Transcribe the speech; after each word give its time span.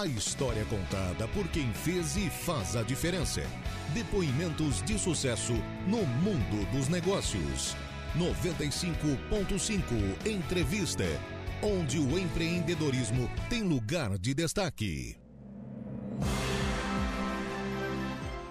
A 0.00 0.06
história 0.06 0.64
contada 0.64 1.28
por 1.28 1.46
quem 1.48 1.70
fez 1.74 2.16
e 2.16 2.30
faz 2.30 2.74
a 2.74 2.82
diferença. 2.82 3.42
Depoimentos 3.92 4.80
de 4.80 4.98
sucesso 4.98 5.52
no 5.86 6.06
mundo 6.06 6.64
dos 6.72 6.88
negócios. 6.88 7.76
95.5 8.16 10.26
Entrevista, 10.26 11.04
onde 11.62 11.98
o 11.98 12.18
empreendedorismo 12.18 13.30
tem 13.50 13.62
lugar 13.62 14.16
de 14.16 14.32
destaque. 14.32 15.18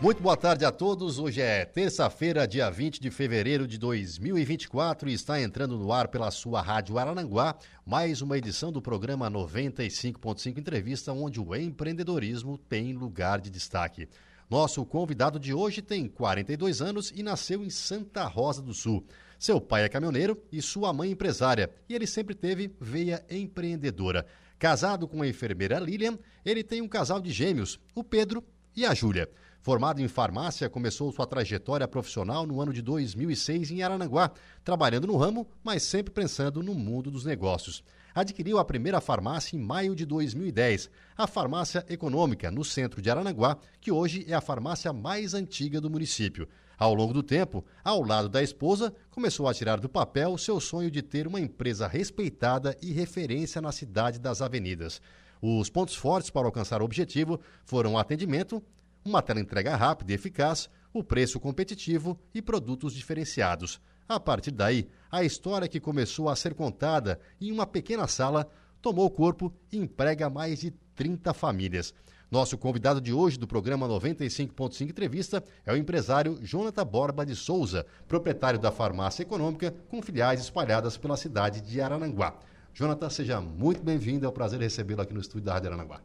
Muito 0.01 0.23
boa 0.23 0.37
tarde 0.37 0.63
a 0.63 0.71
todos. 0.71 1.19
Hoje 1.19 1.41
é 1.41 1.65
terça-feira, 1.65 2.47
dia 2.47 2.69
20 2.69 3.01
de 3.01 3.11
fevereiro 3.11 3.67
de 3.67 3.77
2024 3.77 5.09
e 5.09 5.13
está 5.13 5.41
entrando 5.41 5.77
no 5.77 5.91
ar 5.91 6.07
pela 6.07 6.31
sua 6.31 6.61
Rádio 6.61 6.97
Arananguá 6.97 7.57
mais 7.85 8.21
uma 8.21 8.37
edição 8.37 8.71
do 8.71 8.81
programa 8.81 9.29
95.5 9.29 10.57
Entrevista, 10.57 11.11
onde 11.11 11.41
o 11.41 11.53
empreendedorismo 11.53 12.57
tem 12.57 12.93
lugar 12.93 13.41
de 13.41 13.49
destaque. 13.49 14.07
Nosso 14.49 14.85
convidado 14.85 15.37
de 15.37 15.53
hoje 15.53 15.81
tem 15.81 16.07
42 16.07 16.81
anos 16.81 17.11
e 17.13 17.21
nasceu 17.21 17.61
em 17.61 17.69
Santa 17.69 18.23
Rosa 18.23 18.61
do 18.61 18.73
Sul. 18.73 19.05
Seu 19.37 19.59
pai 19.59 19.83
é 19.83 19.89
caminhoneiro 19.89 20.41
e 20.49 20.61
sua 20.61 20.93
mãe 20.93 21.11
empresária, 21.11 21.69
e 21.89 21.93
ele 21.93 22.07
sempre 22.07 22.33
teve 22.33 22.73
veia 22.79 23.21
empreendedora. 23.29 24.25
Casado 24.57 25.09
com 25.09 25.21
a 25.21 25.27
enfermeira 25.27 25.77
Lilian, 25.77 26.17
ele 26.45 26.63
tem 26.63 26.81
um 26.81 26.87
casal 26.87 27.19
de 27.19 27.31
gêmeos, 27.31 27.77
o 27.93 28.01
Pedro 28.01 28.41
e 28.77 28.85
a 28.85 28.93
Júlia. 28.93 29.29
Formado 29.69 30.01
em 30.01 30.07
farmácia, 30.07 30.67
começou 30.67 31.11
sua 31.11 31.27
trajetória 31.27 31.87
profissional 31.87 32.43
no 32.43 32.59
ano 32.59 32.73
de 32.73 32.81
2006 32.81 33.69
em 33.69 33.83
Arananguá, 33.83 34.31
trabalhando 34.63 35.05
no 35.05 35.15
ramo, 35.15 35.47
mas 35.63 35.83
sempre 35.83 36.11
pensando 36.11 36.63
no 36.63 36.73
mundo 36.73 37.11
dos 37.11 37.23
negócios. 37.23 37.83
Adquiriu 38.15 38.57
a 38.57 38.65
primeira 38.65 38.99
farmácia 38.99 39.55
em 39.55 39.59
maio 39.59 39.95
de 39.95 40.07
2010, 40.07 40.89
a 41.15 41.27
Farmácia 41.27 41.85
Econômica, 41.87 42.49
no 42.49 42.65
centro 42.65 42.99
de 42.99 43.11
Arananguá, 43.11 43.59
que 43.79 43.91
hoje 43.91 44.25
é 44.27 44.33
a 44.33 44.41
farmácia 44.41 44.91
mais 44.91 45.35
antiga 45.35 45.79
do 45.79 45.87
município. 45.87 46.47
Ao 46.75 46.91
longo 46.95 47.13
do 47.13 47.21
tempo, 47.21 47.63
ao 47.83 48.01
lado 48.01 48.27
da 48.27 48.41
esposa, 48.41 48.91
começou 49.11 49.47
a 49.47 49.53
tirar 49.53 49.79
do 49.79 49.87
papel 49.87 50.35
seu 50.39 50.59
sonho 50.59 50.89
de 50.89 51.03
ter 51.03 51.27
uma 51.27 51.39
empresa 51.39 51.87
respeitada 51.87 52.75
e 52.81 52.91
referência 52.91 53.61
na 53.61 53.71
cidade 53.71 54.17
das 54.17 54.41
avenidas. 54.41 54.99
Os 55.39 55.69
pontos 55.69 55.95
fortes 55.95 56.31
para 56.31 56.47
alcançar 56.47 56.81
o 56.81 56.85
objetivo 56.85 57.39
foram 57.63 57.93
o 57.93 57.97
atendimento, 57.99 58.63
uma 59.09 59.21
tela 59.23 59.39
entrega 59.39 59.75
rápida 59.75 60.11
e 60.11 60.15
eficaz, 60.15 60.69
o 60.93 61.03
preço 61.03 61.39
competitivo 61.39 62.17
e 62.33 62.41
produtos 62.41 62.93
diferenciados. 62.93 63.81
A 64.07 64.19
partir 64.19 64.51
daí, 64.51 64.87
a 65.11 65.23
história 65.23 65.67
que 65.67 65.79
começou 65.79 66.29
a 66.29 66.35
ser 66.35 66.53
contada 66.53 67.19
em 67.41 67.51
uma 67.51 67.65
pequena 67.65 68.07
sala 68.07 68.47
tomou 68.81 69.09
corpo 69.09 69.53
e 69.71 69.77
emprega 69.77 70.29
mais 70.29 70.59
de 70.59 70.71
30 70.95 71.33
famílias. 71.33 71.93
Nosso 72.29 72.57
convidado 72.57 73.01
de 73.01 73.11
hoje 73.11 73.39
do 73.39 73.47
programa 73.47 73.87
95.5 73.87 74.89
Entrevista 74.89 75.43
é 75.65 75.73
o 75.73 75.77
empresário 75.77 76.37
Jonathan 76.43 76.85
Borba 76.85 77.25
de 77.25 77.35
Souza, 77.35 77.87
proprietário 78.07 78.59
da 78.59 78.71
farmácia 78.71 79.23
econômica 79.23 79.73
com 79.89 80.01
filiais 80.01 80.39
espalhadas 80.39 80.95
pela 80.95 81.17
cidade 81.17 81.61
de 81.61 81.81
Arananguá. 81.81 82.37
Jonathan, 82.73 83.09
seja 83.09 83.41
muito 83.41 83.83
bem-vindo, 83.83 84.27
é 84.27 84.29
um 84.29 84.31
prazer 84.31 84.59
recebê-lo 84.59 85.01
aqui 85.01 85.13
no 85.13 85.19
estúdio 85.19 85.45
da 85.45 85.53
Rádio 85.53 85.69
Arananguá. 85.69 86.01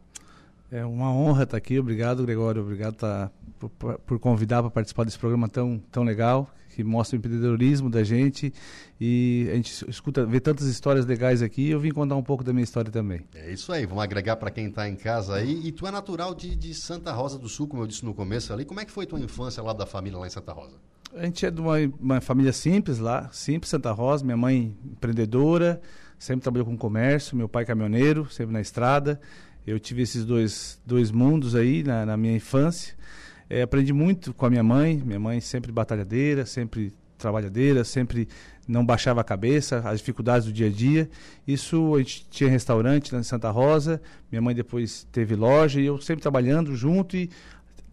É 0.71 0.83
uma 0.85 1.11
honra 1.11 1.43
estar 1.43 1.57
aqui. 1.57 1.79
Obrigado, 1.79 2.23
Gregório. 2.23 2.61
Obrigado 2.61 2.95
tá, 2.95 3.31
por, 3.59 3.99
por 3.99 4.19
convidar 4.19 4.61
para 4.61 4.71
participar 4.71 5.03
desse 5.03 5.19
programa 5.19 5.47
tão, 5.47 5.81
tão 5.91 6.03
legal, 6.03 6.49
que 6.75 6.83
mostra 6.83 7.15
o 7.15 7.19
empreendedorismo 7.19 7.89
da 7.89 8.03
gente. 8.03 8.53
E 8.99 9.47
a 9.51 9.55
gente 9.55 9.89
escuta, 9.89 10.25
vê 10.25 10.39
tantas 10.39 10.67
histórias 10.67 11.05
legais 11.05 11.41
aqui. 11.41 11.69
Eu 11.69 11.79
vim 11.79 11.91
contar 11.91 12.15
um 12.15 12.23
pouco 12.23 12.43
da 12.43 12.51
minha 12.51 12.63
história 12.63 12.91
também. 12.91 13.21
É 13.33 13.51
isso 13.51 13.71
aí. 13.71 13.85
Vamos 13.85 14.03
agregar 14.03 14.35
para 14.37 14.49
quem 14.49 14.67
está 14.67 14.89
em 14.89 14.95
casa 14.95 15.35
aí. 15.35 15.65
E 15.65 15.71
tu 15.71 15.87
é 15.87 15.91
natural 15.91 16.33
de, 16.33 16.55
de 16.55 16.73
Santa 16.73 17.11
Rosa 17.11 17.37
do 17.37 17.47
Sul, 17.47 17.67
como 17.67 17.83
eu 17.83 17.87
disse 17.87 18.03
no 18.03 18.13
começo 18.13 18.51
ali. 18.51 18.65
Como 18.65 18.79
é 18.79 18.85
que 18.85 18.91
foi 18.91 19.05
tua 19.05 19.19
infância 19.19 19.61
lá 19.61 19.71
da 19.71 19.85
família 19.85 20.17
lá 20.17 20.27
em 20.27 20.31
Santa 20.31 20.51
Rosa? 20.51 20.75
A 21.13 21.23
gente 21.23 21.45
é 21.45 21.51
de 21.51 21.61
uma, 21.61 21.75
uma 21.99 22.19
família 22.19 22.51
simples 22.51 22.99
lá, 22.99 23.29
simples, 23.31 23.69
Santa 23.69 23.91
Rosa. 23.91 24.25
Minha 24.25 24.35
mãe 24.35 24.75
empreendedora, 24.83 25.79
sempre 26.19 26.41
trabalhou 26.41 26.65
com 26.65 26.75
comércio. 26.75 27.37
Meu 27.37 27.47
pai 27.47 27.65
caminhoneiro, 27.65 28.29
sempre 28.29 28.51
na 28.51 28.59
estrada. 28.59 29.21
Eu 29.65 29.79
tive 29.79 30.03
esses 30.03 30.23
dois, 30.23 30.79
dois 30.85 31.11
mundos 31.11 31.55
aí 31.55 31.83
na, 31.83 32.05
na 32.05 32.17
minha 32.17 32.35
infância. 32.35 32.95
É, 33.49 33.61
aprendi 33.61 33.93
muito 33.93 34.33
com 34.33 34.45
a 34.45 34.49
minha 34.49 34.63
mãe. 34.63 35.01
Minha 35.03 35.19
mãe 35.19 35.41
sempre 35.41 35.71
batalhadeira, 35.71 36.45
sempre 36.45 36.93
trabalhadeira, 37.17 37.83
sempre 37.83 38.27
não 38.67 38.85
baixava 38.85 39.21
a 39.21 39.23
cabeça, 39.23 39.79
as 39.79 39.99
dificuldades 39.99 40.47
do 40.47 40.53
dia 40.53 40.67
a 40.67 40.69
dia. 40.69 41.09
Isso 41.47 41.95
a 41.95 41.99
gente 41.99 42.27
tinha 42.29 42.49
restaurante 42.49 43.13
lá 43.13 43.19
em 43.19 43.23
Santa 43.23 43.49
Rosa. 43.49 44.01
Minha 44.31 44.41
mãe 44.41 44.53
depois 44.53 45.07
teve 45.11 45.35
loja 45.35 45.79
e 45.79 45.85
eu 45.85 45.99
sempre 45.99 46.21
trabalhando 46.21 46.75
junto 46.75 47.15
e 47.15 47.29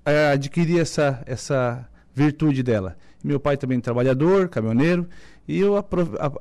é, 0.04 0.32
adquiri 0.32 0.78
essa 0.78 1.22
essa 1.26 1.88
virtude 2.14 2.62
dela. 2.62 2.96
Meu 3.22 3.38
pai 3.38 3.56
também 3.56 3.80
trabalhador, 3.80 4.48
caminhoneiro, 4.48 5.08
e 5.46 5.58
eu 5.58 5.76
a, 5.76 5.84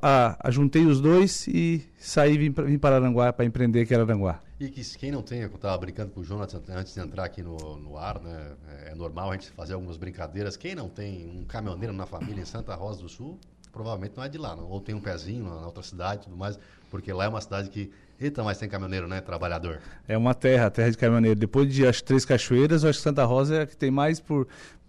a, 0.02 0.48
a, 0.48 0.50
juntei 0.50 0.86
os 0.86 1.00
dois 1.00 1.46
e 1.48 1.84
saí 1.98 2.38
vim, 2.38 2.50
vim 2.50 2.78
para 2.78 2.96
Aranguá 2.96 3.32
para 3.32 3.44
empreender 3.44 3.82
aqui 3.82 3.94
em 3.94 3.96
Aranguá. 3.96 4.40
E 4.60 4.68
que 4.68 4.82
quem 4.96 5.10
não 5.10 5.22
tem, 5.22 5.40
eu 5.40 5.48
estava 5.48 5.76
brincando 5.76 6.12
com 6.12 6.20
o 6.20 6.24
Jonathan 6.24 6.62
antes 6.68 6.94
de 6.94 7.00
entrar 7.00 7.24
aqui 7.24 7.42
no, 7.42 7.76
no 7.78 7.98
ar, 7.98 8.20
né? 8.20 8.52
É, 8.68 8.92
é 8.92 8.94
normal 8.94 9.30
a 9.30 9.32
gente 9.32 9.50
fazer 9.50 9.74
algumas 9.74 9.96
brincadeiras. 9.96 10.56
Quem 10.56 10.76
não 10.76 10.88
tem 10.88 11.26
um 11.28 11.44
caminhoneiro 11.44 11.92
na 11.92 12.06
família 12.06 12.40
em 12.40 12.44
Santa 12.44 12.74
Rosa 12.76 13.02
do 13.02 13.08
Sul, 13.08 13.40
provavelmente 13.72 14.16
não 14.16 14.22
é 14.22 14.28
de 14.28 14.38
lá, 14.38 14.54
não. 14.54 14.68
ou 14.68 14.80
tem 14.80 14.94
um 14.94 15.00
pezinho 15.00 15.44
na 15.44 15.66
outra 15.66 15.82
cidade 15.82 16.22
e 16.22 16.24
tudo 16.24 16.36
mais, 16.36 16.58
porque 16.90 17.12
lá 17.12 17.24
é 17.24 17.28
uma 17.28 17.40
cidade 17.40 17.70
que 17.70 17.90
Eita, 18.20 18.42
mas 18.42 18.58
tem 18.58 18.68
caminhoneiro, 18.68 19.08
né? 19.08 19.20
Trabalhador. 19.20 19.80
É 20.06 20.16
uma 20.16 20.34
terra, 20.34 20.70
terra 20.70 20.90
de 20.90 20.96
caminhoneiro. 20.96 21.38
Depois 21.38 21.72
de 21.72 21.86
as 21.86 22.00
Três 22.00 22.24
Cachoeiras, 22.24 22.84
eu 22.84 22.90
acho 22.90 22.98
que 22.98 23.02
Santa 23.02 23.24
Rosa 23.24 23.56
é 23.56 23.62
a 23.62 23.66
que 23.66 23.76
tem 23.76 23.90
mais 23.90 24.20
por, 24.20 24.46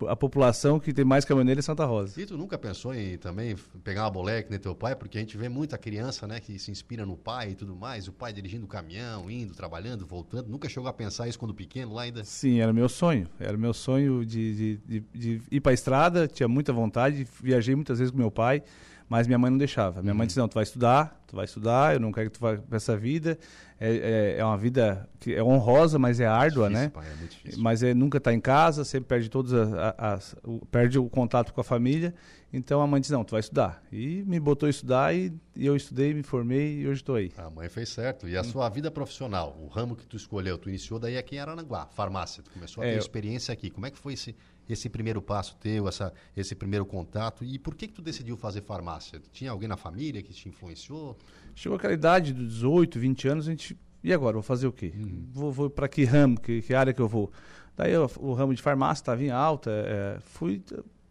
a 0.08 0.16
população 0.16 0.80
que 0.80 0.94
tem 0.94 1.06
mais 1.06 1.26
caminhoneiro 1.26 1.60
é 1.60 1.62
Santa 1.62 1.86
Rosa. 1.86 2.20
E 2.20 2.26
tu 2.26 2.38
nunca 2.38 2.58
pensou 2.58 2.94
em 2.94 3.18
também 3.18 3.56
pegar 3.84 4.04
uma 4.04 4.12
boleia 4.12 4.44
que 4.44 4.50
nem 4.50 4.60
teu 4.60 4.76
pai? 4.76 4.96
Porque 4.96 5.18
a 5.18 5.22
gente 5.22 5.38
vê 5.38 5.50
muita 5.50 5.78
criança, 5.78 6.28
né, 6.28 6.40
que 6.40 6.58
se 6.60 6.72
inspira 6.72 7.06
no 7.06 7.18
pai 7.18 7.52
e 7.52 7.56
tudo 7.56 7.76
mais, 7.76 8.08
o 8.08 8.14
pai 8.14 8.34
dirigindo 8.34 8.66
o 8.66 8.68
caminhão, 8.68 9.30
indo, 9.30 9.54
trabalhando, 9.54 10.06
voltando. 10.06 10.50
Nunca 10.50 10.70
chegou 10.70 10.88
a 10.90 10.94
pensar 10.94 11.28
isso 11.28 11.40
quando 11.40 11.54
pequeno 11.54 11.94
lá 11.94 12.04
ainda? 12.04 12.24
Sim, 12.24 12.60
era 12.60 12.74
meu 12.74 12.90
sonho. 12.90 13.28
Era 13.40 13.58
meu 13.58 13.74
sonho 13.74 14.26
de, 14.26 14.56
de, 14.56 14.78
de, 14.86 15.04
de 15.14 15.42
ir 15.52 15.62
para 15.62 15.72
a 15.72 15.74
estrada, 15.74 16.28
tinha 16.28 16.48
muita 16.48 16.74
vontade, 16.74 17.26
viajei 17.42 17.76
muitas 17.76 18.00
vezes 18.00 18.12
com 18.12 18.18
meu 18.18 18.32
pai. 18.32 18.64
Mas 19.09 19.28
minha 19.28 19.38
mãe 19.38 19.52
não 19.52 19.58
deixava. 19.58 20.02
Minha 20.02 20.14
mãe 20.14 20.22
uhum. 20.22 20.28
disse, 20.28 20.40
não, 20.40 20.47
tu 20.47 20.56
vai 20.56 20.64
estudar, 20.64 21.22
tu 21.28 21.36
vai 21.36 21.46
estudar, 21.46 21.94
eu 21.94 22.00
não 22.00 22.12
quero 22.12 22.30
que 22.30 22.38
tu 22.38 22.41
vá 22.41 22.58
para 22.58 22.78
essa 22.78 22.96
vida. 22.97 23.38
É, 23.80 23.90
é, 23.90 24.36
é, 24.40 24.46
uma 24.46 24.58
vida 24.58 25.09
que 25.19 25.34
é 25.34 25.44
honrosa, 25.44 26.00
mas 26.00 26.19
é 26.19 26.25
árdua, 26.25 26.69
difícil, 26.69 26.88
né? 26.88 26.91
Pai, 26.94 27.06
é 27.06 27.16
muito 27.16 27.31
difícil. 27.31 27.62
Mas 27.62 27.84
é, 27.84 27.94
nunca 27.94 28.18
está 28.18 28.34
em 28.34 28.40
casa, 28.40 28.86
sempre 28.86 29.09
perde 29.09 29.30
todas 29.30 29.53
as, 29.53 29.94
as, 29.97 30.36
o, 30.44 30.66
perde 30.68 30.97
o 30.97 31.09
contato 31.09 31.53
com 31.53 31.59
a 31.59 31.63
família. 31.63 32.13
Então 32.53 32.80
a 32.81 32.88
mãe 32.88 33.02
disse, 33.02 33.12
não, 33.12 33.24
tu 33.24 33.31
vai 33.31 33.40
estudar. 33.40 33.84
E 33.92 34.24
me 34.28 34.40
botou 34.40 34.68
a 34.68 34.69
estudar 34.69 35.13
e, 35.13 35.34
e 35.56 35.66
eu 35.66 35.75
estudei, 35.75 36.13
me 36.13 36.22
formei 36.22 36.81
e 36.81 36.88
hoje 36.88 37.02
estou 37.02 37.16
aí. 37.16 37.31
A 37.36 37.50
mãe 37.50 37.68
fez 37.68 37.90
certo. 37.90 38.30
E 38.30 38.38
a 38.38 38.42
hum. 38.42 38.44
sua 38.44 38.69
vida 38.69 38.92
profissional, 38.92 39.58
o 39.59 39.68
ramo 39.68 39.96
que 39.96 40.06
tu 40.06 40.16
escolheu, 40.16 40.58
tu 40.58 40.69
iniciou 40.69 41.00
daí 41.00 41.18
aqui 41.18 41.36
em 41.36 41.40
Aranaguá, 41.40 41.88
farmácia. 41.88 42.44
Tu 42.44 42.52
começou 42.52 42.84
a 42.84 42.86
ter 42.86 42.94
é, 42.94 42.97
experiência 42.97 43.52
aqui. 43.52 43.72
Como 43.72 43.88
é 43.88 43.92
que 43.92 43.97
foi 43.97 44.13
esse 44.13 44.36
esse 44.69 44.90
primeiro 44.90 45.22
passo 45.22 45.56
teu, 45.57 45.88
essa, 45.88 46.13
esse 46.35 46.56
primeiro 46.56 46.85
contato? 46.85 47.44
E 47.44 47.59
por 47.59 47.75
que 47.75 47.88
que 47.88 47.94
tu 47.94 48.01
decidiu 48.01 48.38
fazer 48.38 48.62
farmácia? 48.62 49.22
Tinha 49.31 49.51
alguém 49.51 49.68
na 49.68 49.78
família 49.78 50.22
que 50.22 50.34
te 50.34 50.47
influenciou? 50.50 51.18
Chegou 51.56 51.75
aquela 51.75 51.94
idade 51.94 52.34
dos 52.34 52.53
18, 52.53 53.00
20 53.00 53.28
anos, 53.28 53.47
a 53.47 53.51
gente... 53.51 53.78
E 54.03 54.12
agora, 54.12 54.34
vou 54.34 54.44
fazer 54.44 54.68
o 54.68 54.72
quê? 54.72 54.91
Uhum. 54.96 55.28
Vou, 55.31 55.51
vou 55.51 55.69
para 55.69 55.88
que 55.88 56.03
ramo, 56.03 56.40
que, 56.40 56.62
que, 56.62 56.74
área 56.74 56.94
que 56.94 57.01
eu 57.01 57.07
vou? 57.07 57.31
Daí 57.75 57.91
eu, 57.94 58.09
o 58.19 58.34
ramo 58.34 58.53
de 58.53 58.62
farmácia 58.62 59.01
estava 59.01 59.24
em 59.24 59.29
alta, 59.29 59.72
é, 59.72 60.19
fui, 60.19 60.62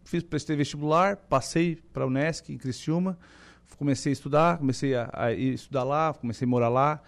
fiz, 0.03 0.23
prestei 0.23 0.55
vestibular, 0.55 1.17
passei 1.17 1.75
para 1.91 2.03
a 2.03 2.07
Unesc, 2.07 2.51
em 2.51 2.57
Criciúma, 2.57 3.17
comecei 3.77 4.11
a 4.11 4.13
estudar, 4.13 4.57
comecei 4.59 4.95
a, 4.95 5.09
a 5.11 5.33
estudar 5.33 5.83
lá, 5.83 6.13
comecei 6.13 6.45
a 6.45 6.49
morar 6.49 6.69
lá, 6.69 7.01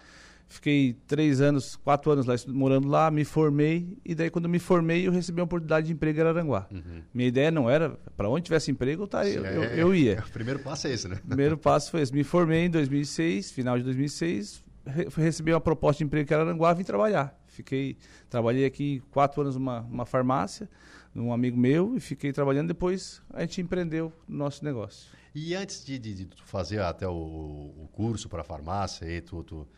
Fiquei 0.48 0.96
três 1.08 1.40
anos, 1.40 1.74
quatro 1.74 2.10
anos 2.10 2.24
lá 2.24 2.34
morando 2.48 2.86
lá, 2.86 3.10
me 3.10 3.24
formei 3.24 3.98
e 4.04 4.14
daí 4.14 4.30
quando 4.30 4.48
me 4.48 4.60
formei 4.60 5.06
eu 5.06 5.10
recebi 5.10 5.40
uma 5.40 5.44
oportunidade 5.44 5.88
de 5.88 5.92
emprego 5.92 6.18
em 6.18 6.22
Araranguá. 6.22 6.68
Uhum. 6.70 7.02
Minha 7.12 7.28
ideia 7.28 7.50
não 7.50 7.68
era 7.68 7.98
para 8.16 8.28
onde 8.28 8.44
tivesse 8.44 8.70
emprego 8.70 9.08
tá, 9.08 9.26
eu, 9.26 9.44
eu, 9.44 9.62
eu, 9.64 9.94
ia. 9.94 10.22
o 10.26 10.30
primeiro 10.30 10.60
passo 10.60 10.86
é 10.86 10.92
esse, 10.92 11.08
né? 11.08 11.16
O 11.24 11.26
primeiro 11.26 11.58
passo 11.58 11.90
foi 11.90 12.00
esse. 12.00 12.12
Me 12.12 12.22
formei 12.22 12.66
em 12.66 12.70
2006, 12.70 13.50
final 13.50 13.76
de 13.76 13.82
2006, 13.82 14.62
re, 14.86 15.08
recebi 15.16 15.52
uma 15.52 15.60
proposta 15.60 15.98
de 15.98 16.04
emprego 16.04 16.32
em 16.32 16.36
Araranguá, 16.36 16.72
vim 16.72 16.84
trabalhar. 16.84 17.36
Fiquei, 17.48 17.96
trabalhei 18.30 18.64
aqui 18.64 19.02
quatro 19.10 19.40
anos 19.40 19.56
numa, 19.56 19.80
numa 19.80 20.06
farmácia, 20.06 20.68
num 21.12 21.32
amigo 21.32 21.56
meu 21.58 21.96
e 21.96 22.00
fiquei 22.00 22.32
trabalhando. 22.32 22.68
Depois 22.68 23.20
a 23.30 23.40
gente 23.40 23.60
empreendeu 23.60 24.12
o 24.28 24.32
nosso 24.32 24.64
negócio. 24.64 25.10
E 25.34 25.54
antes 25.54 25.84
de, 25.84 25.98
de, 25.98 26.14
de 26.14 26.28
fazer 26.44 26.80
até 26.80 27.06
o, 27.08 27.12
o 27.12 27.88
curso 27.92 28.28
para 28.28 28.44
farmácia, 28.44 29.04
e 29.04 29.20
tu, 29.20 29.42
tu 29.42 29.68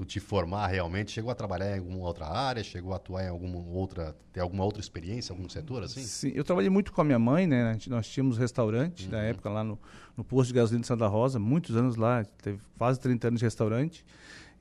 tu 0.00 0.04
te 0.06 0.18
formar 0.18 0.66
realmente, 0.68 1.12
chegou 1.12 1.30
a 1.30 1.34
trabalhar 1.34 1.76
em 1.76 1.78
alguma 1.78 2.06
outra 2.06 2.26
área, 2.26 2.64
chegou 2.64 2.94
a 2.94 2.96
atuar 2.96 3.24
em 3.24 3.28
alguma 3.28 3.58
outra, 3.58 4.16
ter 4.32 4.40
alguma 4.40 4.64
outra 4.64 4.80
experiência, 4.80 5.30
algum 5.30 5.46
setor 5.46 5.82
assim? 5.82 6.02
Sim, 6.02 6.32
eu 6.34 6.42
trabalhei 6.42 6.70
muito 6.70 6.90
com 6.90 7.02
a 7.02 7.04
minha 7.04 7.18
mãe, 7.18 7.46
né? 7.46 7.76
Nós 7.88 8.08
tínhamos 8.08 8.38
restaurante 8.38 9.04
uhum. 9.04 9.12
na 9.12 9.18
época 9.18 9.50
lá 9.50 9.62
no, 9.62 9.78
no 10.16 10.24
posto 10.24 10.48
de 10.48 10.54
gasolina 10.54 10.80
de 10.80 10.86
Santa 10.86 11.06
Rosa, 11.06 11.38
muitos 11.38 11.76
anos 11.76 11.96
lá, 11.96 12.24
teve 12.42 12.58
quase 12.78 12.98
30 12.98 13.28
anos 13.28 13.40
de 13.40 13.44
restaurante. 13.44 14.02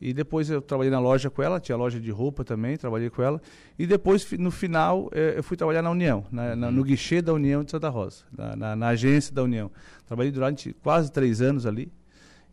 E 0.01 0.13
depois 0.13 0.49
eu 0.49 0.61
trabalhei 0.61 0.91
na 0.91 0.99
loja 0.99 1.29
com 1.29 1.41
ela, 1.41 1.59
tinha 1.59 1.77
loja 1.77 2.01
de 2.01 2.11
roupa 2.11 2.43
também, 2.43 2.75
trabalhei 2.75 3.09
com 3.09 3.21
ela. 3.21 3.41
E 3.77 3.85
depois, 3.85 4.29
no 4.33 4.49
final, 4.49 5.09
eh, 5.13 5.35
eu 5.37 5.43
fui 5.43 5.57
trabalhar 5.57 5.81
na 5.81 5.91
União, 5.91 6.25
na, 6.31 6.55
na, 6.55 6.71
no 6.71 6.85
guichê 6.85 7.21
da 7.21 7.33
União 7.33 7.65
de 7.65 7.71
Santa 7.71 7.89
Rosa, 7.89 8.23
na, 8.31 8.55
na, 8.55 8.75
na 8.77 8.87
agência 8.89 9.33
da 9.33 9.43
União. 9.43 9.69
Trabalhei 10.05 10.31
durante 10.31 10.73
quase 10.73 11.11
três 11.11 11.41
anos 11.41 11.65
ali 11.65 11.91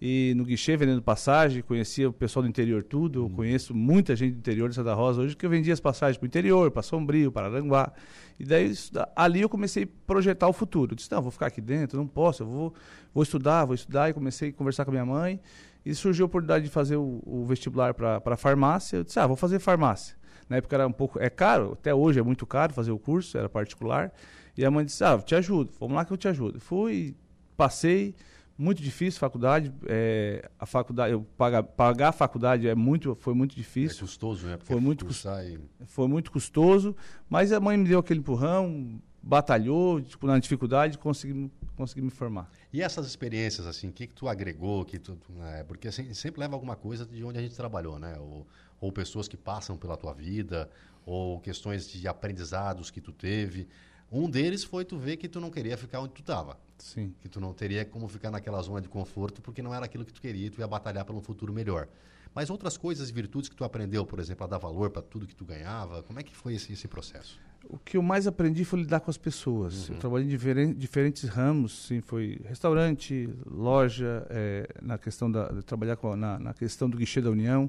e 0.01 0.35
no 0.37 0.45
guichê 0.45 0.77
vendendo 0.77 1.01
passagem, 1.01 1.63
conhecia 1.63 2.09
o 2.09 2.13
pessoal 2.13 2.43
do 2.43 2.49
interior 2.49 2.85
tudo, 2.85 3.25
eu 3.25 3.31
conheço 3.31 3.75
muita 3.75 4.15
gente 4.15 4.35
do 4.35 4.39
interior 4.39 4.69
de 4.69 4.75
Santa 4.75 4.93
Rosa 4.93 5.23
hoje 5.23 5.35
que 5.35 5.47
eu 5.47 5.51
vendia 5.51 5.73
as 5.73 5.81
passagens 5.81 6.19
para 6.19 6.25
o 6.25 6.27
interior, 6.27 6.71
para 6.71 6.83
Sombrio, 6.83 7.33
para 7.33 7.47
Aranguá. 7.47 7.93
E 8.39 8.45
daí 8.45 8.73
ali 9.15 9.41
eu 9.41 9.49
comecei 9.49 9.85
a 9.85 9.89
projetar 10.07 10.49
o 10.49 10.53
futuro. 10.53 10.93
Eu 10.93 10.97
disse, 10.97 11.11
não, 11.11 11.23
vou 11.23 11.31
ficar 11.31 11.47
aqui 11.47 11.63
dentro, 11.63 11.97
não 11.97 12.07
posso, 12.07 12.43
eu 12.43 12.47
vou, 12.47 12.75
vou 13.15 13.23
estudar, 13.23 13.65
vou 13.65 13.75
estudar. 13.75 14.11
E 14.11 14.13
comecei 14.13 14.51
a 14.51 14.53
conversar 14.53 14.85
com 14.85 14.91
a 14.91 14.93
minha 14.93 15.07
mãe 15.07 15.41
e 15.85 15.95
surgiu 15.95 16.25
a 16.25 16.27
oportunidade 16.27 16.65
de 16.65 16.71
fazer 16.71 16.97
o, 16.97 17.23
o 17.25 17.47
vestibular 17.47 17.95
para 17.95 18.37
farmácia. 18.37 18.99
Eu 18.99 19.05
disse, 19.05 19.19
ah, 19.19 19.27
vou 19.27 19.37
fazer 19.37 19.59
farmácia. 19.61 20.15
Na 20.49 20.57
época 20.57 20.77
era 20.77 20.87
um 20.87 20.93
pouco, 20.93 21.19
é 21.19 21.31
caro, 21.31 21.73
até 21.73 21.95
hoje 21.95 22.21
é 22.21 22.23
muito 22.23 22.47
caro 22.47 22.73
fazer 22.75 22.91
o 22.91 22.99
curso, 22.99 23.39
era 23.39 23.49
particular. 23.49 24.13
E 24.57 24.65
a 24.65 24.71
mãe 24.71 24.85
disse, 24.85 25.03
ah, 25.03 25.17
te 25.19 25.35
ajudo, 25.35 25.73
vamos 25.81 25.97
lá 25.97 26.05
que 26.05 26.13
eu 26.13 26.17
te 26.17 26.29
ajudo. 26.29 26.61
Fui, 26.61 27.15
passei, 27.57 28.15
muito 28.58 28.82
difícil 28.82 29.20
faculdade 29.20 29.73
é, 29.87 30.49
a 30.58 30.64
faculdade 30.64 31.12
eu 31.12 31.26
pagar, 31.37 31.62
pagar 31.62 32.08
a 32.08 32.12
faculdade 32.12 32.67
é 32.67 32.75
muito 32.75 33.14
foi 33.17 33.35
muito 33.35 33.55
difícil. 33.55 33.99
é 33.99 34.00
custoso 34.00 34.47
né? 34.47 34.56
Porque 34.56 34.73
foi 34.73 34.81
muito 34.81 35.06
e... 35.06 35.87
foi 35.87 36.08
muito 36.08 36.31
custoso 36.31 36.97
mas 37.29 37.53
a 37.53 37.61
mãe 37.61 37.76
me 37.76 37.87
deu 37.88 37.99
aquele 37.99 38.20
empurrão 38.20 39.00
batalhou 39.23 40.00
tipo, 40.00 40.26
na 40.26 40.38
dificuldade 40.38 40.97
consegui 40.99 41.50
consegui 41.76 42.00
me 42.00 42.11
formar. 42.11 42.50
E 42.73 42.81
essas 42.81 43.06
experiências 43.06 43.67
assim 43.67 43.88
o 43.88 43.93
que 43.93 44.06
que 44.06 44.14
tu 44.14 44.29
agregou 44.29 44.85
que 44.85 44.99
tu 44.99 45.19
é, 45.43 45.62
porque 45.62 45.88
assim, 45.88 46.12
sempre 46.14 46.41
leva 46.41 46.55
alguma 46.55 46.76
coisa 46.76 47.05
de 47.05 47.23
onde 47.23 47.38
a 47.38 47.43
gente 47.43 47.55
trabalhou 47.55 47.99
né? 47.99 48.17
Ou, 48.19 48.47
ou 48.81 48.93
pessoas 48.93 49.29
que 49.29 49.37
passam 49.37 49.76
pela 49.76 49.97
tua 49.97 50.14
vida 50.14 50.70
ou 51.05 51.38
questões 51.41 51.88
de 51.88 52.09
aprendizados 52.09 52.91
que 52.91 53.00
tu 53.00 53.12
teve. 53.12 53.69
Um 54.11 54.29
deles 54.29 54.64
foi 54.64 54.85
tu 54.85 54.99
ver 54.99 55.17
que 55.17 55.29
tu 55.29 55.41
não 55.41 55.50
queria 55.50 55.76
ficar 55.76 56.00
onde 56.00 56.12
tu 56.12 56.20
estava. 56.20 56.59
Sim. 56.78 57.14
Que 57.20 57.28
tu 57.28 57.40
não 57.40 57.52
teria 57.52 57.84
como 57.84 58.08
ficar 58.08 58.31
naquela 58.31 58.61
zona 58.62 58.81
de 58.81 58.88
conforto 58.88 59.40
porque 59.40 59.62
não 59.62 59.75
era 59.75 59.87
aquilo 59.87 60.05
que 60.05 60.12
tu 60.12 60.20
queria 60.20 60.50
tu 60.50 60.61
ia 60.61 60.67
batalhar 60.67 61.05
para 61.05 61.14
um 61.14 61.20
futuro 61.20 61.52
melhor. 61.52 61.88
Mas 62.34 62.50
outras 62.50 62.76
coisas 62.76 63.08
e 63.08 63.12
virtudes 63.12 63.49
que 63.49 63.56
tu 63.56 63.64
aprendeu, 63.64 64.05
por 64.05 64.19
exemplo, 64.19 64.44
a 64.44 64.46
dar 64.46 64.58
valor 64.58 64.90
para 64.90 65.00
tudo 65.00 65.26
que 65.26 65.34
tu 65.34 65.44
ganhava, 65.44 66.02
como 66.02 66.20
é 66.20 66.23
que 66.23 66.37
foi 66.37 66.55
esse, 66.55 66.73
esse 66.73 66.87
processo? 66.87 67.40
O 67.69 67.79
que 67.79 67.97
eu 67.97 68.03
mais 68.03 68.26
aprendi 68.26 68.64
foi 68.64 68.81
lidar 68.81 69.00
com 69.00 69.11
as 69.11 69.17
pessoas. 69.17 69.88
Uhum. 69.88 69.97
Eu 69.97 70.00
trabalhei 70.00 70.26
em 70.26 70.31
diferentes, 70.31 70.79
diferentes 70.79 71.29
ramos, 71.29 71.87
sim, 71.87 72.00
foi 72.00 72.41
restaurante, 72.44 73.29
loja, 73.44 74.26
é, 74.31 74.69
na 74.81 74.97
questão 74.99 75.31
da 75.31 75.49
trabalhar 75.62 75.97
com, 75.97 76.14
na, 76.14 76.38
na, 76.38 76.55
questão 76.55 76.88
do 76.88 76.97
guichê 76.97 77.20
da 77.20 77.31
União. 77.31 77.69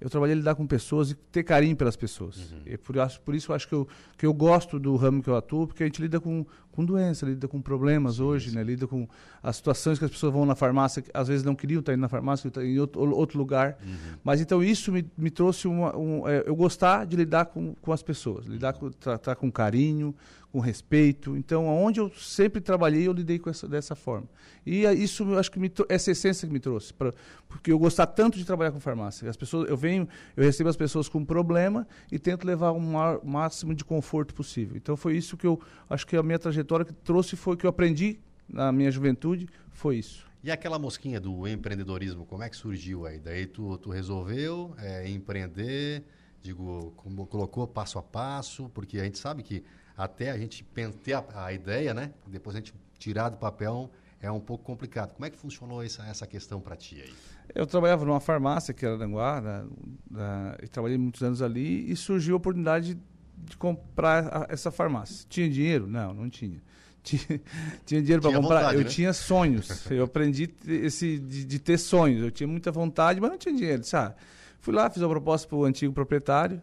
Eu 0.00 0.08
trabalhei 0.08 0.36
lidar 0.36 0.54
com 0.54 0.66
pessoas 0.66 1.10
e 1.10 1.14
ter 1.14 1.42
carinho 1.42 1.74
pelas 1.74 1.96
pessoas. 1.96 2.52
Uhum. 2.52 2.60
E 2.66 2.76
por, 2.76 2.94
por 3.24 3.34
isso 3.34 3.50
eu 3.50 3.56
acho 3.56 3.66
que 3.66 3.74
eu, 3.74 3.88
que 4.16 4.26
eu 4.26 4.32
gosto 4.32 4.78
do 4.78 4.94
ramo 4.96 5.22
que 5.22 5.28
eu 5.28 5.36
atuo, 5.36 5.66
porque 5.66 5.82
a 5.82 5.86
gente 5.86 6.00
lida 6.00 6.20
com, 6.20 6.46
com 6.70 6.84
doença, 6.84 7.26
lida 7.26 7.48
com 7.48 7.60
problemas 7.60 8.16
sim, 8.16 8.22
hoje, 8.22 8.50
sim. 8.50 8.56
né? 8.56 8.62
Lida 8.62 8.86
com 8.86 9.08
as 9.42 9.56
situações 9.56 9.98
que 9.98 10.04
as 10.04 10.10
pessoas 10.10 10.32
vão 10.32 10.46
na 10.46 10.54
farmácia, 10.54 11.02
que 11.02 11.10
às 11.12 11.26
vezes 11.26 11.44
não 11.44 11.56
queriam 11.56 11.80
estar 11.80 11.92
indo 11.92 12.00
na 12.00 12.08
farmácia, 12.08 12.46
estar 12.46 12.64
em 12.64 12.78
outro, 12.78 13.00
outro 13.10 13.36
lugar. 13.36 13.76
Uhum. 13.82 14.18
Mas 14.22 14.40
então 14.40 14.62
isso 14.62 14.92
me, 14.92 15.04
me 15.16 15.30
trouxe 15.30 15.66
uma, 15.66 15.96
um, 15.96 16.28
é, 16.28 16.44
eu 16.46 16.54
gostar 16.54 17.04
de 17.04 17.16
lidar 17.16 17.46
com, 17.46 17.74
com 17.74 17.92
as 17.92 18.02
pessoas, 18.02 18.46
lidar 18.46 18.74
com, 18.74 18.90
tratar 18.90 19.34
com 19.38 19.50
carinho, 19.50 20.14
com 20.52 20.60
respeito. 20.60 21.36
Então, 21.36 21.66
onde 21.66 22.00
eu 22.00 22.10
sempre 22.10 22.60
trabalhei, 22.60 23.06
eu 23.06 23.12
lidei 23.12 23.38
com 23.38 23.48
essa, 23.48 23.68
dessa 23.68 23.94
forma. 23.94 24.28
E 24.66 24.84
isso, 24.84 25.24
eu 25.24 25.38
acho 25.38 25.50
que 25.50 25.58
me, 25.58 25.70
essa 25.88 26.10
essência 26.10 26.46
que 26.46 26.52
me 26.52 26.60
trouxe, 26.60 26.92
pra, 26.92 27.12
porque 27.48 27.72
eu 27.72 27.78
gostar 27.78 28.06
tanto 28.06 28.36
de 28.36 28.44
trabalhar 28.44 28.72
com 28.72 28.80
farmácia. 28.80 29.28
As 29.28 29.36
pessoas, 29.36 29.68
eu 29.68 29.76
venho, 29.76 30.08
eu 30.36 30.44
recebo 30.44 30.68
as 30.68 30.76
pessoas 30.76 31.08
com 31.08 31.24
problema 31.24 31.86
e 32.10 32.18
tento 32.18 32.44
levar 32.44 32.72
o 32.72 32.80
maior, 32.80 33.24
máximo 33.24 33.74
de 33.74 33.84
conforto 33.84 34.34
possível. 34.34 34.76
Então, 34.76 34.96
foi 34.96 35.16
isso 35.16 35.36
que 35.36 35.46
eu 35.46 35.60
acho 35.88 36.06
que 36.06 36.16
a 36.16 36.22
minha 36.22 36.38
trajetória 36.38 36.84
que 36.84 36.92
trouxe 36.92 37.36
foi 37.36 37.56
que 37.56 37.64
eu 37.64 37.70
aprendi 37.70 38.18
na 38.48 38.72
minha 38.72 38.90
juventude, 38.90 39.46
foi 39.70 39.96
isso. 39.96 40.26
E 40.42 40.50
aquela 40.50 40.78
mosquinha 40.78 41.20
do 41.20 41.46
empreendedorismo, 41.48 42.24
como 42.24 42.42
é 42.42 42.48
que 42.48 42.56
surgiu 42.56 43.04
aí? 43.04 43.18
Daí 43.18 43.46
tu, 43.46 43.76
tu 43.78 43.90
resolveu 43.90 44.74
é, 44.78 45.08
empreender, 45.08 46.04
digo, 46.42 46.92
como 46.96 47.26
colocou 47.26 47.66
passo 47.66 47.98
a 47.98 48.02
passo, 48.02 48.70
porque 48.74 48.98
a 48.98 49.04
gente 49.04 49.18
sabe 49.18 49.42
que 49.42 49.64
até 49.96 50.30
a 50.30 50.38
gente 50.38 50.64
ter 51.04 51.12
a, 51.12 51.24
a, 51.44 51.52
ideia, 51.52 51.92
né? 51.92 52.12
Depois 52.26 52.54
a 52.54 52.60
gente 52.60 52.72
tirar 52.98 53.28
do 53.30 53.36
papel 53.36 53.90
é 54.20 54.30
um 54.30 54.40
pouco 54.40 54.64
complicado. 54.64 55.12
Como 55.14 55.24
é 55.24 55.30
que 55.30 55.36
funcionou 55.36 55.82
essa, 55.82 56.04
essa 56.06 56.26
questão 56.26 56.60
para 56.60 56.76
ti 56.76 57.00
aí? 57.00 57.12
Eu 57.54 57.66
trabalhava 57.66 58.04
numa 58.04 58.20
farmácia 58.20 58.74
que 58.74 58.84
era 58.84 58.94
Aranguá, 58.94 59.40
né, 59.40 59.64
e 60.62 60.68
trabalhei 60.68 60.98
muitos 60.98 61.22
anos 61.22 61.40
ali 61.42 61.90
e 61.90 61.96
surgiu 61.96 62.34
a 62.34 62.36
oportunidade 62.36 62.94
de, 62.94 63.00
de 63.36 63.56
comprar 63.56 64.26
a, 64.26 64.46
essa 64.50 64.70
farmácia. 64.70 65.26
Tinha 65.28 65.48
dinheiro? 65.48 65.86
Não, 65.86 66.12
não 66.14 66.28
tinha. 66.28 66.62
Tinha, 67.00 67.40
tinha 67.86 68.02
dinheiro 68.02 68.20
para 68.20 68.32
comprar. 68.32 68.58
Vontade, 68.58 68.76
eu 68.76 68.82
né? 68.82 68.90
tinha 68.90 69.12
sonhos. 69.14 69.68
eu 69.90 70.04
aprendi 70.04 70.52
esse 70.66 71.18
de, 71.18 71.44
de, 71.44 71.58
ter 71.58 71.78
sonhos. 71.78 72.22
Eu 72.22 72.30
tinha 72.30 72.46
muita 72.46 72.70
vontade, 72.70 73.18
mas 73.18 73.30
não 73.30 73.38
tinha 73.38 73.54
dinheiro. 73.54 73.82
Sabe? 73.82 74.14
Fui 74.60 74.74
lá, 74.74 74.90
fiz 74.90 75.02
a 75.02 75.08
proposta 75.08 75.48
para 75.48 75.56
o 75.56 75.64
antigo 75.64 75.92
proprietário 75.92 76.60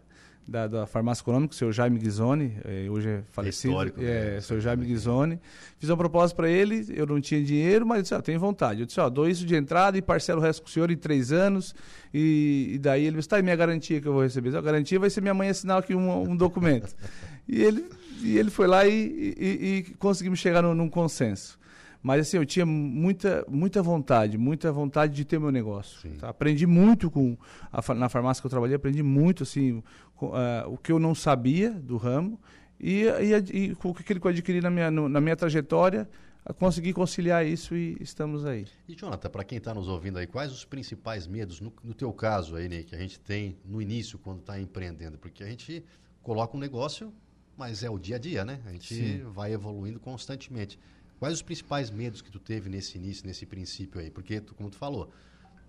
da, 0.47 0.67
da 0.67 0.85
farmácia 0.85 1.23
econômica, 1.23 1.53
o 1.53 1.55
seu 1.55 1.71
Jaime 1.71 1.97
Ghisoni, 1.97 2.55
eh, 2.63 2.87
hoje 2.89 3.09
é 3.09 3.23
falecido. 3.31 3.73
Histórico, 3.73 4.01
é, 4.01 4.35
né? 4.35 4.41
seu 4.41 4.61
Jaime 4.61 4.85
Ghisoni. 4.85 5.39
Fiz 5.79 5.89
uma 5.89 5.97
proposta 5.97 6.35
para 6.35 6.49
ele, 6.49 6.85
eu 6.95 7.05
não 7.05 7.19
tinha 7.19 7.43
dinheiro, 7.43 7.85
mas 7.85 7.97
eu 7.97 8.01
disse, 8.03 8.15
ah, 8.15 8.21
tenho 8.21 8.39
vontade. 8.39 8.81
Eu 8.81 8.85
disse, 8.85 8.99
ó, 8.99 9.09
dou 9.09 9.27
isso 9.27 9.45
de 9.45 9.55
entrada 9.55 9.97
e 9.97 10.01
parcelo 10.01 10.39
o 10.39 10.43
resto 10.43 10.61
com 10.61 10.67
o 10.67 10.71
senhor 10.71 10.91
em 10.91 10.97
três 10.97 11.31
anos. 11.31 11.73
E, 12.13 12.73
e 12.73 12.77
daí 12.77 13.05
ele 13.05 13.17
disse, 13.17 13.29
tá, 13.29 13.39
e 13.39 13.41
minha 13.41 13.55
garantia 13.55 13.99
que 13.99 14.07
eu 14.07 14.13
vou 14.13 14.21
receber? 14.21 14.55
A 14.55 14.61
garantia 14.61 14.99
vai 14.99 15.09
ser 15.09 15.21
minha 15.21 15.33
mãe 15.33 15.49
assinar 15.49 15.79
aqui 15.79 15.95
um, 15.95 16.29
um 16.29 16.37
documento. 16.37 16.95
e, 17.49 17.63
ele, 17.63 17.85
e 18.21 18.37
ele 18.37 18.51
foi 18.51 18.67
lá 18.67 18.85
e, 18.85 18.93
e, 18.93 19.77
e 19.77 19.83
conseguimos 19.95 20.37
chegar 20.37 20.61
no, 20.61 20.75
num 20.75 20.89
consenso. 20.89 21.57
Mas 22.05 22.21
assim, 22.21 22.37
eu 22.37 22.45
tinha 22.45 22.67
muita, 22.67 23.43
muita 23.49 23.81
vontade, 23.81 24.37
muita 24.37 24.71
vontade 24.71 25.15
de 25.15 25.25
ter 25.25 25.39
meu 25.39 25.49
negócio. 25.49 26.07
Tá? 26.19 26.29
Aprendi 26.29 26.67
muito 26.67 27.09
com 27.09 27.35
a, 27.73 27.93
na 27.95 28.07
farmácia 28.09 28.41
que 28.41 28.45
eu 28.45 28.51
trabalhei, 28.51 28.75
aprendi 28.75 29.01
muito 29.01 29.41
assim 29.41 29.81
com, 30.13 30.27
uh, 30.27 30.71
o 30.71 30.77
que 30.77 30.91
eu 30.91 30.99
não 30.99 31.15
sabia 31.15 31.71
do 31.71 31.97
ramo 31.97 32.39
e, 32.79 33.05
e, 33.05 33.57
e 33.57 33.71
o 33.71 33.91
que 33.91 34.13
eu 34.13 34.29
adquiri 34.29 34.61
na 34.61 34.69
minha, 34.69 34.91
no, 34.91 35.09
na 35.09 35.19
minha 35.19 35.35
trajetória, 35.35 36.07
consegui 36.59 36.93
conciliar 36.93 37.43
isso 37.43 37.75
e 37.75 37.97
estamos 37.99 38.45
aí. 38.45 38.67
E 38.87 38.93
Jonathan, 38.93 39.31
para 39.31 39.43
quem 39.43 39.57
está 39.57 39.73
nos 39.73 39.87
ouvindo 39.87 40.19
aí, 40.19 40.27
quais 40.27 40.51
os 40.51 40.63
principais 40.63 41.25
medos, 41.25 41.59
no, 41.59 41.73
no 41.83 41.95
teu 41.95 42.13
caso 42.13 42.55
aí, 42.55 42.69
né, 42.69 42.83
que 42.83 42.93
a 42.93 42.99
gente 42.99 43.19
tem 43.19 43.57
no 43.65 43.81
início 43.81 44.19
quando 44.19 44.41
está 44.41 44.59
empreendendo? 44.59 45.17
Porque 45.17 45.43
a 45.43 45.47
gente 45.47 45.83
coloca 46.21 46.55
um 46.55 46.59
negócio, 46.59 47.11
mas 47.57 47.81
é 47.81 47.89
o 47.89 47.97
dia 47.97 48.17
a 48.17 48.19
dia, 48.19 48.45
né? 48.45 48.61
A 48.67 48.71
gente 48.71 48.93
Sim. 48.93 49.23
vai 49.33 49.53
evoluindo 49.53 49.99
constantemente. 49.99 50.77
Quais 51.19 51.33
os 51.33 51.41
principais 51.41 51.89
medos 51.89 52.21
que 52.21 52.31
tu 52.31 52.39
teve 52.39 52.69
nesse 52.69 52.97
início, 52.97 53.25
nesse 53.25 53.45
princípio 53.45 54.01
aí? 54.01 54.09
Porque, 54.09 54.41
tu, 54.41 54.53
como 54.53 54.69
tu 54.69 54.77
falou, 54.77 55.11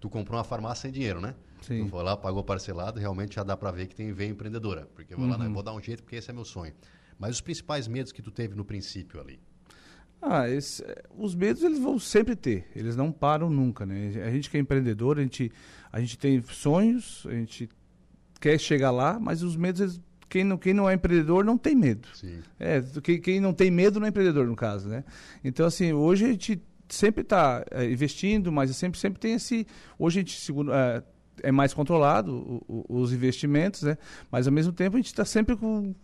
tu 0.00 0.08
comprou 0.08 0.38
uma 0.38 0.44
farmácia 0.44 0.82
sem 0.82 0.92
dinheiro, 0.92 1.20
né? 1.20 1.34
Sim. 1.62 1.84
Tu 1.84 1.90
foi 1.90 2.02
lá, 2.02 2.16
pagou 2.16 2.42
parcelado, 2.42 2.98
realmente 2.98 3.36
já 3.36 3.42
dá 3.42 3.56
para 3.56 3.70
ver 3.70 3.86
que 3.86 3.94
tem 3.94 4.12
veio 4.12 4.32
empreendedora. 4.32 4.88
Porque 4.94 5.14
eu 5.14 5.18
vou 5.18 5.26
uhum. 5.26 5.36
lá, 5.36 5.48
vou 5.48 5.62
dar 5.62 5.72
um 5.72 5.80
jeito 5.80 6.02
porque 6.02 6.16
esse 6.16 6.30
é 6.30 6.32
meu 6.32 6.44
sonho. 6.44 6.72
Mas 7.18 7.36
os 7.36 7.40
principais 7.40 7.88
medos 7.88 8.12
que 8.12 8.20
tu 8.20 8.30
teve 8.30 8.54
no 8.54 8.64
princípio 8.64 9.20
ali? 9.20 9.40
Ah, 10.20 10.48
esse, 10.48 10.84
os 11.16 11.34
medos 11.34 11.62
eles 11.62 11.78
vão 11.78 11.98
sempre 11.98 12.34
ter, 12.34 12.66
eles 12.74 12.96
não 12.96 13.12
param 13.12 13.50
nunca, 13.50 13.84
né? 13.84 14.12
A 14.24 14.30
gente 14.30 14.50
que 14.50 14.56
é 14.56 14.60
empreendedor, 14.60 15.18
a 15.18 15.22
gente, 15.22 15.52
a 15.92 16.00
gente 16.00 16.18
tem 16.18 16.42
sonhos, 16.42 17.24
a 17.26 17.32
gente 17.32 17.68
quer 18.40 18.58
chegar 18.58 18.90
lá, 18.90 19.20
mas 19.20 19.42
os 19.42 19.56
medos 19.56 19.80
eles 19.80 20.00
quem 20.28 20.44
não, 20.44 20.58
quem 20.58 20.74
não 20.74 20.88
é 20.88 20.94
empreendedor 20.94 21.44
não 21.44 21.56
tem 21.56 21.74
medo. 21.74 22.08
Sim. 22.14 22.40
É, 22.58 22.82
quem, 23.02 23.20
quem 23.20 23.40
não 23.40 23.52
tem 23.52 23.70
medo 23.70 23.98
não 24.00 24.06
é 24.06 24.10
empreendedor, 24.10 24.46
no 24.46 24.56
caso, 24.56 24.88
né? 24.88 25.04
Então, 25.44 25.66
assim, 25.66 25.92
hoje 25.92 26.24
a 26.24 26.28
gente 26.28 26.62
sempre 26.88 27.22
está 27.22 27.64
é, 27.70 27.84
investindo, 27.90 28.50
mas 28.50 28.74
sempre, 28.76 28.98
sempre 28.98 29.20
tem 29.20 29.34
esse... 29.34 29.66
Hoje 29.98 30.18
a 30.18 30.22
gente, 30.22 30.40
segundo, 30.40 30.72
é, 30.72 31.02
é 31.42 31.52
mais 31.52 31.72
controlado 31.72 32.32
o, 32.68 32.84
o, 32.88 33.00
os 33.00 33.12
investimentos, 33.12 33.82
né? 33.82 33.96
Mas, 34.30 34.46
ao 34.46 34.52
mesmo 34.52 34.72
tempo, 34.72 34.96
a 34.96 34.98
gente 34.98 35.06
está 35.06 35.24
sempre 35.24 35.56
com 35.56 35.94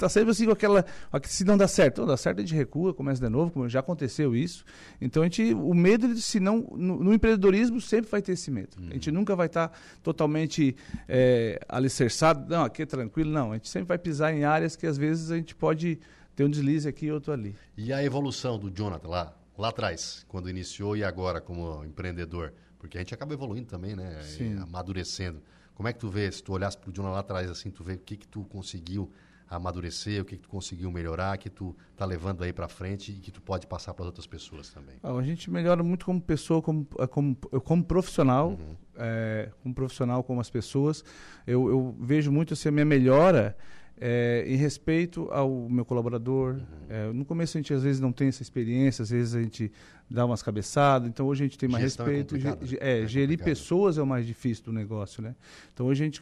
tá 0.00 0.08
sempre 0.08 0.30
assim 0.30 0.46
com 0.46 0.52
aquela. 0.52 0.84
Se 1.24 1.44
não 1.44 1.56
dá 1.56 1.68
certo, 1.68 2.00
não 2.00 2.08
dá 2.08 2.16
certo, 2.16 2.38
a 2.38 2.40
gente 2.42 2.54
recua, 2.54 2.92
começa 2.92 3.20
de 3.20 3.28
novo, 3.28 3.50
como 3.50 3.68
já 3.68 3.80
aconteceu 3.80 4.34
isso. 4.34 4.64
Então 5.00 5.22
a 5.22 5.26
gente. 5.26 5.54
O 5.54 5.74
medo, 5.74 6.16
se 6.16 6.40
não. 6.40 6.60
No, 6.72 7.02
no 7.02 7.14
empreendedorismo 7.14 7.80
sempre 7.80 8.10
vai 8.10 8.22
ter 8.22 8.32
esse 8.32 8.50
medo. 8.50 8.76
Uhum. 8.78 8.88
A 8.90 8.92
gente 8.94 9.10
nunca 9.10 9.36
vai 9.36 9.46
estar 9.46 9.68
tá 9.68 9.78
totalmente 10.02 10.74
é, 11.08 11.60
alicerçado, 11.68 12.48
não, 12.48 12.64
aqui 12.64 12.82
é 12.82 12.86
tranquilo, 12.86 13.30
não. 13.30 13.52
A 13.52 13.54
gente 13.54 13.68
sempre 13.68 13.88
vai 13.88 13.98
pisar 13.98 14.34
em 14.34 14.44
áreas 14.44 14.76
que 14.76 14.86
às 14.86 14.96
vezes 14.96 15.30
a 15.30 15.36
gente 15.36 15.54
pode 15.54 15.98
ter 16.34 16.44
um 16.44 16.50
deslize 16.50 16.88
aqui 16.88 17.06
e 17.06 17.12
outro 17.12 17.32
ali. 17.32 17.54
E 17.76 17.92
a 17.92 18.02
evolução 18.02 18.58
do 18.58 18.70
Jonathan 18.70 19.08
lá, 19.08 19.36
lá 19.58 19.68
atrás, 19.68 20.24
quando 20.28 20.48
iniciou 20.48 20.96
e 20.96 21.04
agora 21.04 21.40
como 21.40 21.84
empreendedor? 21.84 22.52
Porque 22.78 22.96
a 22.96 23.00
gente 23.00 23.12
acaba 23.12 23.34
evoluindo 23.34 23.66
também, 23.66 23.94
né? 23.94 24.22
Sim. 24.22 24.56
amadurecendo. 24.58 25.42
Como 25.74 25.88
é 25.88 25.92
que 25.92 25.98
tu 25.98 26.08
vê, 26.08 26.30
se 26.32 26.42
tu 26.42 26.52
olhasse 26.52 26.76
para 26.76 26.90
o 26.90 26.92
Jonathan 26.92 27.12
lá 27.12 27.20
atrás, 27.20 27.50
assim, 27.50 27.70
tu 27.70 27.84
vê 27.84 27.94
o 27.94 27.98
que, 27.98 28.16
que 28.16 28.28
tu 28.28 28.44
conseguiu 28.44 29.10
amadurecer, 29.50 30.22
o 30.22 30.24
que, 30.24 30.36
que 30.36 30.42
tu 30.42 30.48
conseguiu 30.48 30.90
melhorar, 30.92 31.36
que 31.36 31.50
tu 31.50 31.76
tá 31.96 32.04
levando 32.04 32.44
aí 32.44 32.52
para 32.52 32.68
frente 32.68 33.10
e 33.10 33.14
que 33.16 33.32
tu 33.32 33.42
pode 33.42 33.66
passar 33.66 33.92
para 33.92 34.06
outras 34.06 34.26
pessoas 34.26 34.70
também? 34.70 34.94
Ah, 35.02 35.12
a 35.12 35.22
gente 35.22 35.50
melhora 35.50 35.82
muito 35.82 36.06
como 36.06 36.20
pessoa, 36.20 36.62
como, 36.62 36.86
eh, 36.98 37.06
como, 37.08 37.34
como 37.64 37.84
profissional, 37.84 38.50
uhum. 38.50 38.76
é, 38.96 39.50
como 39.60 39.74
profissional, 39.74 40.22
como 40.22 40.40
as 40.40 40.48
pessoas. 40.48 41.04
Eu, 41.44 41.68
eu 41.68 41.96
vejo 41.98 42.30
muito 42.30 42.54
assim, 42.54 42.68
a 42.68 42.72
minha 42.72 42.84
melhora 42.84 43.56
é, 44.00 44.44
em 44.46 44.56
respeito 44.56 45.28
ao 45.30 45.68
meu 45.68 45.84
colaborador. 45.84 46.54
Uhum. 46.54 46.60
É, 46.88 47.12
no 47.12 47.24
começo 47.24 47.58
a 47.58 47.60
gente 47.60 47.74
às 47.74 47.82
vezes 47.82 48.00
não 48.00 48.12
tem 48.12 48.28
essa 48.28 48.42
experiência, 48.42 49.02
às 49.02 49.10
vezes 49.10 49.34
a 49.34 49.42
gente 49.42 49.70
dá 50.08 50.24
umas 50.24 50.42
cabeçadas, 50.42 51.08
então 51.08 51.26
hoje 51.26 51.44
a 51.44 51.46
gente 51.46 51.58
tem 51.58 51.68
mais 51.68 51.84
Gestão 51.84 52.06
é 52.06 52.16
respeito. 52.16 52.36
É, 52.80 53.00
é, 53.00 53.02
é 53.02 53.06
gerir 53.06 53.38
pessoas 53.38 53.98
é 53.98 54.02
o 54.02 54.06
mais 54.06 54.26
difícil 54.26 54.64
do 54.64 54.72
negócio, 54.72 55.22
né? 55.22 55.36
Então 55.72 55.86
hoje 55.86 56.02
a 56.02 56.06
gente, 56.06 56.20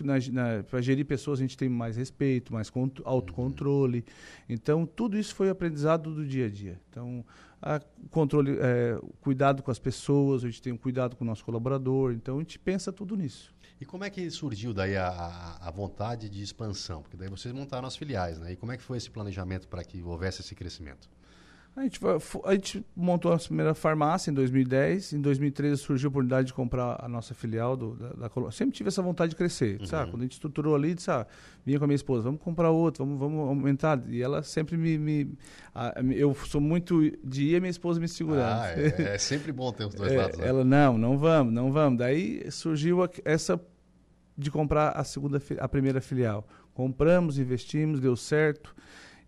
para 0.69 0.81
gerir 0.83 1.07
pessoas, 1.07 1.39
a 1.39 1.43
gente 1.43 1.57
tem 1.57 1.69
mais 1.69 1.97
respeito, 1.97 2.53
mais 2.53 2.71
autocontrole. 3.05 3.99
Uhum. 3.99 4.05
Então 4.49 4.85
tudo 4.85 5.17
isso 5.17 5.35
foi 5.35 5.49
aprendizado 5.49 6.13
do 6.13 6.27
dia 6.27 6.47
a 6.47 6.51
dia. 6.51 6.81
Então, 6.91 7.25
a 7.63 7.81
controle, 8.11 8.57
é, 8.61 8.99
cuidado 9.21 9.63
com 9.63 9.71
as 9.71 9.79
pessoas, 9.79 10.45
a 10.45 10.49
gente 10.49 10.63
tem 10.63 10.73
um 10.73 10.77
cuidado 10.77 11.17
com 11.17 11.25
o 11.25 11.27
nosso 11.27 11.45
colaborador, 11.45 12.13
então 12.13 12.37
a 12.37 12.39
gente 12.41 12.59
pensa 12.59 12.93
tudo 12.93 13.17
nisso. 13.17 13.53
E 13.81 13.85
como 13.85 14.05
é 14.05 14.11
que 14.11 14.29
surgiu 14.31 14.75
daí 14.75 14.97
a, 14.97 15.57
a, 15.61 15.71
vontade 15.71 16.29
de 16.29 16.43
expansão? 16.43 17.01
Porque 17.01 17.17
daí 17.17 17.29
vocês 17.29 17.55
montaram 17.55 17.87
as 17.87 17.97
filiais, 17.97 18.39
né? 18.39 18.53
E 18.53 18.57
como 18.57 18.73
é 18.73 18.77
que 18.77 18.83
foi 18.83 18.99
esse 18.99 19.09
planejamento 19.09 19.69
para 19.69 19.85
que 19.85 20.03
houvesse 20.03 20.41
esse 20.41 20.55
crescimento? 20.55 21.09
A 21.77 21.83
gente, 21.83 22.01
a 22.45 22.53
gente, 22.55 22.85
montou 22.97 23.33
a 23.33 23.39
primeira 23.39 23.73
farmácia 23.73 24.33
em 24.33 24.35
2010. 24.35 25.13
Em 25.13 25.21
2013 25.21 25.81
surgiu 25.81 26.09
a 26.09 26.11
oportunidade 26.11 26.49
de 26.49 26.53
comprar 26.53 26.99
a 27.01 27.09
nossa 27.09 27.35
filial 27.35 27.77
do, 27.77 27.95
da, 27.95 28.29
da 28.29 28.51
Sempre 28.51 28.75
tive 28.75 28.89
essa 28.89 29.01
vontade 29.01 29.31
de 29.31 29.37
crescer. 29.37 29.79
Uhum. 29.79 29.87
Sabe? 29.87 30.11
Quando 30.11 30.23
a 30.23 30.25
gente 30.25 30.33
estruturou 30.33 30.75
ali, 30.75 30.95
disse, 30.95 31.09
ah, 31.11 31.25
vinha 31.65 31.79
com 31.79 31.85
a 31.85 31.87
minha 31.87 31.95
esposa, 31.95 32.25
vamos 32.25 32.41
comprar 32.41 32.71
outro, 32.71 33.05
vamos, 33.05 33.19
vamos 33.21 33.49
aumentar. 33.49 34.03
E 34.09 34.21
ela 34.21 34.43
sempre 34.43 34.77
me. 34.77 34.99
me 34.99 35.39
a, 35.73 35.95
eu 36.17 36.35
sou 36.35 36.61
muito 36.61 37.01
de 37.23 37.45
ir 37.45 37.55
e 37.55 37.61
minha 37.61 37.71
esposa 37.71 38.01
me 38.01 38.09
segurando. 38.09 38.61
Ah, 38.61 38.73
é, 38.75 39.15
é 39.15 39.19
sempre 39.19 39.53
bom 39.53 39.71
ter 39.73 39.87
os 39.87 39.95
dois 39.95 40.11
é, 40.13 40.17
lados. 40.17 40.39
Né? 40.39 40.49
Ela, 40.49 40.65
não, 40.65 40.99
não 40.99 41.17
vamos, 41.17 41.53
não 41.53 41.71
vamos. 41.71 42.01
Daí 42.01 42.51
surgiu 42.51 43.05
a, 43.05 43.11
essa 43.25 43.61
de 44.37 44.51
comprar 44.51 44.91
a 44.91 45.05
segunda 45.05 45.41
a 45.61 45.69
primeira 45.69 46.01
filial. 46.01 46.45
Compramos, 46.75 47.39
investimos, 47.39 48.01
deu 48.01 48.17
certo. 48.17 48.75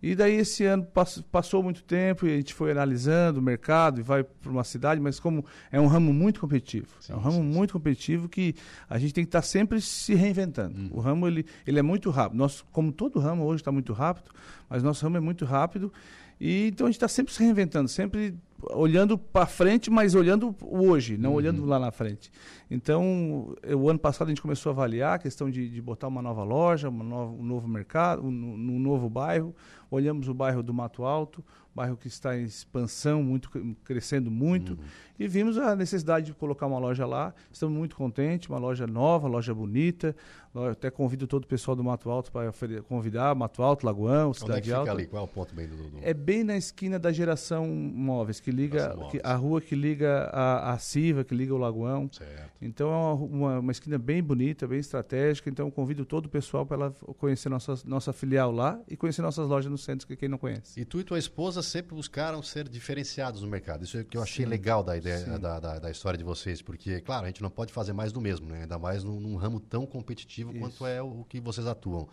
E 0.01 0.15
daí 0.15 0.35
esse 0.35 0.65
ano 0.65 0.87
passou 1.31 1.61
muito 1.61 1.83
tempo 1.83 2.25
e 2.25 2.33
a 2.33 2.37
gente 2.37 2.53
foi 2.53 2.71
analisando 2.71 3.39
o 3.39 3.41
mercado 3.41 3.99
e 3.99 4.03
vai 4.03 4.23
para 4.23 4.51
uma 4.51 4.63
cidade, 4.63 4.99
mas 4.99 5.19
como 5.19 5.45
é 5.71 5.79
um 5.79 5.85
ramo 5.85 6.11
muito 6.11 6.39
competitivo, 6.39 6.87
sim, 6.99 7.13
é 7.13 7.15
um 7.15 7.19
ramo 7.19 7.37
sim, 7.37 7.43
muito 7.43 7.69
sim. 7.69 7.73
competitivo 7.73 8.27
que 8.27 8.55
a 8.89 8.97
gente 8.97 9.13
tem 9.13 9.23
que 9.23 9.27
estar 9.27 9.43
sempre 9.43 9.79
se 9.79 10.15
reinventando. 10.15 10.79
Uhum. 10.79 10.89
O 10.91 10.99
ramo 10.99 11.27
ele, 11.27 11.45
ele 11.67 11.77
é 11.77 11.83
muito 11.83 12.09
rápido. 12.09 12.37
Nós, 12.37 12.65
como 12.71 12.91
todo 12.91 13.19
ramo 13.19 13.43
hoje 13.43 13.61
está 13.61 13.71
muito 13.71 13.93
rápido, 13.93 14.31
mas 14.67 14.81
nosso 14.81 15.03
ramo 15.03 15.17
é 15.17 15.21
muito 15.21 15.45
rápido 15.45 15.93
e 16.39 16.69
então 16.69 16.87
a 16.87 16.89
gente 16.89 16.97
está 16.97 17.07
sempre 17.07 17.31
se 17.31 17.43
reinventando, 17.43 17.87
sempre 17.87 18.33
olhando 18.69 19.17
para 19.17 19.45
frente, 19.45 19.89
mas 19.89 20.15
olhando 20.15 20.55
hoje, 20.61 21.17
não 21.17 21.31
uhum. 21.31 21.35
olhando 21.35 21.65
lá 21.65 21.79
na 21.79 21.91
frente. 21.91 22.31
Então, 22.69 23.55
o 23.75 23.89
ano 23.89 23.99
passado 23.99 24.27
a 24.27 24.31
gente 24.31 24.41
começou 24.41 24.69
a 24.69 24.73
avaliar 24.73 25.15
a 25.15 25.19
questão 25.19 25.49
de, 25.49 25.69
de 25.69 25.81
botar 25.81 26.07
uma 26.07 26.21
nova 26.21 26.43
loja, 26.43 26.89
uma 26.89 27.03
nova, 27.03 27.31
um 27.31 27.43
novo 27.43 27.67
mercado, 27.67 28.23
um, 28.23 28.27
um 28.27 28.79
novo 28.79 29.09
bairro. 29.09 29.55
Olhamos 29.89 30.27
o 30.27 30.33
bairro 30.33 30.63
do 30.63 30.73
Mato 30.73 31.03
Alto, 31.03 31.43
bairro 31.75 31.97
que 31.97 32.07
está 32.07 32.37
em 32.37 32.43
expansão, 32.43 33.23
muito 33.23 33.49
crescendo 33.83 34.31
muito, 34.31 34.73
uhum. 34.73 34.79
E 35.21 35.27
vimos 35.27 35.55
a 35.55 35.75
necessidade 35.75 36.25
de 36.25 36.33
colocar 36.33 36.65
uma 36.65 36.79
loja 36.79 37.05
lá. 37.05 37.31
Estamos 37.51 37.77
muito 37.77 37.95
contentes, 37.95 38.49
uma 38.49 38.57
loja 38.57 38.87
nova, 38.87 39.27
loja 39.27 39.53
bonita. 39.53 40.15
Eu 40.53 40.65
até 40.65 40.89
convido 40.89 41.27
todo 41.27 41.43
o 41.43 41.47
pessoal 41.47 41.75
do 41.75 41.83
Mato 41.83 42.09
Alto 42.09 42.31
para 42.31 42.51
convidar, 42.89 43.33
Mato 43.35 43.61
Alto, 43.61 43.85
Lagoão, 43.85 44.33
Cidade 44.33 44.51
Onde 44.51 44.59
é 44.59 44.61
que 44.63 44.73
Alta. 44.73 44.91
ali? 44.91 45.05
Qual 45.05 45.21
é 45.21 45.25
o 45.25 45.27
ponto 45.27 45.53
bem 45.53 45.67
do, 45.67 45.77
do... 45.77 45.99
É 46.01 46.13
bem 46.13 46.43
na 46.43 46.57
esquina 46.57 46.97
da 46.97 47.11
Geração 47.11 47.67
Móveis, 47.67 48.39
que 48.39 48.49
liga 48.51 48.97
que, 49.11 49.21
a 49.23 49.35
rua 49.35 49.61
que 49.61 49.75
liga 49.75 50.23
a, 50.33 50.73
a 50.73 50.77
Siva, 50.79 51.23
que 51.23 51.35
liga 51.35 51.53
o 51.53 51.57
Lagoão. 51.57 52.09
Certo. 52.11 52.51
Então 52.59 52.89
é 52.89 52.95
uma, 52.95 53.13
uma, 53.13 53.59
uma, 53.59 53.71
esquina 53.71 53.97
bem 53.97 54.21
bonita, 54.21 54.67
bem 54.67 54.79
estratégica. 54.79 55.49
Então 55.49 55.69
convido 55.69 56.03
todo 56.03 56.25
o 56.25 56.29
pessoal 56.29 56.65
para 56.65 56.91
conhecer 57.17 57.47
nossa, 57.47 57.75
nossa 57.85 58.11
filial 58.11 58.51
lá 58.51 58.79
e 58.89 58.97
conhecer 58.97 59.21
nossas 59.21 59.47
lojas 59.47 59.71
no 59.71 59.77
centro, 59.77 60.05
que 60.05 60.15
quem 60.15 60.27
não 60.27 60.37
conhece. 60.37 60.79
E 60.79 60.83
tu 60.83 60.99
e 60.99 61.03
tua 61.03 61.19
esposa 61.19 61.61
sempre 61.61 61.95
buscaram 61.95 62.41
ser 62.41 62.67
diferenciados 62.67 63.41
no 63.41 63.47
mercado. 63.47 63.83
Isso 63.83 63.97
é 63.97 64.01
o 64.01 64.05
que 64.05 64.17
eu 64.17 64.23
achei 64.23 64.43
Sim. 64.43 64.51
legal 64.51 64.83
da 64.83 64.97
ideia 64.97 65.10
da, 65.39 65.59
da, 65.59 65.79
da, 65.79 65.91
história 65.91 66.17
de 66.17 66.23
vocês, 66.23 66.61
porque, 66.61 67.01
claro, 67.01 67.25
a 67.25 67.27
gente 67.27 67.41
não 67.41 67.49
pode 67.49 67.71
fazer 67.71 67.93
mais 67.93 68.11
do 68.11 68.21
mesmo, 68.21 68.47
né? 68.47 68.61
ainda 68.61 68.77
mais 68.77 69.03
num, 69.03 69.19
num 69.19 69.35
ramo 69.35 69.59
tão 69.59 69.85
competitivo 69.85 70.51
Isso. 70.51 70.59
quanto 70.59 70.85
é 70.85 71.01
o, 71.01 71.21
o 71.21 71.25
que 71.25 71.39
vocês 71.39 71.67
atuam. 71.67 72.07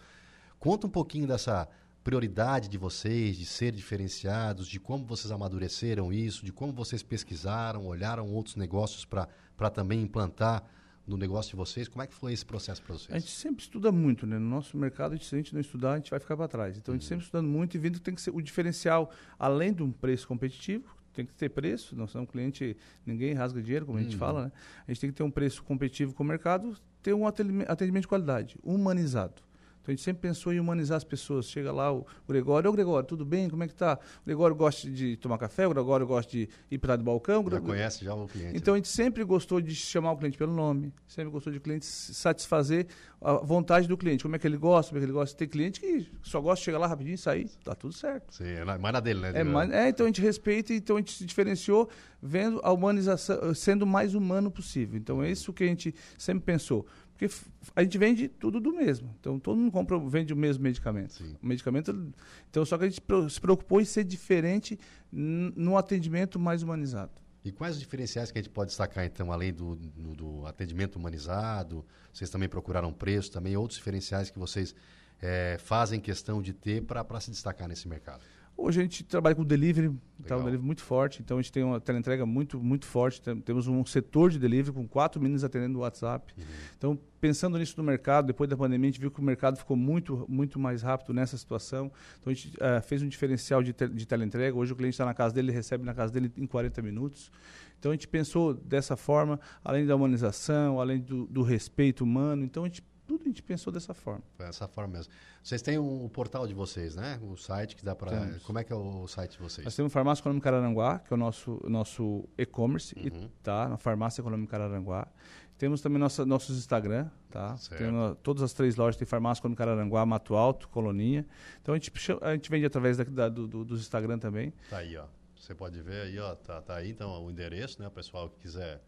Conta 0.59 0.87
um 0.87 0.91
pouquinho 0.91 1.27
dessa 1.27 1.69
prioridade 2.03 2.69
de 2.69 2.79
vocês, 2.79 3.37
de 3.37 3.45
ser 3.45 3.73
diferenciados, 3.73 4.67
de 4.67 4.81
como 4.81 5.05
vocês 5.05 5.31
amadureceram 5.31 6.13
isso, 6.13 6.45
de 6.45 6.53
como 6.53 6.73
vocês 6.73 7.03
pesquisaram, 7.03 7.87
olharam 7.87 8.33
outros 8.33 8.57
negócios 8.57 9.05
para 9.05 9.71
também 9.71 10.03
implantar 10.03 10.65
no 11.07 11.17
negócio 11.17 11.51
de 11.51 11.57
vocês. 11.57 11.89
Como 11.89 12.03
é 12.03 12.07
que 12.07 12.15
foi 12.15 12.33
esse 12.33 12.45
processo 12.45 12.83
para 12.83 12.95
vocês? 12.95 13.11
A 13.11 13.19
gente 13.19 13.31
sempre 13.31 13.63
estuda 13.63 13.91
muito, 13.91 14.27
né? 14.27 14.39
No 14.39 14.49
nosso 14.49 14.77
mercado, 14.77 15.19
se 15.23 15.35
a 15.35 15.39
gente 15.39 15.55
não 15.55 15.61
estudar, 15.61 15.93
a 15.93 15.97
gente 15.97 16.11
vai 16.11 16.21
ficar 16.21 16.37
para 16.37 16.47
trás. 16.47 16.77
Então, 16.77 16.95
a 16.95 16.97
gente 16.97 17.05
uhum. 17.05 17.09
sempre 17.09 17.25
estudando 17.25 17.49
muito 17.49 17.75
e 17.77 17.79
vendo 17.79 17.95
que 17.95 18.03
tem 18.03 18.15
que 18.15 18.21
ser 18.21 18.31
o 18.31 18.41
diferencial, 18.41 19.11
além 19.39 19.73
de 19.73 19.83
um 19.83 19.91
preço 19.91 20.29
competitivo, 20.29 20.97
tem 21.19 21.27
que 21.27 21.35
ter 21.35 21.49
preço, 21.49 21.97
nós 21.97 22.11
somos 22.11 22.29
um 22.29 22.31
cliente, 22.31 22.77
ninguém 23.05 23.35
rasga 23.35 23.61
dinheiro, 23.61 23.87
como 23.87 23.99
a 23.99 24.03
gente 24.03 24.13
uhum. 24.13 24.19
fala, 24.19 24.45
né? 24.47 24.53
A 24.87 24.93
gente 24.93 25.01
tem 25.01 25.11
que 25.11 25.17
ter 25.17 25.25
um 25.25 25.31
preço 25.31 25.63
competitivo 25.65 26.15
com 26.15 26.23
o 26.23 26.27
mercado, 26.27 26.77
ter 27.03 27.13
um 27.13 27.27
atendimento 27.27 28.03
de 28.03 28.09
qualidade, 28.09 28.57
humanizado. 28.63 29.43
Então 29.89 29.95
a 29.95 29.97
gente 29.97 30.05
sempre 30.05 30.21
pensou 30.21 30.53
em 30.53 30.61
humanizar 30.61 30.99
as 30.99 31.05
pessoas. 31.05 31.47
Chega 31.47 31.73
lá 31.73 31.91
o, 31.91 32.01
o 32.01 32.29
Gregório, 32.29 32.69
ô 32.69 32.73
Gregório, 32.73 33.09
tudo 33.09 33.25
bem? 33.25 33.49
Como 33.49 33.65
é 33.65 33.69
que 33.69 33.75
tá? 33.75 33.99
O 34.23 34.27
Gregório 34.27 34.55
gosta 34.55 34.91
de 34.91 35.17
tomar 35.17 35.39
café, 35.39 35.67
o 35.67 35.71
Gregório 35.71 36.07
gosta 36.07 36.31
de 36.31 36.47
ir 36.71 36.77
para 36.77 36.95
do 36.97 37.03
balcão. 37.03 37.43
Já 37.51 37.61
conhece 37.61 38.05
já 38.05 38.15
o 38.15 38.29
cliente. 38.29 38.55
Então 38.55 38.75
a 38.75 38.77
gente 38.77 38.89
sempre 38.89 39.25
gostou 39.25 39.63
de 39.63 39.75
chamar 39.75 40.13
o 40.13 40.19
cliente 40.19 40.37
pelo 40.37 40.53
nome, 40.53 40.93
sempre 41.07 41.31
gostou 41.31 41.51
de 41.51 41.59
cliente 41.59 41.87
satisfazer 41.87 42.87
a 43.21 43.35
vontade 43.35 43.89
do 43.89 43.97
cliente. 43.97 44.23
Como 44.23 44.37
é 44.37 44.39
que 44.39 44.47
ele 44.47 44.59
gosta, 44.59 44.91
como 44.91 44.99
é 44.99 45.01
que 45.01 45.07
ele 45.07 45.13
gosta. 45.13 45.37
Tem 45.37 45.49
cliente 45.49 45.81
que 45.81 46.07
só 46.23 46.39
gosta 46.39 46.61
de 46.61 46.65
chegar 46.67 46.79
lá 46.79 46.87
rapidinho 46.87 47.15
e 47.15 47.19
sair, 47.19 47.49
tá 47.65 47.75
tudo 47.75 47.95
certo. 47.95 48.35
Sim, 48.35 48.45
é 48.45 48.65
mais 48.65 48.93
na 48.93 49.01
dele, 49.01 49.21
né? 49.21 49.33
É, 49.35 49.43
mais, 49.43 49.71
é, 49.71 49.89
então 49.89 50.05
a 50.05 50.09
gente 50.09 50.21
respeita, 50.21 50.75
então 50.75 50.97
a 50.97 50.99
gente 50.99 51.13
se 51.13 51.25
diferenciou 51.25 51.89
vendo 52.23 52.61
a 52.63 52.71
humanização, 52.73 53.55
sendo 53.55 53.83
o 53.83 53.87
mais 53.87 54.15
humano 54.15 54.51
possível. 54.51 54.99
Então 54.99 55.23
é 55.23 55.31
isso 55.31 55.51
que 55.51 55.65
a 55.65 55.67
gente 55.67 55.95
sempre 56.19 56.45
pensou. 56.45 56.87
Porque 57.19 57.35
a 57.75 57.83
gente 57.83 57.99
vende 57.99 58.29
tudo 58.29 58.61
do 58.61 58.73
mesmo. 58.73 59.13
Então 59.19 59.41
todo 59.41 59.57
mundo 59.57 59.73
compra, 59.73 59.99
vende 59.99 60.33
o 60.33 60.37
mesmo 60.37 60.63
medicamento. 60.63 61.15
Sim. 61.15 61.37
O 61.43 61.47
medicamento. 61.47 62.13
Então 62.49 62.65
só 62.65 62.79
que 62.79 62.85
a 62.85 62.89
gente 62.89 63.03
se 63.29 63.41
preocupou 63.41 63.81
em 63.81 63.85
ser 63.85 64.05
diferente 64.05 64.79
no 65.11 65.77
atendimento 65.77 66.39
mais 66.39 66.63
humanizado. 66.63 67.11
E 67.45 67.51
quais 67.51 67.75
os 67.75 67.81
diferenciais 67.81 68.31
que 68.31 68.39
a 68.39 68.43
gente 68.43 68.53
pode 68.53 68.69
destacar, 68.69 69.05
então, 69.05 69.33
além 69.33 69.53
do, 69.53 69.75
do, 69.75 70.15
do 70.15 70.47
atendimento 70.47 70.97
humanizado? 70.97 71.85
Vocês 72.13 72.29
também 72.31 72.49
procuraram 72.49 72.93
preço, 72.93 73.33
também 73.33 73.57
outros 73.57 73.79
diferenciais 73.79 74.29
que 74.31 74.39
vocês 74.39 74.75
é, 75.21 75.57
fazem 75.59 76.01
questão 76.01 76.43
de 76.43 76.53
ter 76.53 76.83
para 76.83 77.21
se 77.21 77.31
destacar 77.31 77.67
nesse 77.67 77.89
mercado? 77.89 78.23
Hoje 78.61 78.81
a 78.81 78.83
gente 78.83 79.05
trabalha 79.05 79.37
com 79.37 79.45
delivery, 79.45 79.97
tá 80.27 80.37
um 80.37 80.41
delivery 80.41 80.67
muito 80.67 80.83
forte, 80.83 81.23
então 81.23 81.39
a 81.39 81.41
gente 81.41 81.53
tem 81.53 81.63
uma 81.63 81.81
entrega 81.97 82.27
muito, 82.27 82.59
muito 82.59 82.87
forte. 82.87 83.23
Temos 83.45 83.69
um 83.69 83.87
setor 83.87 84.31
de 84.31 84.39
delivery 84.41 84.75
com 84.75 84.87
quatro 84.87 85.23
meninos 85.23 85.45
atendendo 85.45 85.79
o 85.79 85.83
WhatsApp. 85.83 86.35
Uhum. 86.37 86.45
Então, 86.77 86.99
pensando 87.21 87.57
nisso 87.57 87.75
no 87.77 87.85
mercado, 87.85 88.27
depois 88.27 88.51
da 88.51 88.57
pandemia, 88.57 88.89
a 88.89 88.91
gente 88.91 89.01
viu 89.01 89.13
que 89.13 89.21
o 89.21 89.23
mercado 89.23 89.57
ficou 89.57 89.77
muito, 89.77 90.27
muito 90.29 90.59
mais 90.59 90.83
rápido 90.83 91.15
nessa 91.15 91.39
situação. 91.39 91.93
Então, 92.21 92.33
a 92.33 92.35
gente 92.35 92.49
uh, 92.57 92.83
fez 92.83 93.01
um 93.01 93.07
diferencial 93.07 93.63
de, 93.63 93.73
te, 93.73 93.87
de 93.87 94.05
teleentrega. 94.05 94.59
Hoje 94.59 94.73
o 94.73 94.77
cliente 94.77 94.95
está 94.95 95.05
na 95.05 95.15
casa 95.15 95.33
dele, 95.33 95.51
ele 95.51 95.57
recebe 95.57 95.85
na 95.85 95.95
casa 95.95 96.13
dele 96.13 96.33
em 96.37 96.47
40 96.47 96.83
minutos. 96.83 97.31
Então, 97.79 97.93
a 97.93 97.95
gente 97.95 98.09
pensou 98.09 98.55
dessa 98.55 98.97
forma, 98.97 99.39
além 99.63 99.87
da 99.87 99.95
humanização, 99.95 100.81
além 100.81 100.99
do, 100.99 101.27
do 101.27 101.43
respeito 101.43 102.03
humano. 102.03 102.43
Então, 102.43 102.65
a 102.65 102.67
gente 102.67 102.83
tudo 103.09 103.23
a 103.25 103.29
gente 103.29 103.43
pensou 103.43 103.73
dessa 103.73 103.95
forma. 103.95 104.23
Dessa 104.37 104.69
forma 104.69 104.99
mesmo. 104.99 105.13
Vocês 105.43 105.63
têm 105.63 105.79
o 105.79 106.05
um, 106.05 106.09
portal 106.11 106.47
de 106.47 106.53
vocês, 106.53 106.95
né? 106.95 107.19
O 107.23 107.37
site 107.37 107.75
que 107.75 107.83
dá 107.83 107.97
para. 107.97 108.39
Como 108.45 108.59
é 108.59 108.63
que 108.63 108.71
é 108.71 108.77
o 108.77 109.07
site 109.09 109.33
de 109.33 109.39
vocês? 109.39 109.65
Nós 109.65 109.75
temos 109.75 109.91
Farmácia 109.91 110.21
Econômica 110.21 110.51
Araranguá, 110.51 110.99
que 110.99 111.13
é 111.13 111.17
o 111.17 111.19
nosso, 111.19 111.59
nosso 111.67 112.29
e-commerce, 112.37 112.95
uhum. 112.95 113.31
tá? 113.43 113.67
Na 113.67 113.79
Farmácia 113.79 114.21
Econômica 114.21 114.57
Araranguá. 114.57 115.09
Temos 115.57 115.81
também 115.81 115.99
nossa, 115.99 116.25
nossos 116.25 116.59
Instagram, 116.59 117.09
tá? 117.31 117.57
Temos, 117.77 118.17
todas 118.23 118.43
as 118.43 118.53
três 118.53 118.77
lojas 118.77 118.97
tem 118.97 119.07
Farmácia 119.07 119.41
Econômica 119.41 119.65
Araranguá, 119.65 120.05
Mato 120.05 120.35
Alto, 120.37 120.69
Coloninha. 120.69 121.27
Então 121.63 121.75
a 121.75 121.79
gente, 121.79 121.91
a 122.21 122.35
gente 122.35 122.51
vende 122.51 122.67
através 122.67 122.99
da, 122.99 123.05
da, 123.05 123.29
do, 123.31 123.49
do, 123.49 123.65
dos 123.65 123.81
Instagram 123.81 124.19
também. 124.19 124.53
Tá 124.69 124.79
aí, 124.79 124.97
ó. 124.99 125.07
Você 125.35 125.55
pode 125.55 125.81
ver 125.81 126.03
aí, 126.03 126.19
ó. 126.19 126.35
Tá, 126.35 126.61
tá 126.61 126.77
aí 126.77 126.91
então 126.91 127.25
o 127.25 127.31
endereço, 127.31 127.81
né? 127.81 127.89
O 127.89 127.91
pessoal 127.91 128.29
que 128.29 128.39
quiser 128.39 128.83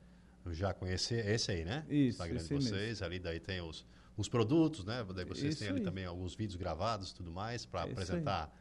já 0.50 0.72
conhecer 0.72 1.26
esse 1.26 1.50
aí, 1.50 1.64
né? 1.64 1.84
Isso. 1.88 2.22
Instagram 2.22 2.38
de 2.38 2.48
vocês. 2.48 2.70
Mesmo. 2.70 3.06
Ali 3.06 3.18
daí 3.18 3.40
tem 3.40 3.60
os 3.60 3.84
os 4.20 4.28
produtos, 4.28 4.84
né? 4.84 5.04
Daí 5.14 5.24
vocês 5.24 5.54
isso 5.54 5.60
têm 5.60 5.68
ali 5.68 5.78
aí. 5.78 5.84
também 5.84 6.04
alguns 6.04 6.34
vídeos 6.34 6.56
gravados 6.56 7.10
e 7.10 7.14
tudo 7.14 7.32
mais 7.32 7.64
para 7.64 7.80
é 7.80 7.90
apresentar 7.90 8.54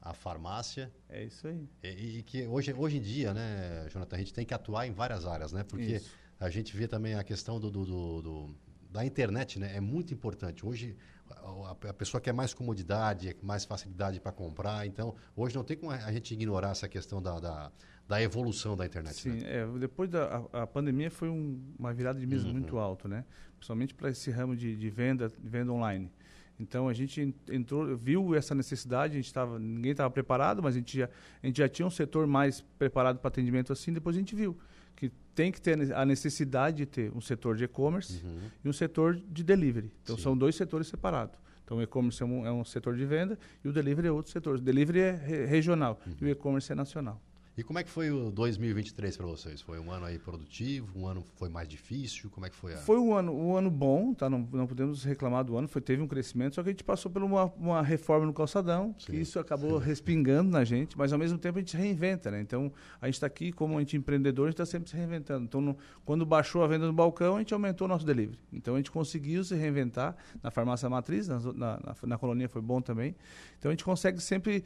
a 0.00 0.14
farmácia. 0.14 0.92
É 1.08 1.24
isso 1.24 1.46
aí. 1.48 1.68
E, 1.82 2.18
e, 2.18 2.22
que 2.22 2.46
hoje, 2.46 2.72
hoje 2.72 2.98
em 2.98 3.00
dia, 3.00 3.34
né, 3.34 3.88
Jonathan, 3.90 4.16
a 4.16 4.18
gente 4.18 4.32
tem 4.32 4.46
que 4.46 4.54
atuar 4.54 4.86
em 4.86 4.92
várias 4.92 5.26
áreas, 5.26 5.52
né? 5.52 5.64
Porque 5.64 5.96
isso. 5.96 6.14
a 6.38 6.48
gente 6.48 6.76
vê 6.76 6.86
também 6.86 7.14
a 7.14 7.24
questão 7.24 7.58
do, 7.58 7.70
do, 7.70 7.84
do, 7.84 8.22
do 8.22 8.56
da 8.90 9.04
internet, 9.04 9.58
né? 9.58 9.76
É 9.76 9.80
muito 9.80 10.14
importante. 10.14 10.64
Hoje 10.64 10.96
a, 11.28 11.70
a 11.88 11.94
pessoa 11.94 12.20
quer 12.20 12.32
mais 12.32 12.54
comodidade, 12.54 13.36
mais 13.42 13.64
facilidade 13.64 14.20
para 14.20 14.30
comprar. 14.30 14.86
Então, 14.86 15.16
hoje 15.34 15.56
não 15.56 15.64
tem 15.64 15.76
como 15.76 15.90
a 15.90 16.12
gente 16.12 16.32
ignorar 16.32 16.70
essa 16.70 16.88
questão 16.88 17.20
da, 17.20 17.40
da, 17.40 17.72
da 18.08 18.22
evolução 18.22 18.76
da 18.76 18.86
internet. 18.86 19.14
Sim, 19.14 19.40
né? 19.40 19.62
é, 19.62 19.66
depois 19.78 20.08
da 20.08 20.44
a, 20.52 20.62
a 20.62 20.66
pandemia 20.66 21.10
foi 21.10 21.28
um, 21.28 21.60
uma 21.78 21.92
virada 21.92 22.18
de 22.18 22.26
mesa 22.26 22.46
uhum. 22.46 22.52
muito 22.52 22.78
alto, 22.78 23.08
né? 23.08 23.24
Principalmente 23.56 23.94
para 23.94 24.10
esse 24.10 24.30
ramo 24.30 24.54
de, 24.54 24.76
de 24.76 24.90
venda, 24.90 25.28
de 25.28 25.48
venda 25.48 25.72
online. 25.72 26.10
Então 26.58 26.88
a 26.88 26.92
gente 26.92 27.34
entrou, 27.50 27.96
viu 27.96 28.34
essa 28.34 28.54
necessidade, 28.54 29.14
a 29.14 29.16
gente 29.16 29.32
tava, 29.32 29.58
ninguém 29.58 29.92
estava 29.92 30.10
preparado, 30.10 30.62
mas 30.62 30.74
a 30.74 30.78
gente, 30.78 30.98
já, 30.98 31.08
a 31.42 31.46
gente 31.46 31.58
já 31.58 31.68
tinha 31.68 31.86
um 31.86 31.90
setor 31.90 32.26
mais 32.26 32.62
preparado 32.78 33.18
para 33.18 33.28
atendimento 33.28 33.72
assim, 33.72 33.92
depois 33.92 34.16
a 34.16 34.18
gente 34.18 34.34
viu 34.34 34.56
que 34.94 35.10
tem 35.34 35.52
que 35.52 35.60
ter 35.60 35.94
a 35.94 36.06
necessidade 36.06 36.78
de 36.78 36.86
ter 36.86 37.12
um 37.14 37.20
setor 37.20 37.56
de 37.56 37.64
e-commerce 37.64 38.24
uhum. 38.24 38.50
e 38.64 38.68
um 38.68 38.72
setor 38.72 39.14
de 39.14 39.44
delivery. 39.44 39.92
Então 40.02 40.16
Sim. 40.16 40.22
são 40.22 40.36
dois 40.36 40.54
setores 40.54 40.86
separados. 40.86 41.38
Então 41.62 41.76
o 41.76 41.82
e-commerce 41.82 42.22
é, 42.22 42.26
um, 42.26 42.46
é 42.46 42.52
um, 42.52 42.64
setor 42.64 42.96
de 42.96 43.04
venda 43.04 43.38
e 43.62 43.68
o 43.68 43.72
delivery 43.72 44.08
é 44.08 44.10
outro 44.10 44.32
setor. 44.32 44.56
O 44.56 44.60
delivery 44.60 45.00
é 45.00 45.10
re 45.10 45.44
regional 45.44 46.00
uhum. 46.06 46.14
e 46.22 46.24
o 46.24 46.28
e-commerce 46.28 46.72
é 46.72 46.74
nacional. 46.74 47.20
E 47.58 47.62
como 47.62 47.78
é 47.78 47.82
que 47.82 47.88
foi 47.88 48.10
o 48.10 48.30
2023 48.30 49.16
para 49.16 49.24
vocês? 49.24 49.62
Foi 49.62 49.78
um 49.78 49.90
ano 49.90 50.04
aí 50.04 50.18
produtivo? 50.18 50.92
Um 50.94 51.06
ano 51.06 51.24
foi 51.36 51.48
mais 51.48 51.66
difícil? 51.66 52.28
Como 52.28 52.44
é 52.44 52.50
que 52.50 52.54
foi? 52.54 52.74
A... 52.74 52.76
Foi 52.76 52.98
um 52.98 53.14
ano, 53.14 53.32
um 53.32 53.56
ano 53.56 53.70
bom, 53.70 54.12
tá? 54.12 54.28
Não, 54.28 54.46
não 54.52 54.66
podemos 54.66 55.02
reclamar 55.04 55.42
do 55.42 55.56
ano. 55.56 55.66
Foi 55.66 55.80
teve 55.80 56.02
um 56.02 56.06
crescimento, 56.06 56.56
só 56.56 56.62
que 56.62 56.68
a 56.68 56.72
gente 56.72 56.84
passou 56.84 57.10
por 57.10 57.22
uma, 57.22 57.44
uma 57.56 57.80
reforma 57.80 58.26
no 58.26 58.34
calçadão, 58.34 58.94
Sim. 58.98 59.12
que 59.12 59.16
isso 59.16 59.38
acabou 59.38 59.78
respingando 59.78 60.50
na 60.50 60.64
gente, 60.64 60.98
mas 60.98 61.14
ao 61.14 61.18
mesmo 61.18 61.38
tempo 61.38 61.56
a 61.56 61.62
gente 61.62 61.74
reinventa, 61.78 62.30
né? 62.30 62.42
Então 62.42 62.70
a 63.00 63.06
gente 63.06 63.14
está 63.14 63.26
aqui 63.26 63.50
como 63.50 63.78
a 63.78 63.80
gente 63.80 63.96
empreendedor, 63.96 64.48
a 64.48 64.50
gente 64.50 64.60
está 64.60 64.66
sempre 64.66 64.90
se 64.90 64.96
reinventando. 64.96 65.46
Então 65.46 65.62
no, 65.62 65.78
quando 66.04 66.26
baixou 66.26 66.62
a 66.62 66.66
venda 66.66 66.86
no 66.86 66.92
balcão, 66.92 67.36
a 67.36 67.38
gente 67.38 67.54
aumentou 67.54 67.86
o 67.86 67.88
nosso 67.88 68.04
delivery. 68.04 68.38
Então 68.52 68.74
a 68.74 68.76
gente 68.76 68.90
conseguiu 68.90 69.42
se 69.42 69.54
reinventar 69.54 70.14
na 70.42 70.50
farmácia 70.50 70.90
matriz, 70.90 71.26
na, 71.26 71.38
na, 71.38 71.52
na, 71.54 71.96
na 72.02 72.18
colônia 72.18 72.50
foi 72.50 72.60
bom 72.60 72.82
também. 72.82 73.16
Então 73.58 73.70
a 73.70 73.72
gente 73.72 73.82
consegue 73.84 74.20
sempre 74.20 74.62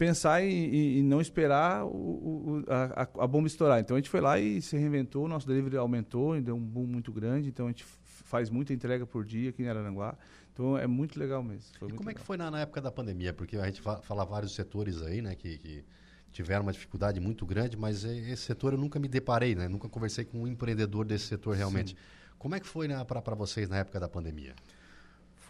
pensar 0.00 0.42
e, 0.42 1.02
não 1.02 1.20
esperar 1.20 1.84
o, 1.84 1.90
o, 1.90 2.64
a, 2.66 3.02
a, 3.02 3.26
bomba 3.26 3.46
estourar. 3.46 3.80
Então 3.80 3.94
a 3.94 4.00
gente 4.00 4.08
foi 4.08 4.22
lá 4.22 4.40
e 4.40 4.62
se 4.62 4.74
reinventou, 4.74 5.28
nosso 5.28 5.46
delivery 5.46 5.76
aumentou, 5.76 6.34
e 6.34 6.40
deu 6.40 6.56
um 6.56 6.60
boom 6.60 6.86
muito 6.86 7.12
grande, 7.12 7.50
então 7.50 7.66
a 7.66 7.68
gente 7.68 7.84
faz 8.02 8.48
muita 8.48 8.72
entrega 8.72 9.04
por 9.04 9.26
dia 9.26 9.50
aqui 9.50 9.62
em 9.62 9.68
Araranguá. 9.68 10.16
Então 10.54 10.78
é 10.78 10.86
muito 10.86 11.18
legal 11.18 11.42
mesmo. 11.42 11.70
e 11.76 11.78
como 11.80 11.90
legal. 11.90 12.10
é 12.12 12.14
que 12.14 12.20
foi 12.22 12.38
na, 12.38 12.50
na, 12.50 12.60
época 12.60 12.80
da 12.80 12.90
pandemia? 12.90 13.34
Porque 13.34 13.58
a 13.58 13.66
gente 13.66 13.82
fala, 13.82 14.00
fala 14.00 14.24
vários 14.24 14.54
setores 14.54 15.02
aí, 15.02 15.20
né, 15.20 15.34
que, 15.34 15.58
que, 15.58 15.84
tiveram 16.32 16.62
uma 16.62 16.72
dificuldade 16.72 17.20
muito 17.20 17.44
grande, 17.44 17.76
mas 17.76 18.02
esse 18.02 18.44
setor 18.44 18.72
eu 18.72 18.78
nunca 18.78 18.98
me 18.98 19.08
deparei, 19.08 19.54
né? 19.54 19.68
Nunca 19.68 19.88
conversei 19.88 20.24
com 20.24 20.44
um 20.44 20.46
empreendedor 20.46 21.04
desse 21.04 21.26
setor 21.26 21.56
realmente. 21.56 21.90
Sim. 21.90 21.96
Como 22.38 22.54
é 22.54 22.60
que 22.60 22.66
foi 22.66 22.88
para 23.04 23.34
vocês 23.34 23.68
na 23.68 23.78
época 23.78 24.00
da 24.00 24.08
pandemia? 24.08 24.54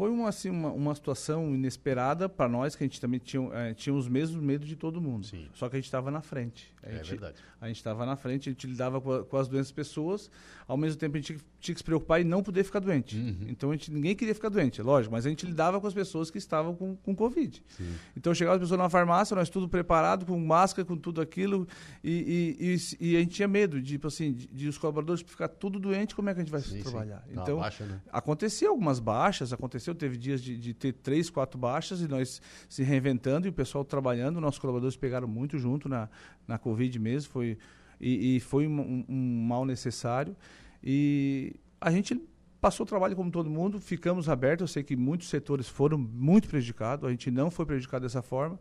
Foi 0.00 0.08
uma, 0.08 0.30
assim, 0.30 0.48
uma, 0.48 0.70
uma 0.70 0.94
situação 0.94 1.54
inesperada 1.54 2.26
para 2.26 2.48
nós, 2.48 2.74
que 2.74 2.82
a 2.82 2.86
gente 2.86 2.98
também 2.98 3.20
tinha, 3.20 3.46
é, 3.52 3.74
tinha 3.74 3.94
os 3.94 4.08
mesmos 4.08 4.42
medos 4.42 4.66
de 4.66 4.74
todo 4.74 4.98
mundo. 4.98 5.26
Sim. 5.26 5.46
Só 5.52 5.68
que 5.68 5.76
a 5.76 5.78
gente 5.78 5.84
estava 5.84 6.10
na 6.10 6.22
frente. 6.22 6.72
A 6.82 6.88
é 6.88 6.96
gente, 6.96 7.10
verdade. 7.10 7.36
A 7.60 7.66
gente 7.66 7.76
estava 7.76 8.06
na 8.06 8.16
frente, 8.16 8.48
a 8.48 8.52
gente 8.52 8.66
lidava 8.66 8.98
com, 8.98 9.12
a, 9.12 9.24
com, 9.24 9.36
as 9.36 9.46
doenças 9.46 9.70
pessoas, 9.70 10.30
ao 10.66 10.78
mesmo 10.78 10.98
tempo 10.98 11.18
a 11.18 11.20
gente 11.20 11.36
tinha, 11.60 11.74
que 11.74 11.80
se 11.80 11.84
preocupar 11.84 12.22
em 12.22 12.24
não 12.24 12.42
poder 12.42 12.64
ficar 12.64 12.78
doente. 12.78 13.18
Uhum. 13.18 13.44
Então 13.48 13.70
a 13.70 13.74
gente, 13.74 13.92
ninguém 13.92 14.16
queria 14.16 14.34
ficar 14.34 14.48
doente, 14.48 14.80
lógico, 14.80 15.12
mas 15.12 15.26
a 15.26 15.28
gente 15.28 15.44
lidava 15.44 15.78
com 15.78 15.86
as 15.86 15.92
pessoas 15.92 16.30
que 16.30 16.38
estavam 16.38 16.74
com, 16.74 16.96
com 16.96 17.14
Covid. 17.14 17.62
Sim. 17.68 17.94
Então 18.16 18.34
chegava 18.34 18.56
as 18.56 18.62
pessoas 18.62 18.80
na 18.80 18.88
farmácia, 18.88 19.36
nós 19.36 19.50
tudo 19.50 19.68
preparado, 19.68 20.24
com 20.24 20.40
máscara, 20.40 20.86
com 20.86 20.96
tudo 20.96 21.20
aquilo, 21.20 21.68
e, 22.02 22.56
e, 22.58 22.74
e, 23.00 23.10
e 23.10 23.16
a 23.16 23.20
gente 23.20 23.34
tinha 23.34 23.48
medo 23.48 23.82
de, 23.82 23.92
tipo 23.92 24.06
assim, 24.06 24.32
de, 24.32 24.46
de, 24.46 24.68
os 24.68 24.78
colaboradores 24.78 25.20
ficar 25.20 25.48
tudo 25.48 25.78
doente, 25.78 26.14
como 26.14 26.30
é 26.30 26.34
que 26.34 26.40
a 26.40 26.42
gente 26.42 26.52
vai 26.52 26.62
sim, 26.62 26.82
trabalhar? 26.82 27.22
Então, 27.30 27.58
baixa, 27.58 27.84
né? 27.84 28.00
aconteceu 28.10 28.70
algumas 28.70 28.98
baixas, 28.98 29.52
aconteceu, 29.52 29.89
teve 29.94 30.16
dias 30.16 30.42
de 30.42 30.60
de 30.60 30.74
ter 30.74 30.92
três, 30.92 31.30
quatro 31.30 31.58
baixas 31.58 32.00
e 32.00 32.06
nós 32.08 32.40
se 32.68 32.82
reinventando 32.82 33.46
e 33.46 33.50
o 33.50 33.52
pessoal 33.52 33.84
trabalhando. 33.84 34.40
Nossos 34.40 34.60
colaboradores 34.60 34.96
pegaram 34.96 35.26
muito 35.26 35.58
junto 35.58 35.88
na, 35.88 36.08
na 36.46 36.58
Covid 36.58 36.98
mesmo, 36.98 37.32
foi, 37.32 37.58
e, 38.00 38.36
e 38.36 38.40
foi 38.40 38.66
um, 38.66 39.04
um, 39.08 39.44
mal 39.46 39.64
necessário. 39.64 40.36
E 40.84 41.54
a 41.80 41.90
gente 41.90 42.20
passou 42.60 42.84
o 42.84 42.86
trabalho 42.86 43.16
como 43.16 43.30
todo 43.30 43.48
mundo, 43.50 43.80
ficamos 43.80 44.28
abertos. 44.28 44.62
Eu 44.62 44.68
sei 44.68 44.82
que 44.82 44.94
muitos 44.94 45.28
setores 45.28 45.68
foram 45.68 45.98
muito 45.98 46.48
prejudicados, 46.48 47.06
a 47.06 47.10
gente 47.10 47.30
não 47.30 47.50
foi 47.50 47.64
prejudicado 47.64 48.02
dessa 48.02 48.22
forma. 48.22 48.58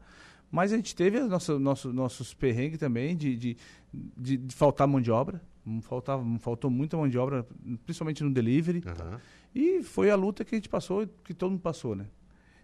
Mas 0.51 0.73
a 0.73 0.75
gente 0.75 0.95
teve 0.95 1.19
nosso, 1.21 1.59
nosso, 1.59 1.93
nossos 1.93 2.33
perrengues 2.33 2.79
também 2.79 3.15
de, 3.15 3.35
de, 3.35 3.57
de, 3.93 4.37
de 4.37 4.55
faltar 4.55 4.87
mão 4.87 4.99
de 4.99 5.11
obra. 5.11 5.41
Faltava, 5.81 6.23
faltou 6.39 6.71
muita 6.71 6.97
mão 6.97 7.07
de 7.07 7.17
obra, 7.17 7.45
principalmente 7.85 8.23
no 8.23 8.31
delivery. 8.31 8.79
Uhum. 8.85 9.19
E 9.53 9.83
foi 9.83 10.09
a 10.09 10.15
luta 10.15 10.43
que 10.43 10.55
a 10.55 10.57
gente 10.57 10.69
passou, 10.69 11.07
que 11.23 11.33
todo 11.33 11.51
mundo 11.51 11.61
passou, 11.61 11.95
né? 11.95 12.07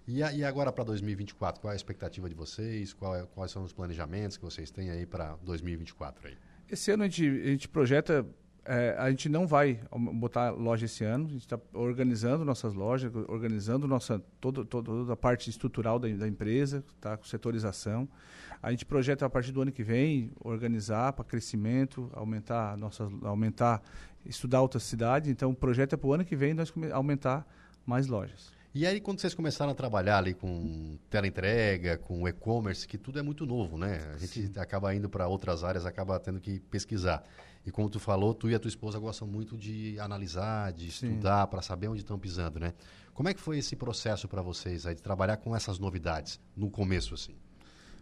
E, 0.08 0.22
a, 0.22 0.32
e 0.32 0.44
agora 0.44 0.72
para 0.72 0.84
2024, 0.84 1.62
qual 1.62 1.72
é 1.72 1.74
a 1.74 1.76
expectativa 1.76 2.30
de 2.30 2.36
vocês? 2.36 2.94
Qual 2.94 3.16
é, 3.16 3.26
quais 3.34 3.52
são 3.52 3.64
os 3.64 3.74
planejamentos 3.74 4.38
que 4.38 4.44
vocês 4.44 4.70
têm 4.70 4.90
aí 4.90 5.06
para 5.06 5.36
2024 5.44 6.28
aí? 6.28 6.38
Esse 6.70 6.92
ano 6.92 7.04
a 7.04 7.08
gente, 7.08 7.28
a 7.28 7.48
gente 7.48 7.68
projeta 7.68 8.26
é, 8.66 8.96
a 8.98 9.10
gente 9.10 9.30
não 9.30 9.46
vai 9.46 9.80
botar 9.92 10.50
loja 10.50 10.86
esse 10.86 11.04
ano, 11.04 11.28
a 11.28 11.32
gente 11.32 11.42
está 11.42 11.60
organizando 11.74 12.44
nossas 12.44 12.74
lojas, 12.74 13.12
organizando 13.28 13.88
nossa, 13.88 14.20
todo, 14.42 14.66
toda 14.66 15.14
a 15.14 15.16
parte 15.16 15.50
estrutural 15.50 16.00
da, 16.00 16.08
da 16.08 16.28
empresa, 16.28 16.84
tá, 17.00 17.16
com 17.16 17.24
setorização. 17.26 18.10
A 18.62 18.72
gente 18.72 18.86
projeta 18.86 19.26
a 19.26 19.30
partir 19.30 19.52
do 19.52 19.62
ano 19.62 19.72
que 19.72 19.84
vem 19.84 20.32
organizar 20.44 21.14
para 21.14 21.24
crescimento, 21.24 22.10
aumentar 22.14 22.76
nossas, 22.76 23.08
aumentar, 23.24 23.82
estudar 24.26 24.62
outras 24.62 24.84
cidades. 24.84 25.30
Então, 25.30 25.52
o 25.52 25.56
projeto 25.56 25.94
é 25.94 25.98
para 25.98 26.08
o 26.08 26.14
ano 26.14 26.26
que 26.26 26.36
vem 26.36 26.54
nós 26.54 26.74
aumentar 26.92 27.48
mais 27.86 28.08
lojas. 28.08 28.52
E 28.74 28.86
aí, 28.86 29.00
quando 29.00 29.22
vocês 29.22 29.34
começaram 29.34 29.72
a 29.72 29.76
trabalhar 29.76 30.18
ali 30.18 30.34
com 30.34 30.98
teleentrega, 31.10 31.98
com 31.98 32.28
e-commerce, 32.28 32.86
que 32.86 32.98
tudo 32.98 33.20
é 33.20 33.22
muito 33.22 33.46
novo, 33.46 33.78
né? 33.78 34.02
A 34.14 34.18
gente 34.18 34.48
Sim. 34.48 34.60
acaba 34.60 34.94
indo 34.94 35.08
para 35.08 35.28
outras 35.28 35.64
áreas, 35.64 35.86
acaba 35.86 36.20
tendo 36.20 36.42
que 36.42 36.60
pesquisar. 36.60 37.24
E 37.66 37.72
como 37.72 37.90
tu 37.90 38.00
falou, 38.00 38.34
tu 38.34 38.50
e 38.50 38.56
a 38.56 38.60
tua 38.60 38.70
esposa 38.70 39.00
gostam 39.00 39.28
muito 39.28 39.58
de 39.58 40.00
analisar, 40.00 40.72
de 40.72 40.88
estudar, 40.88 41.48
para 41.48 41.62
saber 41.62 41.88
onde 41.88 42.02
estão 42.02 42.20
pisando, 42.20 42.60
né? 42.60 42.74
Como 43.14 43.28
é 43.28 43.34
que 43.34 43.40
foi 43.42 43.58
esse 43.58 43.76
processo 43.76 44.28
para 44.28 44.42
vocês 44.42 44.86
aí, 44.86 44.94
de 44.94 45.02
trabalhar 45.02 45.38
com 45.38 45.56
essas 45.56 45.80
novidades, 45.80 46.40
no 46.56 46.70
começo, 46.70 47.14
assim? 47.14 47.36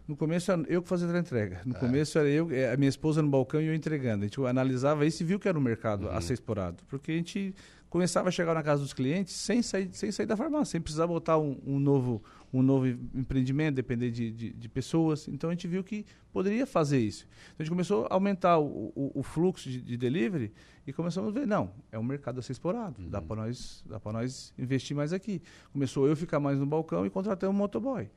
No 0.06 0.16
começo 0.16 0.52
eu 0.68 0.82
que 0.82 0.88
fazia 0.88 1.08
a 1.08 1.18
entrega. 1.18 1.62
No 1.64 1.74
é. 1.74 1.78
começo 1.78 2.18
era 2.18 2.28
eu, 2.28 2.50
é, 2.50 2.72
a 2.72 2.76
minha 2.76 2.88
esposa 2.88 3.22
no 3.22 3.28
balcão 3.28 3.60
e 3.60 3.66
eu 3.66 3.74
entregando. 3.74 4.24
A 4.24 4.26
gente 4.26 4.40
analisava 4.46 5.06
isso 5.06 5.22
e 5.22 5.26
viu 5.26 5.38
que 5.38 5.48
era 5.48 5.58
um 5.58 5.62
mercado 5.62 6.06
uhum. 6.06 6.16
a 6.16 6.20
ser 6.20 6.34
explorado. 6.34 6.82
Porque 6.88 7.12
a 7.12 7.14
gente 7.14 7.54
começava 7.88 8.28
a 8.28 8.32
chegar 8.32 8.52
na 8.54 8.62
casa 8.62 8.82
dos 8.82 8.92
clientes 8.92 9.32
sem 9.32 9.62
sair, 9.62 9.88
sem 9.92 10.10
sair 10.12 10.26
da 10.26 10.36
farmácia, 10.36 10.72
sem 10.72 10.80
precisar 10.80 11.06
botar 11.06 11.38
um, 11.38 11.58
um 11.64 11.78
novo, 11.78 12.22
um 12.52 12.60
novo 12.60 12.86
empreendimento, 12.86 13.76
depender 13.76 14.10
de, 14.10 14.30
de, 14.30 14.52
de, 14.52 14.68
pessoas. 14.68 15.26
Então 15.26 15.48
a 15.48 15.52
gente 15.54 15.66
viu 15.66 15.82
que 15.82 16.04
poderia 16.32 16.66
fazer 16.66 16.98
isso. 16.98 17.26
Então 17.46 17.56
a 17.60 17.62
gente 17.62 17.70
começou 17.70 18.06
a 18.10 18.14
aumentar 18.14 18.58
o, 18.58 18.92
o, 18.94 19.12
o 19.14 19.22
fluxo 19.22 19.70
de, 19.70 19.80
de, 19.80 19.96
delivery 19.96 20.52
e 20.86 20.92
começamos 20.92 21.30
a 21.30 21.40
ver, 21.40 21.46
não, 21.46 21.70
é 21.90 21.98
um 21.98 22.02
mercado 22.02 22.40
a 22.40 22.42
ser 22.42 22.52
explorado, 22.52 23.00
uhum. 23.00 23.08
dá 23.08 23.22
para 23.22 23.36
nós, 23.36 23.82
dá 23.86 24.00
nós 24.12 24.52
investir 24.58 24.94
mais 24.94 25.14
aqui. 25.14 25.40
Começou 25.72 26.06
eu 26.06 26.14
ficar 26.14 26.40
mais 26.40 26.58
no 26.58 26.66
balcão 26.66 27.06
e 27.06 27.10
contratar 27.10 27.48
um 27.48 27.54
motoboy 27.54 28.10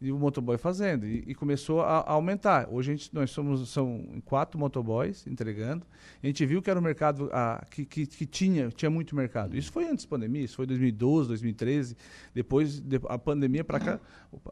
e 0.00 0.12
o 0.12 0.18
motoboy 0.18 0.58
fazendo. 0.58 1.06
E, 1.06 1.24
e 1.26 1.34
começou 1.34 1.80
a, 1.80 2.00
a, 2.00 2.12
aumentar. 2.12 2.68
Hoje 2.70 2.92
a 2.92 2.94
gente, 2.96 3.14
nós 3.14 3.30
somos 3.30 3.68
são 3.70 4.04
quatro 4.24 4.58
motoboys 4.58 5.26
entregando. 5.26 5.86
A 6.22 6.26
gente 6.26 6.44
viu 6.44 6.60
que 6.60 6.70
era 6.70 6.78
um 6.78 6.82
mercado 6.82 7.30
a, 7.32 7.64
que, 7.70 7.84
que, 7.84 8.06
que, 8.06 8.26
tinha, 8.26 8.68
tinha 8.70 8.90
muito 8.90 9.16
mercado. 9.16 9.56
Isso 9.56 9.72
foi 9.72 9.88
antes 9.88 10.04
da 10.04 10.10
pandemia, 10.10 10.44
isso 10.44 10.56
foi 10.56 10.66
2012, 10.66 11.28
2013. 11.28 11.96
Depois 12.34 12.80
de, 12.80 13.00
a 13.08 13.18
pandemia 13.18 13.64
para 13.64 13.80
cá, 13.80 14.00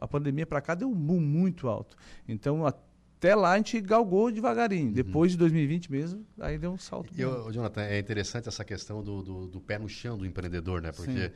a 0.01 0.07
pandemia 0.07 0.45
para 0.45 0.61
cá 0.61 0.73
deu 0.73 0.89
um 0.89 0.95
boom 0.95 1.21
muito 1.21 1.67
alto. 1.67 1.95
Então 2.27 2.65
até 2.65 3.35
lá 3.35 3.51
a 3.51 3.57
gente 3.57 3.79
galgou 3.81 4.31
devagarinho. 4.31 4.87
Uhum. 4.87 4.93
Depois 4.93 5.31
de 5.31 5.37
2020 5.37 5.91
mesmo, 5.91 6.25
aí 6.39 6.57
deu 6.57 6.71
um 6.71 6.77
salto. 6.77 7.13
E, 7.13 7.21
Jonathan, 7.53 7.83
é 7.83 7.99
interessante 7.99 8.47
essa 8.47 8.65
questão 8.65 9.03
do, 9.03 9.21
do, 9.21 9.47
do, 9.47 9.61
pé 9.61 9.77
no 9.77 9.87
chão 9.87 10.17
do 10.17 10.25
empreendedor, 10.25 10.81
né? 10.81 10.91
Porque 10.91 11.29
Sim 11.29 11.31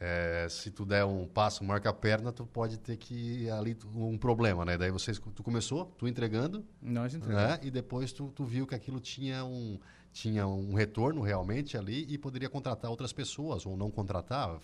é, 0.00 0.46
se 0.48 0.70
tu 0.70 0.84
der 0.84 1.04
um 1.04 1.26
passo, 1.26 1.64
marca 1.64 1.90
a 1.90 1.92
perna, 1.92 2.32
tu 2.32 2.46
pode 2.46 2.78
ter 2.78 2.96
que 2.96 3.50
ali 3.50 3.76
um 3.94 4.16
problema, 4.16 4.64
né? 4.64 4.78
Daí 4.78 4.90
vocês, 4.90 5.20
tu 5.34 5.42
começou, 5.42 5.86
tu 5.98 6.06
entregando, 6.06 6.64
nós 6.80 7.14
entregamos, 7.14 7.50
né? 7.50 7.60
E 7.62 7.70
depois 7.70 8.12
tu, 8.12 8.28
tu 8.28 8.44
viu 8.44 8.66
que 8.66 8.74
aquilo 8.74 9.00
tinha 9.00 9.44
um 9.44 9.78
tinha 10.12 10.46
um 10.46 10.74
retorno 10.74 11.20
realmente 11.20 11.76
ali 11.76 12.06
e 12.08 12.18
poderia 12.18 12.48
contratar 12.48 12.90
outras 12.90 13.12
pessoas 13.12 13.66
ou 13.66 13.76
não 13.76 13.90
contratar, 13.90 14.58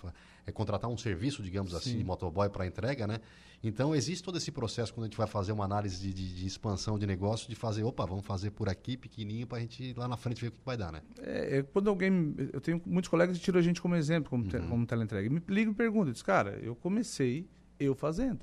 é 0.46 0.52
contratar 0.52 0.90
um 0.90 0.96
serviço, 0.96 1.42
digamos 1.42 1.74
assim, 1.74 1.84
Sim. 1.84 1.90
assim, 1.90 1.98
de 1.98 2.04
motoboy 2.04 2.48
para 2.48 2.66
entrega, 2.66 3.06
né? 3.06 3.20
Então, 3.62 3.94
existe 3.94 4.22
todo 4.22 4.36
esse 4.36 4.52
processo 4.52 4.92
quando 4.92 5.04
a 5.04 5.08
gente 5.08 5.16
vai 5.16 5.26
fazer 5.26 5.52
uma 5.52 5.64
análise 5.64 5.98
de, 5.98 6.12
de, 6.12 6.34
de 6.34 6.46
expansão 6.46 6.98
de 6.98 7.06
negócio, 7.06 7.48
de 7.48 7.54
fazer, 7.54 7.82
opa, 7.82 8.04
vamos 8.04 8.26
fazer 8.26 8.50
por 8.50 8.68
aqui, 8.68 8.94
pequenininho, 8.94 9.46
para 9.46 9.56
a 9.56 9.60
gente 9.62 9.94
lá 9.96 10.06
na 10.06 10.18
frente 10.18 10.42
ver 10.42 10.48
o 10.48 10.52
que, 10.52 10.58
vai 10.66 10.76
dar, 10.76 10.92
né? 10.92 11.00
É, 11.22 11.58
é, 11.58 11.62
quando 11.62 11.88
alguém... 11.88 12.34
Eu 12.52 12.60
tenho 12.60 12.82
muitos 12.84 13.08
colegas 13.08 13.38
que 13.38 13.42
tiram 13.42 13.58
a 13.58 13.62
gente 13.62 13.80
como 13.80 13.94
exemplo, 13.94 14.28
como, 14.28 14.44
te, 14.44 14.56
uhum. 14.56 14.68
como 14.68 14.86
teleentrega. 14.86 15.30
Me 15.30 15.42
liga 15.48 15.70
e 15.70 15.74
pergunta, 15.74 16.12
diz, 16.12 16.22
cara, 16.22 16.58
eu 16.62 16.76
comecei 16.76 17.48
eu 17.80 17.94
fazendo. 17.94 18.40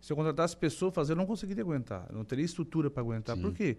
Se 0.00 0.12
eu 0.12 0.16
contratasse 0.16 0.56
pessoa 0.56 0.90
fazer, 0.90 1.12
eu 1.12 1.16
não 1.16 1.26
conseguiria 1.26 1.62
aguentar. 1.62 2.06
Eu 2.08 2.16
não 2.16 2.24
teria 2.24 2.44
estrutura 2.44 2.90
para 2.90 3.02
aguentar. 3.02 3.36
Sim. 3.36 3.42
Por 3.42 3.52
quê? 3.52 3.76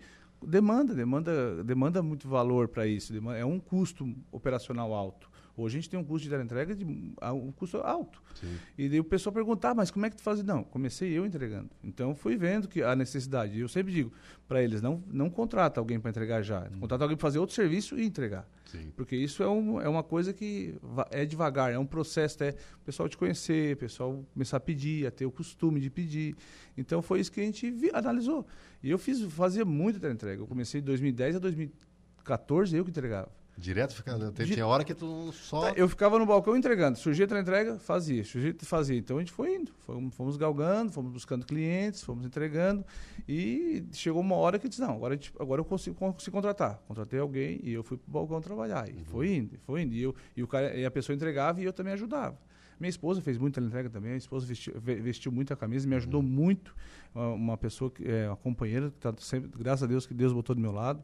Demanda, 0.47 0.93
demanda, 0.93 1.63
demanda 1.63 2.01
muito 2.01 2.27
valor 2.27 2.67
para 2.67 2.85
isso. 2.87 3.13
é 3.31 3.45
um 3.45 3.59
custo 3.59 4.13
operacional 4.31 4.93
alto 4.93 5.32
Hoje 5.55 5.77
a 5.77 5.81
gente 5.81 5.89
tem 5.89 5.99
um 5.99 6.03
custo 6.03 6.27
de 6.27 6.35
entrega 6.35 6.75
de 6.75 6.83
um 6.83 7.51
custo 7.51 7.77
alto. 7.77 8.19
Sim. 8.33 8.57
E 8.75 8.89
daí 8.89 8.99
o 8.99 9.03
pessoal 9.03 9.31
perguntar, 9.31 9.71
ah, 9.71 9.75
mas 9.75 9.91
como 9.91 10.03
é 10.05 10.09
que 10.09 10.15
tu 10.15 10.23
faz? 10.23 10.43
Não, 10.43 10.63
comecei 10.63 11.11
eu 11.11 11.25
entregando. 11.25 11.69
Então 11.83 12.15
fui 12.15 12.35
vendo 12.35 12.67
que 12.67 12.81
a 12.81 12.95
necessidade. 12.95 13.59
Eu 13.59 13.67
sempre 13.67 13.93
digo 13.93 14.11
para 14.47 14.63
eles, 14.63 14.81
não, 14.81 15.03
não 15.07 15.29
contrata 15.29 15.79
alguém 15.79 15.99
para 15.99 16.09
entregar 16.09 16.41
já. 16.41 16.61
Hum. 16.61 16.79
Contrata 16.79 17.03
alguém 17.03 17.15
para 17.15 17.21
fazer 17.21 17.37
outro 17.37 17.55
serviço 17.55 17.99
e 17.99 18.05
entregar. 18.05 18.49
Sim. 18.65 18.91
Porque 18.95 19.15
isso 19.15 19.43
é, 19.43 19.49
um, 19.49 19.79
é 19.79 19.87
uma 19.87 20.01
coisa 20.01 20.33
que 20.33 20.75
é 21.11 21.23
devagar, 21.23 21.71
é 21.71 21.77
um 21.77 21.85
processo 21.85 22.35
até 22.35 22.57
o 22.81 22.85
pessoal 22.85 23.07
te 23.07 23.15
conhecer, 23.15 23.75
o 23.75 23.77
pessoal 23.77 24.25
começar 24.33 24.57
a 24.57 24.59
pedir, 24.59 25.05
a 25.05 25.11
ter 25.11 25.27
o 25.27 25.31
costume 25.31 25.79
de 25.79 25.91
pedir. 25.91 26.35
Então 26.75 26.99
foi 27.03 27.19
isso 27.19 27.31
que 27.31 27.39
a 27.39 27.43
gente 27.43 27.69
vi, 27.69 27.91
analisou. 27.93 28.47
E 28.81 28.89
eu 28.89 28.97
fiz, 28.97 29.21
fazia 29.33 29.63
muito 29.63 30.03
entrega. 30.03 30.41
Eu 30.41 30.47
comecei 30.47 30.81
de 30.81 30.87
2010 30.87 31.35
a 31.35 31.39
2014, 31.39 32.75
eu 32.75 32.83
que 32.83 32.89
entregava. 32.89 33.42
Direto 33.55 33.93
ficando. 33.93 34.31
Tinha 34.31 34.65
hora 34.65 34.83
que 34.83 34.95
tu 34.95 35.31
só. 35.31 35.69
Tá, 35.69 35.73
eu 35.77 35.87
ficava 35.87 36.17
no 36.17 36.25
balcão 36.25 36.57
entregando. 36.57 36.97
Surgia 36.97 37.27
a 37.29 37.39
entrega, 37.39 37.77
fazia. 37.77 38.23
Surgia 38.23 38.55
fazia. 38.61 38.97
Então 38.97 39.17
a 39.17 39.19
gente 39.19 39.31
foi 39.31 39.55
indo. 39.55 39.71
Fomos, 39.85 40.15
fomos 40.15 40.37
galgando, 40.37 40.91
fomos 40.91 41.11
buscando 41.11 41.45
clientes, 41.45 42.01
fomos 42.03 42.25
entregando. 42.25 42.83
E 43.27 43.85
chegou 43.91 44.21
uma 44.21 44.35
hora 44.35 44.57
que 44.57 44.65
eu 44.65 44.69
disse: 44.69 44.81
não, 44.81 44.95
agora, 44.95 45.13
gente, 45.13 45.31
agora 45.39 45.61
eu 45.61 45.65
consigo, 45.65 45.95
consigo 45.95 46.35
contratar. 46.35 46.81
Contratei 46.87 47.19
alguém 47.19 47.59
e 47.63 47.71
eu 47.71 47.83
fui 47.83 47.97
pro 47.97 48.11
balcão 48.11 48.41
trabalhar. 48.41 48.89
E 48.89 48.93
uhum. 48.93 49.05
foi 49.05 49.35
indo, 49.35 49.59
foi 49.59 49.81
indo. 49.83 49.93
E, 49.93 50.01
eu, 50.01 50.15
e, 50.35 50.41
o 50.41 50.47
cara, 50.47 50.75
e 50.75 50.83
a 50.83 50.91
pessoa 50.91 51.15
entregava 51.15 51.61
e 51.61 51.63
eu 51.63 51.73
também 51.73 51.93
ajudava. 51.93 52.37
Minha 52.83 52.89
esposa 52.89 53.21
fez 53.21 53.37
muita 53.37 53.61
entrega 53.61 53.89
também. 53.89 54.11
A 54.11 54.17
esposa 54.17 54.45
vestiu, 54.45 54.73
vestiu 54.81 55.31
muito 55.31 55.53
a 55.53 55.55
camisa, 55.55 55.87
me 55.87 55.95
ajudou 55.95 56.21
uhum. 56.21 56.27
muito. 56.27 56.75
Uma 57.15 57.57
pessoa, 57.57 57.89
que, 57.89 58.05
é, 58.05 58.27
uma 58.27 58.35
companheira, 58.35 58.89
que 58.89 58.97
está 58.97 59.13
sempre, 59.19 59.49
graças 59.57 59.83
a 59.83 59.87
Deus, 59.87 60.05
que 60.05 60.13
Deus 60.13 60.33
botou 60.33 60.53
do 60.53 60.61
meu 60.61 60.73
lado 60.73 61.01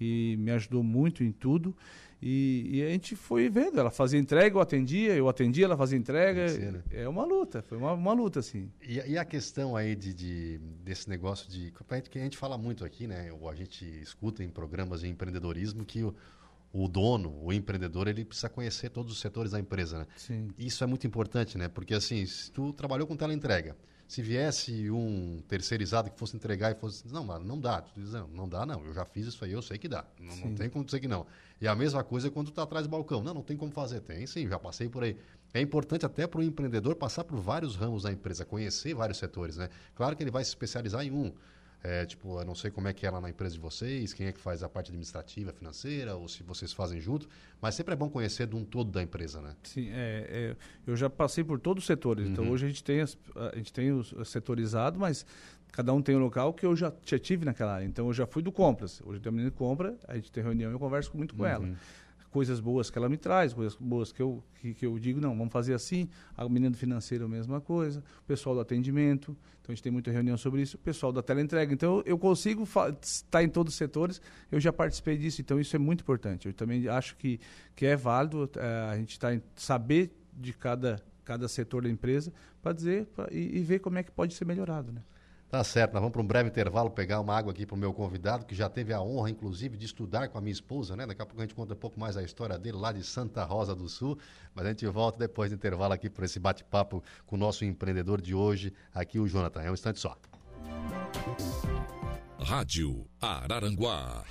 que 0.00 0.34
me 0.38 0.50
ajudou 0.52 0.82
muito 0.82 1.22
em 1.22 1.30
tudo. 1.30 1.76
E, 2.22 2.70
e, 2.72 2.82
a 2.82 2.88
gente 2.88 3.14
foi 3.14 3.50
vendo, 3.50 3.78
ela 3.78 3.90
fazia 3.90 4.18
entrega, 4.18 4.56
eu 4.56 4.60
atendia, 4.60 5.14
eu 5.14 5.28
atendia, 5.28 5.66
ela 5.66 5.76
fazia 5.76 5.98
entrega. 5.98 6.48
Ser, 6.48 6.72
né? 6.72 6.82
É 6.90 7.06
uma 7.06 7.24
luta, 7.24 7.60
foi 7.60 7.76
uma, 7.76 7.92
uma 7.92 8.12
luta, 8.14 8.40
assim. 8.40 8.70
E, 8.82 8.94
e, 8.94 9.18
a 9.18 9.24
questão 9.26 9.76
aí 9.76 9.94
de, 9.94 10.14
de, 10.14 10.58
desse 10.82 11.08
negócio 11.08 11.50
de. 11.50 11.70
que 12.10 12.18
a 12.18 12.22
gente 12.22 12.38
fala 12.38 12.56
muito 12.56 12.82
aqui, 12.82 13.06
né? 13.06 13.30
Ou 13.30 13.48
a 13.48 13.54
gente 13.54 13.84
escuta 14.00 14.42
em 14.42 14.48
programas 14.48 15.00
de 15.02 15.08
empreendedorismo 15.08 15.84
que 15.84 16.02
o, 16.02 16.14
o 16.72 16.88
dono, 16.88 17.36
o 17.42 17.52
empreendedor, 17.52 18.08
ele 18.08 18.24
precisa 18.24 18.48
conhecer 18.48 18.90
todos 18.90 19.12
os 19.12 19.20
setores 19.20 19.52
da 19.52 19.58
empresa, 19.58 19.98
né? 19.98 20.06
Sim. 20.16 20.48
Isso 20.58 20.82
é 20.84 20.86
muito 20.86 21.06
importante, 21.06 21.58
né? 21.58 21.68
Porque 21.68 21.94
assim, 21.94 22.24
se 22.26 22.50
tu 22.50 22.72
trabalhou 22.72 23.06
com 23.06 23.16
teleentrega, 23.16 23.70
entrega 23.70 23.90
se 24.10 24.22
viesse 24.22 24.90
um 24.90 25.40
terceirizado 25.46 26.10
que 26.10 26.18
fosse 26.18 26.34
entregar 26.34 26.72
e 26.72 26.74
fosse. 26.74 27.06
Não, 27.06 27.22
mas 27.22 27.40
não 27.44 27.60
dá. 27.60 27.80
Tu 27.80 28.00
diz, 28.00 28.10
não, 28.10 28.26
não 28.26 28.48
dá, 28.48 28.66
não. 28.66 28.84
Eu 28.84 28.92
já 28.92 29.04
fiz 29.04 29.28
isso 29.28 29.44
aí, 29.44 29.52
eu 29.52 29.62
sei 29.62 29.78
que 29.78 29.86
dá. 29.86 30.04
Não, 30.18 30.36
não 30.36 30.54
tem 30.56 30.68
como 30.68 30.84
dizer 30.84 30.98
que 30.98 31.06
não. 31.06 31.24
E 31.60 31.68
a 31.68 31.76
mesma 31.76 32.02
coisa 32.02 32.28
quando 32.28 32.48
tu 32.48 32.50
está 32.50 32.64
atrás 32.64 32.84
do 32.88 32.90
balcão. 32.90 33.22
Não, 33.22 33.32
não 33.32 33.42
tem 33.42 33.56
como 33.56 33.70
fazer. 33.70 34.00
Tem 34.00 34.26
sim, 34.26 34.48
já 34.48 34.58
passei 34.58 34.88
por 34.88 35.04
aí. 35.04 35.16
É 35.54 35.60
importante 35.60 36.04
até 36.04 36.26
para 36.26 36.40
o 36.40 36.42
empreendedor 36.42 36.96
passar 36.96 37.22
por 37.22 37.38
vários 37.38 37.76
ramos 37.76 38.02
da 38.02 38.10
empresa, 38.10 38.44
conhecer 38.44 38.94
vários 38.94 39.16
setores, 39.16 39.56
né? 39.56 39.68
Claro 39.94 40.16
que 40.16 40.24
ele 40.24 40.30
vai 40.32 40.42
se 40.42 40.50
especializar 40.50 41.06
em 41.06 41.12
um. 41.12 41.32
É, 41.82 42.04
tipo, 42.04 42.38
eu 42.38 42.44
não 42.44 42.54
sei 42.54 42.70
como 42.70 42.88
é 42.88 42.92
que 42.92 43.06
é 43.06 43.10
lá 43.10 43.20
na 43.20 43.30
empresa 43.30 43.54
de 43.54 43.60
vocês, 43.60 44.12
quem 44.12 44.26
é 44.26 44.32
que 44.32 44.40
faz 44.40 44.62
a 44.62 44.68
parte 44.68 44.88
administrativa, 44.88 45.50
financeira, 45.52 46.14
ou 46.14 46.28
se 46.28 46.42
vocês 46.42 46.72
fazem 46.72 47.00
junto, 47.00 47.26
mas 47.60 47.74
sempre 47.74 47.94
é 47.94 47.96
bom 47.96 48.10
conhecer 48.10 48.46
de 48.46 48.54
um 48.54 48.64
todo 48.64 48.90
da 48.90 49.02
empresa, 49.02 49.40
né? 49.40 49.56
Sim, 49.62 49.88
é, 49.90 50.26
é 50.28 50.56
eu 50.86 50.94
já 50.94 51.08
passei 51.08 51.42
por 51.42 51.58
todos 51.58 51.84
os 51.84 51.86
setores, 51.86 52.28
então 52.28 52.44
uhum. 52.44 52.48
então 52.48 52.54
hoje 52.54 52.66
a 52.66 52.68
gente 52.68 52.84
tem, 52.84 53.00
as, 53.00 53.16
a 53.34 53.56
gente 53.56 53.72
tem 53.72 53.92
os 53.92 54.14
setorizado, 54.28 54.98
mas 54.98 55.24
cada 55.72 55.92
um 55.94 56.02
tem 56.02 56.14
um 56.14 56.18
local 56.18 56.52
que 56.52 56.66
eu 56.66 56.76
já, 56.76 56.92
já 57.04 57.18
tive 57.18 57.46
naquela 57.46 57.74
área, 57.74 57.86
então 57.86 58.08
eu 58.08 58.12
já 58.12 58.26
fui 58.26 58.42
do 58.42 58.52
compras, 58.52 59.00
hoje 59.02 59.18
tem 59.18 59.30
uma 59.30 59.36
menina 59.36 59.50
de 59.50 59.56
compra, 59.56 59.96
a 60.06 60.16
gente 60.16 60.30
tem 60.30 60.42
reunião 60.42 60.70
e 60.70 60.74
eu 60.74 60.78
converso 60.78 61.16
muito 61.16 61.34
com 61.34 61.42
uhum. 61.44 61.48
ela 61.48 61.76
coisas 62.30 62.60
boas 62.60 62.90
que 62.90 62.96
ela 62.96 63.08
me 63.08 63.16
traz, 63.16 63.52
coisas 63.52 63.76
boas 63.76 64.12
que 64.12 64.22
eu, 64.22 64.42
que, 64.60 64.72
que, 64.72 64.86
eu 64.86 64.98
digo, 64.98 65.20
não, 65.20 65.36
vamos 65.36 65.52
fazer 65.52 65.74
assim. 65.74 66.08
A 66.36 66.48
menina 66.48 66.70
do 66.70 66.76
financeiro, 66.76 67.24
a 67.24 67.28
mesma 67.28 67.60
coisa. 67.60 68.02
O 68.22 68.26
pessoal 68.26 68.54
do 68.54 68.60
atendimento, 68.60 69.36
então 69.60 69.72
a 69.72 69.74
gente 69.74 69.82
tem 69.82 69.92
muita 69.92 70.10
reunião 70.10 70.36
sobre 70.36 70.62
isso. 70.62 70.76
O 70.76 70.80
pessoal 70.80 71.12
da 71.12 71.22
teleentrega. 71.22 71.72
Então 71.72 72.02
eu 72.06 72.18
consigo 72.18 72.66
estar 73.02 73.42
em 73.42 73.48
todos 73.48 73.72
os 73.74 73.78
setores, 73.78 74.20
eu 74.50 74.60
já 74.60 74.72
participei 74.72 75.16
disso, 75.16 75.40
então 75.40 75.60
isso 75.60 75.74
é 75.74 75.78
muito 75.78 76.02
importante. 76.02 76.46
Eu 76.46 76.54
também 76.54 76.88
acho 76.88 77.16
que, 77.16 77.40
que 77.74 77.84
é 77.84 77.96
válido 77.96 78.48
é, 78.56 78.90
a 78.90 78.96
gente 78.96 79.18
tá 79.18 79.34
em, 79.34 79.42
saber 79.56 80.16
de 80.32 80.52
cada, 80.52 81.02
cada 81.24 81.48
setor 81.48 81.82
da 81.82 81.90
empresa 81.90 82.32
para 82.62 82.72
dizer 82.72 83.06
pra, 83.06 83.28
e, 83.30 83.58
e 83.58 83.60
ver 83.60 83.80
como 83.80 83.98
é 83.98 84.02
que 84.02 84.10
pode 84.10 84.34
ser 84.34 84.44
melhorado, 84.44 84.92
né? 84.92 85.02
Tá 85.50 85.64
certo, 85.64 85.94
nós 85.94 86.00
vamos 86.00 86.12
para 86.12 86.22
um 86.22 86.26
breve 86.26 86.48
intervalo 86.48 86.88
pegar 86.90 87.18
uma 87.18 87.36
água 87.36 87.50
aqui 87.50 87.66
para 87.66 87.74
o 87.74 87.78
meu 87.78 87.92
convidado, 87.92 88.46
que 88.46 88.54
já 88.54 88.68
teve 88.68 88.92
a 88.92 89.02
honra, 89.02 89.30
inclusive, 89.30 89.76
de 89.76 89.84
estudar 89.84 90.28
com 90.28 90.38
a 90.38 90.40
minha 90.40 90.52
esposa, 90.52 90.94
né? 90.94 91.04
Daqui 91.04 91.20
a 91.20 91.26
pouco 91.26 91.40
a 91.40 91.44
gente 91.44 91.56
conta 91.56 91.74
um 91.74 91.76
pouco 91.76 91.98
mais 91.98 92.16
a 92.16 92.22
história 92.22 92.56
dele 92.56 92.76
lá 92.76 92.92
de 92.92 93.02
Santa 93.02 93.42
Rosa 93.42 93.74
do 93.74 93.88
Sul. 93.88 94.16
Mas 94.54 94.64
a 94.64 94.68
gente 94.68 94.86
volta 94.86 95.18
depois 95.18 95.50
do 95.50 95.56
intervalo 95.56 95.92
aqui 95.92 96.08
para 96.08 96.24
esse 96.24 96.38
bate-papo 96.38 97.02
com 97.26 97.34
o 97.34 97.38
nosso 97.38 97.64
empreendedor 97.64 98.20
de 98.20 98.32
hoje, 98.32 98.72
aqui 98.94 99.18
o 99.18 99.26
Jonathan. 99.26 99.62
É 99.62 99.70
um 99.72 99.74
instante 99.74 99.98
só. 99.98 100.16
Rádio 102.38 103.04
Araranguá. 103.20 104.24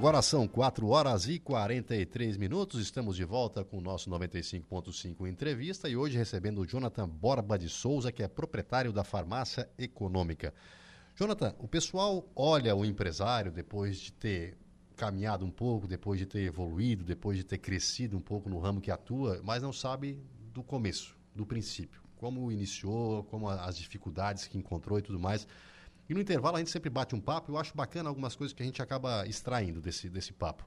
Agora 0.00 0.22
são 0.22 0.48
4 0.48 0.88
horas 0.88 1.28
e 1.28 1.38
43 1.38 2.38
minutos. 2.38 2.80
Estamos 2.80 3.16
de 3.16 3.22
volta 3.22 3.62
com 3.62 3.76
o 3.76 3.82
nosso 3.82 4.08
95.5 4.08 5.28
entrevista 5.28 5.90
e 5.90 5.94
hoje 5.94 6.16
recebendo 6.16 6.62
o 6.62 6.66
Jonathan 6.66 7.06
Borba 7.06 7.58
de 7.58 7.68
Souza, 7.68 8.10
que 8.10 8.22
é 8.22 8.26
proprietário 8.26 8.94
da 8.94 9.04
Farmácia 9.04 9.68
Econômica. 9.78 10.54
Jonathan, 11.14 11.54
o 11.58 11.68
pessoal 11.68 12.26
olha 12.34 12.74
o 12.74 12.82
empresário 12.82 13.52
depois 13.52 13.98
de 13.98 14.10
ter 14.10 14.56
caminhado 14.96 15.44
um 15.44 15.50
pouco, 15.50 15.86
depois 15.86 16.18
de 16.18 16.24
ter 16.24 16.44
evoluído, 16.44 17.04
depois 17.04 17.36
de 17.36 17.44
ter 17.44 17.58
crescido 17.58 18.16
um 18.16 18.22
pouco 18.22 18.48
no 18.48 18.58
ramo 18.58 18.80
que 18.80 18.90
atua, 18.90 19.42
mas 19.44 19.62
não 19.62 19.70
sabe 19.70 20.18
do 20.54 20.62
começo, 20.62 21.14
do 21.34 21.44
princípio, 21.44 22.00
como 22.16 22.50
iniciou, 22.50 23.24
como 23.24 23.50
as 23.50 23.76
dificuldades 23.76 24.46
que 24.46 24.56
encontrou 24.56 24.98
e 24.98 25.02
tudo 25.02 25.20
mais. 25.20 25.46
E 26.10 26.14
no 26.14 26.20
intervalo 26.20 26.56
a 26.56 26.58
gente 26.58 26.72
sempre 26.72 26.90
bate 26.90 27.14
um 27.14 27.20
papo. 27.20 27.52
Eu 27.52 27.56
acho 27.56 27.72
bacana 27.72 28.08
algumas 28.08 28.34
coisas 28.34 28.52
que 28.52 28.60
a 28.64 28.66
gente 28.66 28.82
acaba 28.82 29.24
extraindo 29.28 29.80
desse, 29.80 30.10
desse 30.10 30.32
papo. 30.32 30.66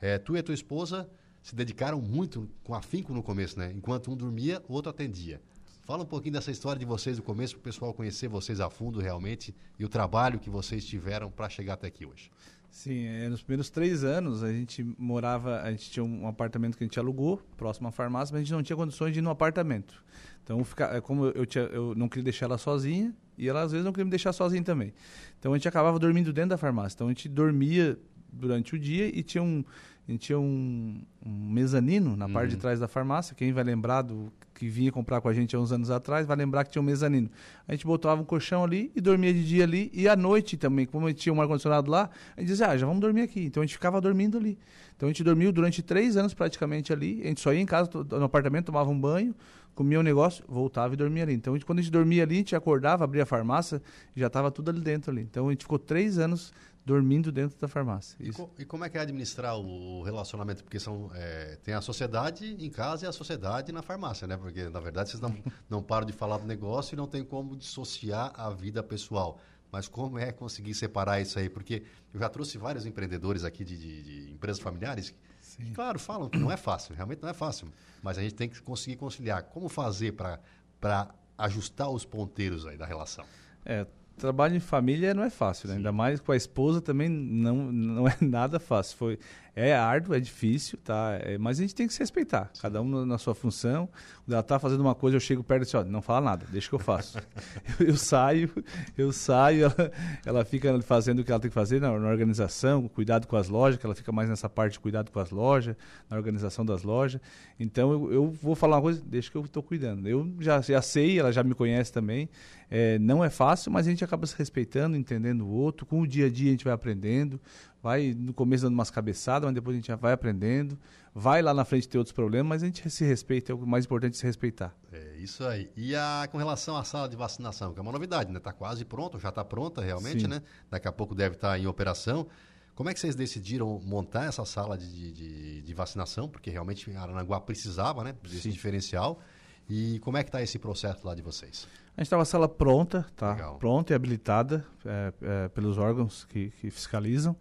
É, 0.00 0.18
tu 0.18 0.36
e 0.36 0.38
a 0.38 0.42
tua 0.42 0.54
esposa 0.54 1.10
se 1.42 1.52
dedicaram 1.56 2.00
muito 2.00 2.48
com 2.62 2.76
afinco 2.76 3.12
no 3.12 3.20
começo, 3.20 3.58
né? 3.58 3.72
Enquanto 3.74 4.08
um 4.12 4.16
dormia, 4.16 4.62
o 4.68 4.72
outro 4.72 4.90
atendia. 4.90 5.40
Fala 5.82 6.04
um 6.04 6.06
pouquinho 6.06 6.34
dessa 6.34 6.52
história 6.52 6.78
de 6.78 6.86
vocês 6.86 7.16
no 7.16 7.24
começo, 7.24 7.54
para 7.54 7.60
o 7.60 7.64
pessoal 7.64 7.92
conhecer 7.92 8.28
vocês 8.28 8.60
a 8.60 8.70
fundo 8.70 9.00
realmente 9.00 9.52
e 9.80 9.84
o 9.84 9.88
trabalho 9.88 10.38
que 10.38 10.48
vocês 10.48 10.84
tiveram 10.84 11.28
para 11.28 11.48
chegar 11.48 11.74
até 11.74 11.88
aqui 11.88 12.06
hoje. 12.06 12.30
Sim, 12.70 13.04
é, 13.06 13.28
nos 13.28 13.42
primeiros 13.42 13.70
três 13.70 14.04
anos 14.04 14.44
a 14.44 14.52
gente 14.52 14.82
morava, 14.96 15.60
a 15.60 15.72
gente 15.72 15.90
tinha 15.90 16.04
um 16.04 16.28
apartamento 16.28 16.76
que 16.78 16.84
a 16.84 16.86
gente 16.86 16.98
alugou, 17.00 17.42
próximo 17.56 17.88
à 17.88 17.90
farmácia, 17.90 18.32
mas 18.32 18.40
a 18.40 18.44
gente 18.44 18.52
não 18.52 18.62
tinha 18.62 18.76
condições 18.76 19.12
de 19.12 19.18
ir 19.18 19.22
no 19.22 19.30
apartamento. 19.30 20.04
Então, 20.44 20.62
fica, 20.62 20.84
é 20.94 21.00
como 21.00 21.26
eu, 21.26 21.44
tinha, 21.44 21.64
eu 21.64 21.94
não 21.96 22.08
queria 22.08 22.24
deixar 22.24 22.46
ela 22.46 22.58
sozinha, 22.58 23.12
e 23.36 23.48
ela 23.48 23.62
às 23.62 23.72
vezes 23.72 23.84
não 23.84 23.92
queria 23.92 24.04
me 24.04 24.10
deixar 24.10 24.32
sozinha 24.32 24.62
também. 24.62 24.92
Então 25.38 25.52
a 25.52 25.56
gente 25.56 25.68
acabava 25.68 25.98
dormindo 25.98 26.32
dentro 26.32 26.50
da 26.50 26.58
farmácia. 26.58 26.96
Então 26.96 27.08
a 27.08 27.10
gente 27.10 27.28
dormia 27.28 27.98
durante 28.32 28.74
o 28.74 28.78
dia 28.78 29.06
e 29.06 29.22
tinha 29.22 29.42
um, 29.42 29.64
a 30.06 30.12
gente 30.12 30.26
tinha 30.26 30.38
um, 30.38 31.02
um 31.24 31.50
mezanino 31.50 32.16
na 32.16 32.26
uhum. 32.26 32.32
parte 32.32 32.50
de 32.50 32.54
uhum. 32.56 32.60
trás 32.60 32.78
da 32.78 32.86
farmácia. 32.86 33.34
Quem 33.34 33.52
vai 33.52 33.64
lembrar 33.64 34.02
do 34.02 34.32
que 34.54 34.68
vinha 34.68 34.92
comprar 34.92 35.20
com 35.20 35.28
a 35.28 35.32
gente 35.32 35.56
há 35.56 35.58
uns 35.58 35.72
anos 35.72 35.90
atrás, 35.90 36.26
vai 36.26 36.36
lembrar 36.36 36.64
que 36.64 36.70
tinha 36.70 36.80
um 36.80 36.84
mezanino. 36.84 37.28
A 37.66 37.72
gente 37.72 37.84
botava 37.84 38.20
um 38.20 38.24
colchão 38.24 38.62
ali 38.62 38.92
e 38.94 39.00
dormia 39.00 39.32
de 39.32 39.44
dia 39.44 39.64
ali. 39.64 39.90
E 39.92 40.08
à 40.08 40.14
noite 40.14 40.56
também, 40.56 40.86
como 40.86 41.06
a 41.06 41.08
gente 41.08 41.20
tinha 41.20 41.32
um 41.32 41.40
ar-condicionado 41.40 41.90
lá, 41.90 42.08
a 42.36 42.40
gente 42.40 42.50
dizia, 42.50 42.68
ah, 42.68 42.76
já 42.76 42.86
vamos 42.86 43.00
dormir 43.00 43.22
aqui. 43.22 43.44
Então 43.44 43.62
a 43.62 43.66
gente 43.66 43.74
ficava 43.74 44.00
dormindo 44.00 44.38
ali. 44.38 44.58
Então 44.96 45.08
a 45.08 45.12
gente 45.12 45.24
dormiu 45.24 45.50
durante 45.50 45.82
três 45.82 46.16
anos 46.16 46.34
praticamente 46.34 46.92
ali. 46.92 47.20
A 47.24 47.26
gente 47.26 47.40
só 47.40 47.52
ia 47.52 47.60
em 47.60 47.66
casa, 47.66 47.90
no 47.94 48.24
apartamento, 48.24 48.66
tomava 48.66 48.90
um 48.90 49.00
banho, 49.00 49.34
comia 49.74 49.98
um 49.98 50.02
negócio, 50.02 50.44
voltava 50.48 50.94
e 50.94 50.96
dormia 50.96 51.24
ali. 51.24 51.34
Então, 51.34 51.54
a 51.54 51.56
gente, 51.56 51.66
quando 51.66 51.80
a 51.80 51.82
gente 51.82 51.90
dormia 51.90 52.22
ali, 52.22 52.36
a 52.36 52.38
gente 52.38 52.56
acordava, 52.56 53.04
abria 53.04 53.24
a 53.24 53.26
farmácia, 53.26 53.82
já 54.14 54.28
estava 54.28 54.50
tudo 54.50 54.70
ali 54.70 54.80
dentro 54.80 55.10
ali. 55.10 55.22
Então, 55.22 55.48
a 55.48 55.50
gente 55.50 55.62
ficou 55.62 55.78
três 55.78 56.18
anos 56.18 56.52
dormindo 56.84 57.32
dentro 57.32 57.58
da 57.58 57.66
farmácia. 57.66 58.16
E, 58.20 58.30
co 58.30 58.50
e, 58.58 58.64
como 58.64 58.84
é 58.84 58.88
que 58.88 58.98
é 58.98 59.00
administrar 59.00 59.56
o 59.56 60.02
relacionamento? 60.02 60.62
Porque 60.62 60.78
são, 60.78 61.10
é, 61.14 61.56
tem 61.62 61.74
a 61.74 61.80
sociedade 61.80 62.56
em 62.58 62.70
casa 62.70 63.06
e 63.06 63.08
a 63.08 63.12
sociedade 63.12 63.72
na 63.72 63.82
farmácia, 63.82 64.26
né? 64.26 64.36
Porque, 64.36 64.68
na 64.68 64.80
verdade, 64.80 65.10
vocês 65.10 65.20
não, 65.20 65.34
não 65.68 65.82
param 65.82 66.06
de 66.06 66.12
falar 66.12 66.38
do 66.38 66.46
negócio 66.46 66.94
e 66.94 66.96
não 66.96 67.06
tem 67.06 67.24
como 67.24 67.56
dissociar 67.56 68.32
a 68.34 68.50
vida 68.50 68.82
pessoal. 68.82 69.40
Mas 69.72 69.88
como 69.88 70.18
é 70.18 70.30
conseguir 70.30 70.74
separar 70.74 71.20
isso 71.20 71.38
aí? 71.38 71.48
Porque 71.48 71.82
eu 72.12 72.20
já 72.20 72.28
trouxe 72.28 72.58
vários 72.58 72.86
empreendedores 72.86 73.42
aqui 73.42 73.64
de, 73.64 73.76
de, 73.76 74.02
de 74.02 74.32
empresas 74.32 74.62
familiares 74.62 75.12
Sim. 75.56 75.72
Claro, 75.72 75.98
falam 75.98 76.28
que 76.28 76.38
não 76.38 76.50
é 76.50 76.56
fácil, 76.56 76.94
realmente 76.94 77.22
não 77.22 77.28
é 77.28 77.34
fácil. 77.34 77.68
Mas 78.02 78.18
a 78.18 78.22
gente 78.22 78.34
tem 78.34 78.48
que 78.48 78.60
conseguir 78.60 78.96
conciliar. 78.96 79.42
Como 79.44 79.68
fazer 79.68 80.12
para 80.12 81.14
ajustar 81.38 81.88
os 81.90 82.04
ponteiros 82.04 82.66
aí 82.66 82.76
da 82.76 82.84
relação? 82.84 83.24
É, 83.64 83.86
trabalho 84.16 84.56
em 84.56 84.60
família 84.60 85.14
não 85.14 85.22
é 85.22 85.30
fácil, 85.30 85.68
né? 85.68 85.76
ainda 85.76 85.92
mais 85.92 86.20
com 86.20 86.32
a 86.32 86.36
esposa 86.36 86.80
também 86.80 87.08
não, 87.08 87.72
não 87.72 88.08
é 88.08 88.16
nada 88.20 88.58
fácil. 88.58 88.96
Foi, 88.96 89.18
é 89.56 89.74
árduo, 89.74 90.14
é 90.14 90.20
difícil, 90.20 90.78
tá? 90.82 91.16
É, 91.20 91.38
mas 91.38 91.58
a 91.58 91.62
gente 91.62 91.74
tem 91.74 91.86
que 91.86 91.92
se 91.92 92.00
respeitar, 92.00 92.50
cada 92.60 92.82
um 92.82 93.06
na 93.06 93.18
sua 93.18 93.34
função. 93.34 93.88
Ela 94.28 94.42
tá 94.42 94.58
fazendo 94.58 94.80
uma 94.80 94.94
coisa, 94.94 95.16
eu 95.16 95.20
chego 95.20 95.44
perto 95.44 95.62
e 95.62 95.66
digo, 95.66 95.78
ó, 95.78 95.84
não 95.84 96.02
fala 96.02 96.20
nada, 96.22 96.46
deixa 96.50 96.68
que 96.68 96.74
eu 96.74 96.78
faço. 96.78 97.18
eu, 97.78 97.88
eu, 97.88 97.96
saio, 97.96 98.50
eu 98.96 99.12
saio, 99.12 99.66
ela, 99.66 99.92
ela 100.24 100.44
fica 100.44 100.80
fazendo 100.82 101.20
o 101.20 101.24
que 101.24 101.30
ela 101.30 101.40
tem 101.40 101.50
que 101.50 101.54
fazer 101.54 101.80
na, 101.80 101.96
na, 101.98 102.08
organização, 102.08 102.88
cuidado 102.88 103.28
com 103.28 103.36
as 103.36 103.48
lojas, 103.48 103.78
que 103.78 103.86
ela 103.86 103.94
fica 103.94 104.10
mais 104.10 104.28
nessa 104.28 104.48
parte 104.48 104.72
de 104.72 104.80
cuidado 104.80 105.12
com 105.12 105.20
as 105.20 105.30
lojas, 105.30 105.76
na 106.10 106.16
organização 106.16 106.64
das 106.64 106.82
lojas. 106.82 107.20
Então 107.60 107.92
eu, 107.92 108.12
eu 108.12 108.30
vou 108.30 108.56
falar 108.56 108.76
uma 108.76 108.82
coisa, 108.82 109.02
deixa 109.06 109.30
que 109.30 109.36
eu 109.36 109.44
estou 109.44 109.62
cuidando. 109.62 110.08
Eu 110.08 110.32
já, 110.40 110.60
já 110.60 110.82
sei, 110.82 111.18
ela 111.18 111.30
já 111.30 111.44
me 111.44 111.54
conhece 111.54 111.92
também. 111.92 112.28
É, 112.70 112.98
não 112.98 113.22
é 113.22 113.30
fácil, 113.30 113.70
mas 113.70 113.86
a 113.86 113.90
gente 113.90 114.02
acaba 114.02 114.26
se 114.26 114.34
respeitando, 114.36 114.96
entendendo 114.96 115.42
o 115.42 115.50
outro. 115.50 115.86
Com 115.86 116.00
o 116.00 116.06
dia 116.06 116.26
a 116.26 116.30
dia 116.30 116.48
a 116.48 116.52
gente 116.52 116.64
vai 116.64 116.72
aprendendo 116.72 117.40
vai 117.84 118.14
no 118.16 118.32
começo 118.32 118.64
dando 118.64 118.72
umas 118.72 118.90
cabeçadas, 118.90 119.44
mas 119.46 119.54
depois 119.54 119.74
a 119.74 119.76
gente 119.76 119.88
já 119.88 119.94
vai 119.94 120.14
aprendendo, 120.14 120.78
vai 121.14 121.42
lá 121.42 121.52
na 121.52 121.66
frente 121.66 121.86
ter 121.86 121.98
outros 121.98 122.14
problemas, 122.14 122.48
mas 122.48 122.62
a 122.62 122.66
gente 122.66 122.88
se 122.88 123.04
respeita, 123.04 123.52
é 123.52 123.54
o 123.54 123.58
mais 123.66 123.84
importante 123.84 124.16
se 124.16 124.24
respeitar. 124.24 124.74
É 124.90 125.16
isso 125.18 125.44
aí. 125.44 125.70
E 125.76 125.94
a, 125.94 126.26
com 126.32 126.38
relação 126.38 126.78
à 126.78 126.82
sala 126.82 127.10
de 127.10 127.14
vacinação, 127.14 127.74
que 127.74 127.78
é 127.78 127.82
uma 127.82 127.92
novidade, 127.92 128.32
né? 128.32 128.38
Está 128.38 128.54
quase 128.54 128.86
pronto, 128.86 129.20
já 129.20 129.28
está 129.28 129.44
pronta 129.44 129.82
realmente, 129.82 130.22
Sim. 130.22 130.28
né? 130.28 130.40
Daqui 130.70 130.88
a 130.88 130.92
pouco 130.92 131.14
deve 131.14 131.34
estar 131.34 131.50
tá 131.50 131.58
em 131.58 131.66
operação. 131.66 132.26
Como 132.74 132.88
é 132.88 132.94
que 132.94 132.98
vocês 132.98 133.14
decidiram 133.14 133.78
montar 133.84 134.24
essa 134.24 134.46
sala 134.46 134.78
de, 134.78 135.12
de, 135.12 135.60
de 135.60 135.74
vacinação? 135.74 136.26
Porque 136.26 136.48
realmente 136.48 136.90
Arananguá 136.96 137.38
precisava, 137.38 138.02
né? 138.02 138.14
Desse 138.22 138.40
Sim. 138.40 138.50
diferencial. 138.50 139.20
E 139.68 139.98
como 139.98 140.16
é 140.16 140.22
que 140.22 140.30
está 140.30 140.42
esse 140.42 140.58
processo 140.58 141.06
lá 141.06 141.14
de 141.14 141.20
vocês? 141.20 141.68
A 141.96 142.00
gente 142.00 142.06
está 142.06 142.16
com 142.16 142.22
a 142.22 142.24
sala 142.24 142.48
pronta, 142.48 143.06
tá? 143.14 143.32
Legal. 143.32 143.58
Pronta 143.58 143.92
e 143.92 143.94
habilitada 143.94 144.66
é, 144.86 145.12
é, 145.20 145.48
pelos 145.48 145.76
órgãos 145.76 146.24
que, 146.24 146.50
que 146.60 146.70
fiscalizam. 146.70 147.36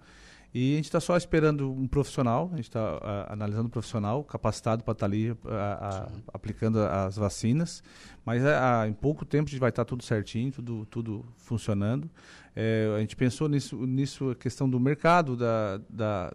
E 0.53 0.73
a 0.73 0.75
gente 0.75 0.85
está 0.85 0.99
só 0.99 1.17
esperando 1.17 1.71
um 1.71 1.87
profissional, 1.87 2.49
a 2.53 2.57
gente 2.57 2.69
está 2.69 3.25
analisando 3.27 3.65
um 3.65 3.71
profissional 3.71 4.23
capacitado 4.23 4.83
para 4.83 4.91
estar 4.91 5.07
tá 5.07 5.11
ali 5.11 5.35
a, 5.45 6.07
a, 6.07 6.11
aplicando 6.31 6.79
as 6.79 7.15
vacinas. 7.15 7.81
Mas 8.23 8.45
a, 8.45 8.87
em 8.87 8.93
pouco 8.93 9.25
tempo 9.25 9.47
a 9.47 9.51
gente 9.51 9.59
vai 9.59 9.69
estar 9.69 9.83
tá 9.83 9.89
tudo 9.89 10.03
certinho, 10.03 10.51
tudo, 10.51 10.85
tudo 10.91 11.25
funcionando. 11.37 12.07
É, 12.55 12.93
a 12.95 12.99
gente 12.99 13.15
pensou 13.15 13.49
nisso, 13.49 13.83
nisso, 13.87 14.29
a 14.29 14.35
questão 14.35 14.69
do 14.69 14.79
mercado, 14.79 15.35
da, 15.35 15.81
da 15.89 16.31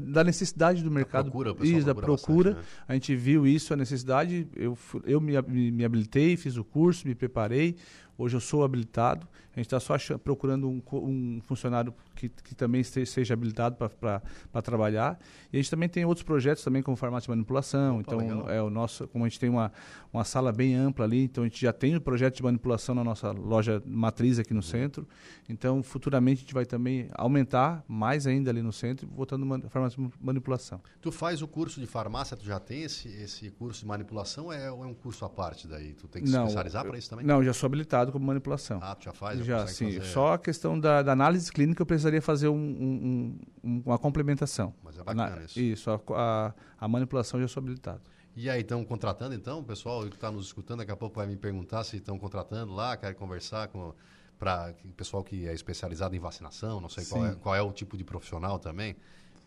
da 0.00 0.22
necessidade 0.22 0.82
do 0.82 0.90
mercado. 0.90 1.24
Da 1.24 1.30
procura, 1.30 1.66
isso, 1.66 1.86
da 1.86 1.94
procura. 1.94 2.50
Bastante, 2.50 2.70
né? 2.70 2.84
A 2.88 2.94
gente 2.94 3.16
viu 3.16 3.46
isso, 3.46 3.72
a 3.74 3.76
necessidade. 3.76 4.46
Eu, 4.54 4.78
eu 5.04 5.20
me, 5.20 5.40
me, 5.42 5.84
habilitei, 5.84 6.36
fiz 6.36 6.56
o 6.56 6.64
curso, 6.64 7.06
me 7.06 7.14
preparei. 7.14 7.76
Hoje 8.16 8.36
eu 8.36 8.40
sou 8.40 8.62
habilitado. 8.62 9.26
A 9.54 9.60
gente 9.60 9.66
está 9.66 9.78
só 9.78 9.96
procurando 10.18 10.66
um, 10.66 10.82
um 10.92 11.40
funcionário 11.42 11.92
que, 12.16 12.28
que 12.28 12.54
também 12.54 12.82
seja 12.82 13.34
habilitado 13.34 13.76
para 13.76 14.62
trabalhar. 14.62 15.18
E 15.52 15.56
a 15.56 15.60
gente 15.60 15.70
também 15.70 15.90
tem 15.90 16.06
outros 16.06 16.24
projetos 16.24 16.64
também, 16.64 16.82
como 16.82 16.96
farmácia 16.96 17.26
de 17.26 17.30
manipulação. 17.30 18.00
Opa, 18.00 18.00
então, 18.00 18.18
legal. 18.18 18.50
é 18.50 18.62
o 18.62 18.70
nosso, 18.70 19.06
como 19.08 19.26
a 19.26 19.28
gente 19.28 19.38
tem 19.38 19.50
uma, 19.50 19.70
uma 20.10 20.24
sala 20.24 20.52
bem 20.52 20.74
ampla 20.74 21.04
ali, 21.04 21.24
então 21.24 21.44
a 21.44 21.46
gente 21.46 21.60
já 21.60 21.72
tem 21.72 21.94
o 21.94 21.98
um 21.98 22.00
projeto 22.00 22.36
de 22.36 22.42
manipulação 22.42 22.94
na 22.94 23.04
nossa 23.04 23.30
loja 23.30 23.82
matriz 23.84 24.38
aqui 24.38 24.54
no 24.54 24.58
uhum. 24.58 24.62
centro. 24.62 25.06
Então, 25.46 25.82
futuramente 25.82 26.38
a 26.38 26.40
gente 26.42 26.54
vai 26.54 26.64
também 26.64 27.08
aumentar 27.12 27.84
mais 27.86 28.26
ainda 28.26 28.50
ali 28.50 28.62
no 28.62 28.72
centro, 28.72 29.06
voltando 29.08 29.42
a 29.54 29.68
farmácia 29.68 30.02
de 30.02 30.10
manipulação. 30.18 30.80
Tu 31.02 31.12
faz 31.12 31.42
o 31.42 31.48
curso 31.48 31.78
de 31.78 31.86
farmácia, 31.86 32.36
tu 32.38 32.46
já 32.46 32.58
tem 32.58 32.84
esse, 32.84 33.08
esse 33.08 33.50
curso 33.50 33.80
de 33.80 33.86
manipulação 33.86 34.50
é, 34.50 34.70
ou 34.70 34.82
é 34.82 34.86
um 34.86 34.94
curso 34.94 35.26
à 35.26 35.28
parte 35.28 35.68
daí? 35.68 35.92
Tu 35.92 36.08
tem 36.08 36.22
que 36.22 36.28
se 36.28 36.36
especializar 36.36 36.86
para 36.86 36.96
isso 36.96 37.10
também? 37.10 37.26
Não, 37.26 37.44
já 37.44 37.52
sou 37.52 37.66
habilitado 37.66 38.01
como 38.10 38.26
manipulação. 38.26 38.80
Ah, 38.82 38.94
tu 38.94 39.04
já 39.04 39.12
faz? 39.12 39.44
Já, 39.44 39.66
sim. 39.66 39.92
Fazer... 39.92 40.04
Só 40.04 40.32
a 40.32 40.38
questão 40.38 40.78
da, 40.78 41.02
da, 41.02 41.12
análise 41.12 41.52
clínica 41.52 41.82
eu 41.82 41.86
precisaria 41.86 42.22
fazer 42.22 42.48
um, 42.48 42.56
um, 42.56 43.38
um, 43.62 43.82
uma 43.84 43.98
complementação. 43.98 44.74
Mas 44.82 44.98
é 44.98 45.04
bacana 45.04 45.36
Na, 45.36 45.44
isso. 45.44 45.60
Isso, 45.60 45.90
a, 45.90 46.00
a, 46.14 46.54
a 46.80 46.88
manipulação 46.88 47.40
já 47.40 47.46
sou 47.46 47.60
habilitado. 47.60 48.00
E 48.34 48.48
aí, 48.48 48.62
estão 48.62 48.82
contratando 48.84 49.34
então? 49.34 49.60
O 49.60 49.64
pessoal 49.64 50.00
que 50.08 50.14
está 50.14 50.30
nos 50.30 50.46
escutando 50.46 50.78
daqui 50.78 50.90
a 50.90 50.96
pouco 50.96 51.16
vai 51.16 51.26
me 51.26 51.36
perguntar 51.36 51.84
se 51.84 51.98
estão 51.98 52.18
contratando 52.18 52.72
lá, 52.72 52.96
quer 52.96 53.14
conversar 53.14 53.68
com 53.68 53.94
para 54.38 54.74
o 54.84 54.88
pessoal 54.88 55.22
que 55.22 55.46
é 55.46 55.54
especializado 55.54 56.16
em 56.16 56.18
vacinação, 56.18 56.80
não 56.80 56.88
sei 56.88 57.04
qual 57.04 57.24
é, 57.24 57.34
qual 57.36 57.54
é, 57.54 57.62
o 57.62 57.70
tipo 57.70 57.96
de 57.96 58.02
profissional 58.02 58.58
também 58.58 58.96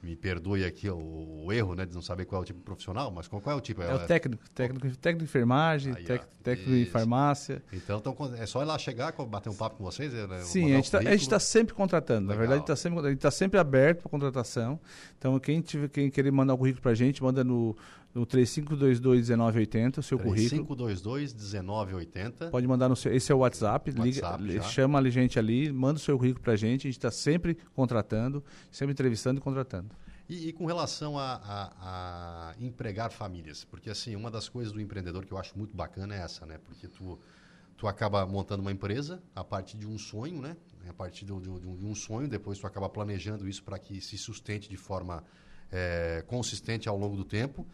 me 0.06 0.16
perdoe 0.16 0.64
aqui 0.64 0.88
o, 0.88 1.46
o, 1.46 1.52
erro, 1.52 1.74
né, 1.74 1.84
de 1.84 1.94
não 1.94 2.02
saber 2.02 2.26
qual 2.26 2.42
é 2.42 2.44
o 2.44 2.46
tipo 2.46 2.62
profissional, 2.62 3.10
mas 3.10 3.28
qual, 3.28 3.42
qual 3.42 3.56
é 3.56 3.58
o 3.58 3.62
tipo? 3.62 3.82
É, 3.82 3.90
é 3.90 3.96
o 3.96 4.06
técnico, 4.06 4.48
técnico, 4.52 4.88
técnico 4.98 5.20
de 5.20 5.24
enfermagem, 5.24 5.94
Aí, 5.96 6.04
tec, 6.04 6.24
técnico 6.44 6.72
de 6.72 6.86
farmácia. 6.86 7.64
Então, 7.74 7.98
então, 7.98 8.16
é 8.38 8.46
só 8.46 8.62
ir 8.62 8.66
lá 8.66 8.78
chegar, 8.78 9.12
bater 9.28 9.50
um 9.50 9.56
papo 9.56 9.78
com 9.78 9.84
vocês? 9.84 10.14
Né, 10.14 10.42
Sim, 10.42 10.74
a 10.74 10.76
gente 10.76 10.86
está 10.86 11.00
tá 11.30 11.40
sempre 11.40 11.74
contratando. 11.74 12.28
Legal. 12.28 12.36
Na 12.36 12.40
verdade, 12.40 12.68
tá 12.68 12.76
sempre, 12.76 13.00
a 13.00 13.10
gente 13.10 13.18
está 13.18 13.32
sempre 13.32 13.60
aberto 13.60 14.02
para 14.02 14.12
contratação. 14.12 14.80
Então, 15.18 15.40
quem, 15.40 15.60
tiver, 15.60 15.90
quem 15.90 16.12
querer 16.12 16.32
mandar 16.32 16.54
o 16.54 16.58
currículo 16.58 16.84
para 16.84 16.92
a 16.92 16.96
gente, 16.96 17.24
manda 17.24 17.44
no 17.44 17.76
no 18.16 18.26
3522-1980, 18.26 19.98
o 19.98 20.02
seu 20.02 20.18
3522 20.18 21.02
currículo. 21.02 22.00
3522-1980. 22.00 22.50
Pode 22.50 22.66
mandar 22.66 22.88
no 22.88 22.96
seu. 22.96 23.14
Esse 23.14 23.30
é 23.30 23.36
o 23.36 23.40
WhatsApp. 23.40 23.92
WhatsApp 23.92 24.42
liga, 24.42 24.64
chama 24.64 25.00
a 25.00 25.10
gente 25.10 25.38
ali, 25.38 25.70
manda 25.70 25.98
o 25.98 26.02
seu 26.02 26.18
currículo 26.18 26.42
para 26.42 26.54
a 26.54 26.56
gente. 26.56 26.88
A 26.88 26.90
gente 26.90 26.98
está 26.98 27.12
sempre 27.12 27.58
contratando, 27.74 28.42
sempre 28.72 28.94
entrevistando 28.94 29.42
e 29.42 29.44
contratando. 29.44 29.90
E, 30.30 30.48
e 30.48 30.54
com 30.54 30.66
relação 30.66 31.20
a, 31.20 31.34
a, 31.36 32.52
a, 32.52 32.56
empregar 32.60 33.12
famílias, 33.12 33.66
porque 33.66 33.90
assim, 33.90 34.16
uma 34.16 34.32
das 34.32 34.48
coisas 34.48 34.72
do 34.72 34.80
empreendedor 34.80 35.26
que 35.26 35.34
eu 35.34 35.38
acho 35.38 35.56
muito 35.58 35.76
bacana 35.76 36.16
é 36.16 36.20
essa, 36.20 36.46
né? 36.46 36.58
Porque 36.64 36.88
tu, 36.88 37.20
tu 37.76 37.86
acaba 37.86 38.26
montando 38.26 38.62
uma 38.62 38.72
empresa 38.72 39.22
a 39.36 39.44
partir 39.44 39.78
de 39.78 39.86
um 39.86 39.98
sonho, 39.98 40.42
né? 40.42 40.56
A 40.88 40.94
partir 40.94 41.26
de, 41.26 41.34
de, 41.34 41.60
de 41.60 41.86
um 41.86 41.94
sonho, 41.94 42.30
depois 42.30 42.58
tu 42.58 42.66
acaba 42.66 42.88
planejando 42.88 43.48
isso 43.48 43.62
para 43.62 43.78
que 43.78 44.00
se 44.00 44.18
sustente 44.18 44.70
de 44.70 44.78
forma 44.78 45.22
é, 45.70 46.24
consistente 46.26 46.88
ao 46.88 46.98
longo 46.98 47.18
do 47.18 47.26
tempo. 47.26 47.68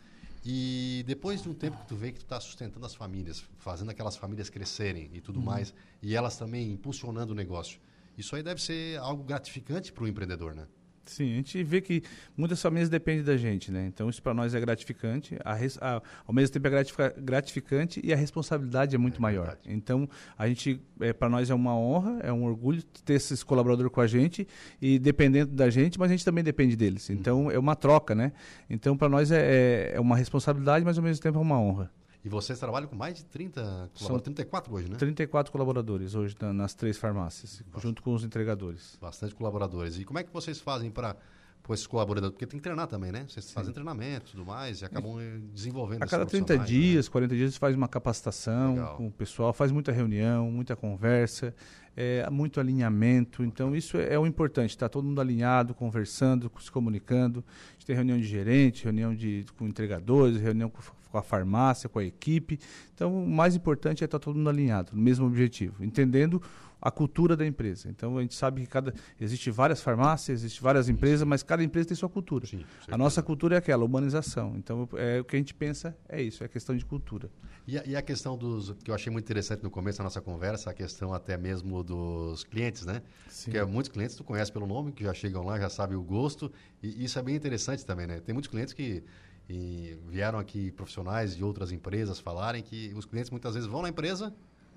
E 0.44 1.04
depois 1.06 1.44
de 1.44 1.50
um 1.50 1.54
tempo 1.54 1.78
que 1.78 1.88
tu 1.88 1.96
vê 1.96 2.12
que 2.12 2.20
tu 2.20 2.24
está 2.24 2.40
sustentando 2.40 2.86
as 2.86 2.96
famílias, 2.96 3.44
fazendo 3.60 3.92
aquelas 3.92 4.16
famílias 4.16 4.50
crescerem 4.50 5.10
e 5.14 5.22
tudo 5.22 5.40
uhum. 5.40 5.46
mais, 5.46 5.74
e 6.02 6.16
elas 6.16 6.38
também 6.38 6.72
impulsionando 6.72 7.34
o 7.34 7.36
negócio, 7.36 7.80
isso 8.18 8.36
aí 8.36 8.42
deve 8.42 8.62
ser 8.62 9.00
algo 9.00 9.24
gratificante 9.24 9.92
para 9.92 10.04
o 10.04 10.08
empreendedor, 10.08 10.56
né? 10.56 10.68
Sim, 11.12 11.34
a 11.34 11.36
gente 11.36 11.62
vê 11.62 11.82
que 11.82 12.02
muitas 12.38 12.62
famílias 12.62 12.88
dependem 12.88 13.22
da 13.22 13.36
gente, 13.36 13.70
né? 13.70 13.86
Então 13.86 14.10
isso 14.10 14.24
para 14.24 14.34
nós 14.34 14.56
é 14.56 14.60
gratificante, 14.62 15.38
a, 15.44 15.56
a, 15.82 16.02
ao 16.26 16.34
mesmo 16.34 16.54
tempo 16.54 16.68
é 16.70 17.14
gratificante 17.18 18.00
e 18.02 18.14
a 18.14 18.16
responsabilidade 18.16 18.96
é 18.96 18.98
muito 18.98 19.18
é 19.18 19.20
maior. 19.20 19.48
Verdade. 19.48 19.74
Então 19.74 20.08
a 20.38 20.48
gente, 20.48 20.82
é, 21.02 21.12
para 21.12 21.28
nós 21.28 21.50
é 21.50 21.54
uma 21.54 21.76
honra, 21.76 22.20
é 22.24 22.32
um 22.32 22.46
orgulho 22.46 22.82
ter 23.04 23.16
esses 23.16 23.44
colaboradores 23.44 23.92
com 23.92 24.00
a 24.00 24.08
gente 24.08 24.48
e 24.82 24.98
dependendo 24.98 25.54
da 25.54 25.70
gente, 25.70 26.00
mas 26.00 26.10
a 26.10 26.14
gente 26.14 26.24
também 26.24 26.46
depende 26.46 26.78
deles. 26.78 27.10
Então 27.10 27.44
uhum. 27.44 27.52
é 27.52 27.60
uma 27.60 27.76
troca, 27.76 28.16
né? 28.16 28.32
Então 28.70 28.96
para 28.96 29.10
nós 29.10 29.32
é, 29.32 29.42
é, 29.42 29.92
é 29.96 30.00
uma 30.00 30.16
responsabilidade, 30.16 30.86
mas 30.86 30.98
ao 30.98 31.04
mesmo 31.04 31.22
tempo 31.22 31.38
é 31.38 31.42
uma 31.42 31.60
honra. 31.60 31.92
E 32.24 32.30
vocês 32.30 32.60
trabalham 32.60 32.88
com 32.88 32.96
mais 32.96 33.16
de 33.16 33.26
30 33.26 33.90
colaboradores, 33.98 34.24
34 34.24 34.74
hoje, 34.74 34.90
né? 34.90 34.96
34 34.96 35.52
colaboradores 35.52 36.14
hoje 36.14 36.36
nas 36.54 36.74
três 36.76 36.98
farmácias, 36.98 37.62
Bastante. 37.66 37.82
junto 37.82 38.04
com 38.04 38.14
os 38.14 38.24
entregadores. 38.24 38.98
Bastante 39.02 39.34
colaboradores. 39.34 39.98
E 39.98 40.06
como 40.06 40.20
é 40.20 40.24
que 40.24 40.32
vocês 40.32 40.60
fazem 40.60 40.92
para 40.92 41.16
com 41.64 41.74
esses 41.74 41.88
colaboradores? 41.88 42.34
Porque 42.34 42.46
tem 42.46 42.60
que 42.60 42.64
treinar 42.64 42.86
também, 42.86 43.12
né? 43.12 43.26
Vocês 43.28 43.46
Sim. 43.46 43.54
fazem 43.54 43.74
treinamento 43.74 44.28
e 44.28 44.32
tudo 44.32 44.46
mais 44.46 44.82
e 44.82 44.86
acabam 44.86 45.20
é. 45.20 45.40
desenvolvendo 45.52 46.04
A 46.04 46.06
cada 46.06 46.24
30 46.24 46.58
né? 46.58 46.64
dias, 46.64 47.08
né? 47.08 47.12
40 47.12 47.36
dias, 47.36 47.48
a 47.48 47.50
gente 47.50 47.60
faz 47.60 47.76
uma 47.76 47.88
capacitação 47.88 48.76
Legal. 48.76 48.98
com 48.98 49.08
o 49.08 49.12
pessoal, 49.12 49.52
faz 49.52 49.72
muita 49.72 49.92
reunião, 49.92 50.52
muita 50.52 50.76
conversa, 50.76 51.56
é, 51.98 52.30
muito 52.30 52.60
alinhamento. 52.60 53.44
Então, 53.44 53.76
isso 53.76 53.98
é, 53.98 54.14
é 54.14 54.20
o 54.20 54.28
importante, 54.28 54.70
está 54.70 54.88
todo 54.88 55.06
mundo 55.06 55.20
alinhado, 55.20 55.74
conversando, 55.74 56.52
se 56.60 56.72
comunicando. 56.72 57.44
A 57.70 57.74
gente 57.74 57.88
tem 57.88 57.96
reunião 57.96 58.20
de 58.20 58.26
gerente, 58.26 58.84
reunião 58.84 59.16
de, 59.16 59.44
com 59.58 59.68
entregadores, 59.68 60.40
reunião 60.40 60.70
com 60.70 60.82
com 61.12 61.18
a 61.18 61.24
farmácia, 61.24 61.90
com 61.90 62.00
a 62.00 62.04
equipe. 62.04 62.60
Então, 62.94 63.24
o 63.24 63.30
mais 63.30 63.56
importante 63.56 64.04
é 64.04 64.06
estar 64.06 64.20
todo 64.20 64.36
mundo 64.36 64.50
alinhado, 64.50 64.92
no 64.94 65.02
mesmo 65.02 65.26
objetivo, 65.28 65.84
entendendo 65.84 66.42
a 66.82 66.90
cultura 66.90 67.38
da 67.38 67.46
empresa. 67.46 67.90
Então, 67.90 68.18
a 68.18 68.22
gente 68.22 68.34
sabe 68.34 68.62
que 68.62 68.68
cada 68.68 68.94
existe 69.20 69.52
várias 69.52 69.82
farmácias, 69.82 70.42
existe 70.42 70.62
várias 70.62 70.90
empresas, 70.90 71.28
mas 71.28 71.44
cada 71.44 71.64
empresa 71.64 71.90
tem 71.90 71.96
sua 71.96 72.10
cultura. 72.10 72.48
Sim, 72.48 72.66
a 72.90 72.98
nossa 72.98 73.22
cultura 73.22 73.56
é 73.56 73.58
aquela, 73.60 73.86
humanização. 73.86 74.56
Então, 74.58 74.90
é, 74.96 75.20
o 75.20 75.24
que 75.24 75.36
a 75.36 75.40
gente 75.40 75.54
pensa 75.54 75.96
é 76.10 76.22
isso, 76.22 76.44
é 76.44 76.48
questão 76.48 76.76
de 76.76 76.84
cultura. 76.84 77.30
E 77.68 77.78
a, 77.78 77.86
e 77.86 77.96
a, 77.96 78.02
questão 78.02 78.36
dos, 78.36 78.74
que 78.84 78.90
eu 78.90 78.96
achei 78.96 79.12
muito 79.12 79.26
interessante 79.26 79.62
no 79.62 79.70
começo 79.70 80.00
da 80.00 80.06
nossa 80.06 80.20
conversa, 80.20 80.72
a 80.72 80.74
questão 80.74 81.14
até 81.14 81.38
mesmo 81.38 81.84
dos 81.84 82.44
clientes, 82.44 82.84
né? 82.86 83.04
Sim. 83.28 83.52
Porque 83.52 83.64
muitos 83.66 83.92
clientes 83.92 84.16
tu 84.16 84.24
conhece 84.24 84.52
pelo 84.52 84.66
nome, 84.66 84.92
que 84.92 85.04
já 85.04 85.14
chegam 85.14 85.46
lá, 85.46 85.60
já 85.60 85.70
sabem 85.70 85.96
o 85.96 86.02
gosto, 86.02 86.52
e 86.82 87.04
isso 87.04 87.20
é 87.20 87.22
bem 87.22 87.36
interessante 87.36 87.86
também, 87.86 88.08
né? 88.08 88.20
Tem 88.20 88.34
muitos 88.34 88.50
clientes 88.50 88.74
que 88.74 89.04
e 89.50 89.98
vieram 90.08 90.40
aqui 90.40 90.72
profissionais 90.72 91.36
de 91.36 91.44
outras 91.44 91.72
empresas 91.72 92.20
falarem 92.20 92.64
que 92.64 92.94
os 92.96 93.06
clientes 93.06 93.30
muitas 93.30 93.54
vezes 93.54 93.70
vão 93.70 93.82
na 93.82 93.90
empresa, 93.90 94.34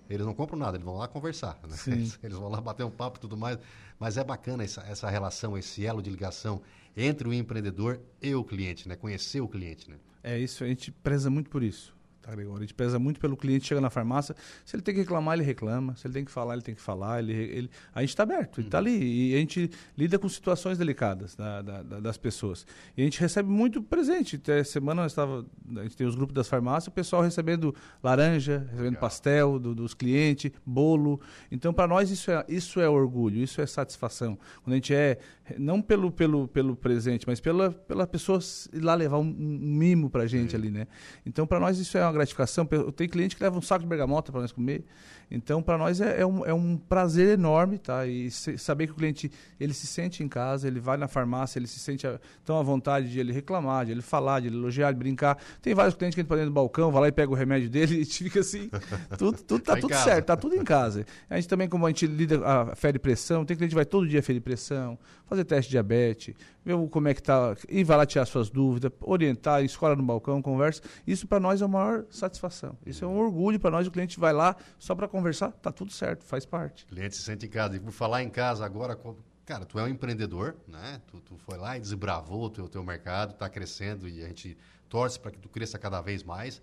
eles 0.09 0.27
não 0.27 0.35
compram 0.35 0.59
nada, 0.59 0.77
eles 0.77 0.85
vão 0.85 0.96
lá 0.96 1.09
conversar. 1.09 1.59
Né? 1.62 1.77
Eles, 1.87 2.18
eles, 2.22 2.37
vão 2.37 2.48
lá 2.48 2.61
bater 2.61 2.85
um 2.85 2.90
papo 2.90 3.18
e 3.18 3.20
tudo 3.20 3.37
mais. 3.37 3.59
Mas 3.98 4.16
é 4.16 4.24
bacana 4.24 4.64
essa, 4.64 4.83
essa 4.83 5.09
relação, 5.09 5.57
esse 5.57 5.87
elo 5.87 6.03
de 6.03 6.11
ligação 6.11 6.61
entre 6.96 7.29
o 7.29 7.33
empreendedor 7.33 8.00
e 8.20 8.35
o 8.35 8.44
cliente, 8.44 8.88
né? 8.88 8.96
Conhecer 8.96 9.40
o 9.40 9.48
cliente, 9.48 9.90
né? 9.90 9.96
É 10.22 10.38
isso, 10.38 10.64
a 10.64 10.66
gente 10.66 10.90
preza 10.90 11.31
muito 11.31 11.50
por 11.50 11.62
isso 11.62 11.94
tá? 12.25 12.33
A 12.33 12.61
gente 12.61 12.75
pesa 12.75 12.99
muito 12.99 13.21
pelo 13.21 13.37
cliente, 13.37 13.67
chega 13.67 13.81
na 13.81 13.91
farmácia, 13.91 14.35
se 14.65 14.75
ele 14.75 14.83
tem 14.83 14.95
que 14.95 15.01
reclamar, 15.01 15.35
ele 15.35 15.45
reclama, 15.45 15.95
se 15.95 16.07
ele 16.07 16.15
tem 16.15 16.25
que 16.25 16.31
falar, 16.31 16.55
ele 16.55 16.63
tem 16.63 16.75
que 16.75 16.81
falar, 16.81 17.19
ele, 17.23 17.33
ele 17.33 17.71
a 17.95 18.01
gente 18.01 18.11
está 18.11 18.23
aberto, 18.23 18.61
ele 18.61 18.69
está 18.69 18.79
ali, 18.79 19.31
e 19.31 19.35
a 19.35 19.39
gente 19.39 19.71
lida 19.97 20.19
com 20.19 20.29
situações 20.29 20.79
delicadas 20.79 21.35
da, 21.37 21.61
da, 21.61 21.83
da, 21.83 22.01
das 22.01 22.17
pessoas. 22.17 22.67
E 22.97 23.03
a 23.03 23.05
gente 23.05 23.21
recebe 23.21 23.49
muito 23.49 23.83
presente, 23.83 24.37
até 24.37 24.65
semana 24.65 25.03
nós 25.03 25.13
estava, 25.13 25.45
a 25.77 25.83
gente 25.83 25.97
tem 25.97 26.07
os 26.07 26.15
grupos 26.15 26.35
das 26.35 26.49
farmácias, 26.49 26.89
o 26.89 26.93
pessoal 26.93 27.23
recebendo 27.23 27.75
laranja, 28.03 28.61
recebendo 28.71 28.85
Legal. 28.85 29.01
pastel 29.01 29.59
do, 29.59 29.75
dos 29.75 29.93
clientes, 29.93 30.51
bolo, 30.65 31.21
então 31.51 31.73
para 31.73 31.87
nós 31.87 32.11
isso 32.11 32.31
é, 32.31 32.45
isso 32.49 32.81
é 32.81 32.89
orgulho, 32.89 33.37
isso 33.37 33.61
é 33.61 33.67
satisfação, 33.67 34.39
quando 34.63 34.73
a 34.73 34.77
gente 34.77 34.95
é, 34.95 35.19
não 35.59 35.83
pelo, 35.83 36.11
pelo, 36.11 36.49
pelo 36.49 36.75
presente, 36.75 37.27
mas 37.27 37.41
pela, 37.41 37.71
pela 37.71 38.07
pessoa 38.07 38.39
ir 38.73 38.81
lá 38.81 38.95
levar 38.95 39.19
um, 39.19 39.29
um 39.29 39.75
mimo 39.75 40.09
para 40.09 40.23
a 40.23 40.27
gente 40.27 40.57
ali, 40.57 40.71
né? 40.71 40.87
Então 41.27 41.47
para 41.47 41.61
nós 41.61 41.79
isso 41.79 41.99
é 41.99 42.13
gratificação. 42.14 42.66
Tem 42.96 43.09
cliente 43.09 43.37
que 43.37 43.42
leva 43.42 43.59
um 43.59 43.62
saco 43.62 43.83
de 43.83 43.88
bergamota 43.88 44.33
para 44.33 44.40
nós 44.40 44.53
comer. 44.53 44.85
Então, 45.31 45.62
para 45.62 45.79
nós 45.79 46.00
é, 46.00 46.20
é, 46.20 46.27
um, 46.27 46.44
é 46.44 46.53
um 46.53 46.77
prazer 46.77 47.38
enorme, 47.38 47.79
tá? 47.79 48.07
E 48.07 48.31
se, 48.31 48.59
saber 48.59 48.87
que 48.87 48.92
o 48.92 48.96
cliente 48.96 49.31
ele 49.59 49.72
se 49.72 49.87
sente 49.87 50.22
em 50.22 50.29
casa, 50.29 50.68
ele 50.68 50.81
vai 50.81 50.96
na 50.96 51.09
farmácia, 51.09 51.59
ele 51.59 51.66
se 51.66 51.79
sente 51.79 52.07
a, 52.07 52.20
tão 52.44 52.59
à 52.59 52.62
vontade 52.62 53.11
de 53.11 53.18
ele 53.18 53.33
reclamar, 53.33 53.87
de 53.87 53.92
ele 53.92 54.03
falar, 54.03 54.40
de 54.40 54.48
ele 54.48 54.57
elogiar, 54.57 54.92
de 54.92 54.98
brincar. 54.98 55.38
Tem 55.62 55.74
vários 55.74 55.94
clientes 55.94 56.14
que 56.14 56.20
entram 56.20 56.37
dentro 56.37 56.50
do 56.50 56.55
balcão, 56.55 56.90
vai 56.92 57.03
lá 57.03 57.09
e 57.09 57.12
pega 57.12 57.33
o 57.33 57.35
remédio 57.35 57.68
dele 57.68 58.00
e 58.03 58.05
fica 58.05 58.40
assim, 58.40 58.70
tudo, 59.18 59.42
tudo 59.42 59.62
tá, 59.62 59.74
tá 59.74 59.81
tudo 59.81 59.90
casa. 59.90 60.05
certo, 60.05 60.27
tá 60.27 60.37
tudo 60.37 60.55
em 60.55 60.64
casa. 60.64 61.07
A 61.29 61.37
gente 61.37 61.48
também, 61.48 61.68
como 61.68 61.87
a 61.87 61.88
gente 61.88 62.07
lida 62.07 62.40
a 62.44 62.77
fé 62.77 62.92
de 62.92 62.98
pressão, 62.98 63.44
tem 63.44 63.57
cliente 63.57 63.70
que 63.70 63.77
vai 63.77 63.85
todo 63.85 64.07
dia 64.07 64.22
ferir 64.22 64.40
pressão, 64.40 64.98
fazer 65.27 65.44
teste 65.44 65.70
de 65.70 65.72
diabetes, 65.72 66.35
ver 66.64 66.74
como 66.88 67.09
é 67.09 67.14
que 67.14 67.22
tá, 67.22 67.57
e 67.68 67.83
vai 67.83 67.96
lá 67.96 68.07
tirar 68.07 68.27
suas 68.27 68.50
dúvidas, 68.50 68.92
orientar, 69.00 69.64
escola 69.64 69.96
no 69.96 70.03
balcão, 70.03 70.40
conversa. 70.40 70.83
Isso 71.07 71.27
para 71.27 71.40
nós 71.40 71.61
é 71.61 71.64
a 71.64 71.68
maior 71.68 72.04
satisfação. 72.11 72.77
Isso 72.85 73.05
é 73.05 73.09
um 73.09 73.17
orgulho 73.17 73.59
para 73.59 73.71
nós, 73.71 73.87
o 73.87 73.90
cliente 73.90 74.19
vai 74.19 74.33
lá 74.33 74.57
só 74.79 74.95
para 74.95 75.09
conversar, 75.09 75.53
tá 75.53 75.73
tudo 75.73 75.93
certo, 75.93 76.25
faz 76.25 76.45
parte. 76.45 76.85
O 76.85 76.88
cliente 76.88 77.17
se 77.17 77.23
sente 77.23 77.47
em 77.47 77.49
casa. 77.49 77.77
E 77.77 77.81
por 77.81 77.93
falar 77.93 78.23
em 78.23 78.31
casa 78.31 78.64
agora, 78.64 78.99
cara, 79.45 79.64
tu 79.64 79.79
é 79.79 79.85
um 79.85 79.88
empreendedor, 79.88 80.57
né? 80.67 81.01
Tu, 81.07 81.21
tu 81.21 81.37
foi 81.38 81.57
lá 81.59 81.77
e 81.77 81.81
desbravou 81.81 82.45
o 82.45 82.51
teu, 82.51 82.69
teu 82.69 82.83
mercado, 82.83 83.33
está 83.33 83.49
crescendo 83.49 84.09
e 84.09 84.23
a 84.23 84.29
gente 84.29 84.57
torce 84.88 85.19
para 85.19 85.31
que 85.31 85.38
tu 85.38 85.49
cresça 85.49 85.79
cada 85.79 86.01
vez 86.01 86.23
mais. 86.23 86.62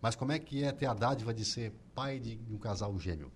Mas 0.00 0.14
como 0.14 0.32
é 0.32 0.38
que 0.38 0.64
é 0.64 0.72
ter 0.72 0.86
a 0.86 0.94
dádiva 0.94 1.34
de 1.34 1.44
ser 1.44 1.72
pai 1.94 2.18
de 2.18 2.40
um 2.50 2.56
casal 2.56 2.98
gêmeo? 2.98 3.30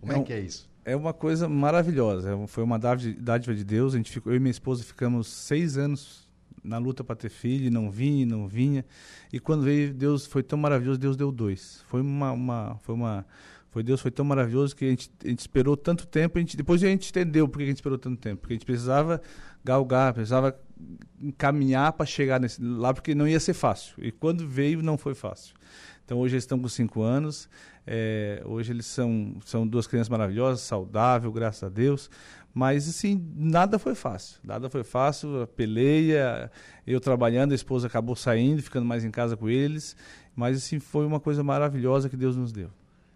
Como 0.00 0.12
é, 0.12 0.18
é 0.18 0.22
que 0.22 0.32
é 0.32 0.40
isso? 0.40 0.70
É 0.84 0.96
uma 0.96 1.12
coisa 1.12 1.48
maravilhosa. 1.48 2.32
É 2.32 2.46
foi 2.46 2.62
uma 2.62 2.78
dádiva 2.78 3.54
de 3.54 3.64
Deus. 3.64 3.94
A 3.94 3.96
gente 3.96 4.10
ficou, 4.10 4.32
eu 4.32 4.36
e 4.36 4.40
minha 4.40 4.50
esposa 4.50 4.82
ficamos 4.84 5.26
seis 5.26 5.76
anos 5.76 6.29
na 6.62 6.78
luta 6.78 7.02
para 7.02 7.16
ter 7.16 7.28
filho, 7.28 7.70
não 7.70 7.90
vinha, 7.90 8.26
não 8.26 8.46
vinha. 8.46 8.84
E 9.32 9.38
quando 9.40 9.62
veio, 9.62 9.92
Deus 9.94 10.26
foi 10.26 10.42
tão 10.42 10.58
maravilhoso, 10.58 10.98
Deus 10.98 11.16
deu 11.16 11.32
dois. 11.32 11.82
Foi 11.86 12.00
uma, 12.00 12.32
uma 12.32 12.78
foi 12.82 12.94
uma, 12.94 13.26
foi 13.70 13.82
Deus 13.82 14.00
foi 14.00 14.10
tão 14.10 14.24
maravilhoso 14.24 14.74
que 14.74 14.84
a 14.84 14.88
gente, 14.88 15.10
a 15.24 15.28
gente 15.28 15.40
esperou 15.40 15.76
tanto 15.76 16.06
tempo. 16.06 16.38
A 16.38 16.40
gente, 16.40 16.56
depois 16.56 16.82
a 16.82 16.86
gente 16.86 17.08
entendeu 17.08 17.48
por 17.48 17.58
que 17.58 17.64
a 17.64 17.68
gente 17.68 17.76
esperou 17.76 17.98
tanto 17.98 18.20
tempo, 18.20 18.40
porque 18.40 18.54
a 18.54 18.56
gente 18.56 18.66
precisava 18.66 19.20
galgar, 19.64 20.12
precisava 20.12 20.58
caminhar 21.38 21.92
para 21.92 22.06
chegar 22.06 22.40
nesse, 22.40 22.62
lá, 22.62 22.92
porque 22.92 23.14
não 23.14 23.28
ia 23.28 23.38
ser 23.38 23.54
fácil. 23.54 23.94
E 23.98 24.10
quando 24.10 24.46
veio, 24.48 24.82
não 24.82 24.98
foi 24.98 25.14
fácil. 25.14 25.54
Então 26.04 26.18
hoje 26.18 26.34
eles 26.34 26.42
estão 26.42 26.58
com 26.58 26.68
cinco 26.68 27.02
anos. 27.02 27.48
É, 27.86 28.42
hoje 28.44 28.72
eles 28.72 28.86
são, 28.86 29.36
são 29.44 29.66
duas 29.66 29.86
crianças 29.86 30.08
maravilhosas, 30.08 30.60
saudáveis, 30.62 31.32
graças 31.32 31.62
a 31.62 31.68
Deus. 31.68 32.10
Mas, 32.52 32.88
assim, 32.88 33.32
nada 33.36 33.78
foi 33.78 33.94
fácil. 33.94 34.40
Nada 34.42 34.68
foi 34.68 34.82
fácil. 34.82 35.42
A 35.42 35.46
peleia, 35.46 36.50
eu 36.86 37.00
trabalhando, 37.00 37.52
a 37.52 37.54
esposa 37.54 37.86
acabou 37.86 38.16
saindo, 38.16 38.62
ficando 38.62 38.84
mais 38.84 39.04
em 39.04 39.10
casa 39.10 39.36
com 39.36 39.48
eles. 39.48 39.96
Mas, 40.34 40.56
assim, 40.56 40.80
foi 40.80 41.06
uma 41.06 41.20
coisa 41.20 41.42
maravilhosa 41.44 42.08
que 42.08 42.16
Deus 42.16 42.36
nos 42.36 42.52
deu. 42.52 42.70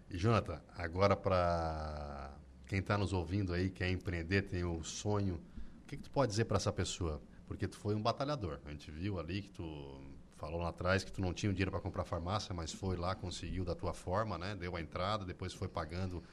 E, 0.09 0.17
Jonathan, 0.17 0.61
agora 0.77 1.15
para 1.15 2.31
quem 2.65 2.79
está 2.79 2.97
nos 2.97 3.13
ouvindo 3.13 3.53
aí, 3.53 3.69
quer 3.69 3.89
empreender, 3.89 4.43
tem 4.43 4.63
o 4.63 4.83
sonho, 4.83 5.35
o 5.83 5.87
que, 5.87 5.97
que 5.97 6.03
tu 6.03 6.09
pode 6.09 6.31
dizer 6.31 6.45
para 6.45 6.57
essa 6.57 6.71
pessoa? 6.71 7.21
Porque 7.47 7.67
tu 7.67 7.77
foi 7.77 7.93
um 7.93 8.01
batalhador. 8.01 8.59
A 8.65 8.71
gente 8.71 8.89
viu 8.89 9.19
ali 9.19 9.41
que 9.41 9.49
tu 9.49 10.01
falou 10.37 10.61
lá 10.61 10.69
atrás 10.69 11.03
que 11.03 11.11
tu 11.11 11.21
não 11.21 11.33
tinha 11.33 11.51
dinheiro 11.51 11.71
para 11.71 11.79
comprar 11.79 12.03
farmácia, 12.03 12.53
mas 12.53 12.71
foi 12.71 12.95
lá, 12.95 13.13
conseguiu 13.15 13.63
da 13.63 13.75
tua 13.75 13.93
forma, 13.93 14.37
né? 14.37 14.55
Deu 14.55 14.75
a 14.75 14.81
entrada, 14.81 15.25
depois 15.25 15.53
foi 15.53 15.67
pagando 15.67 16.23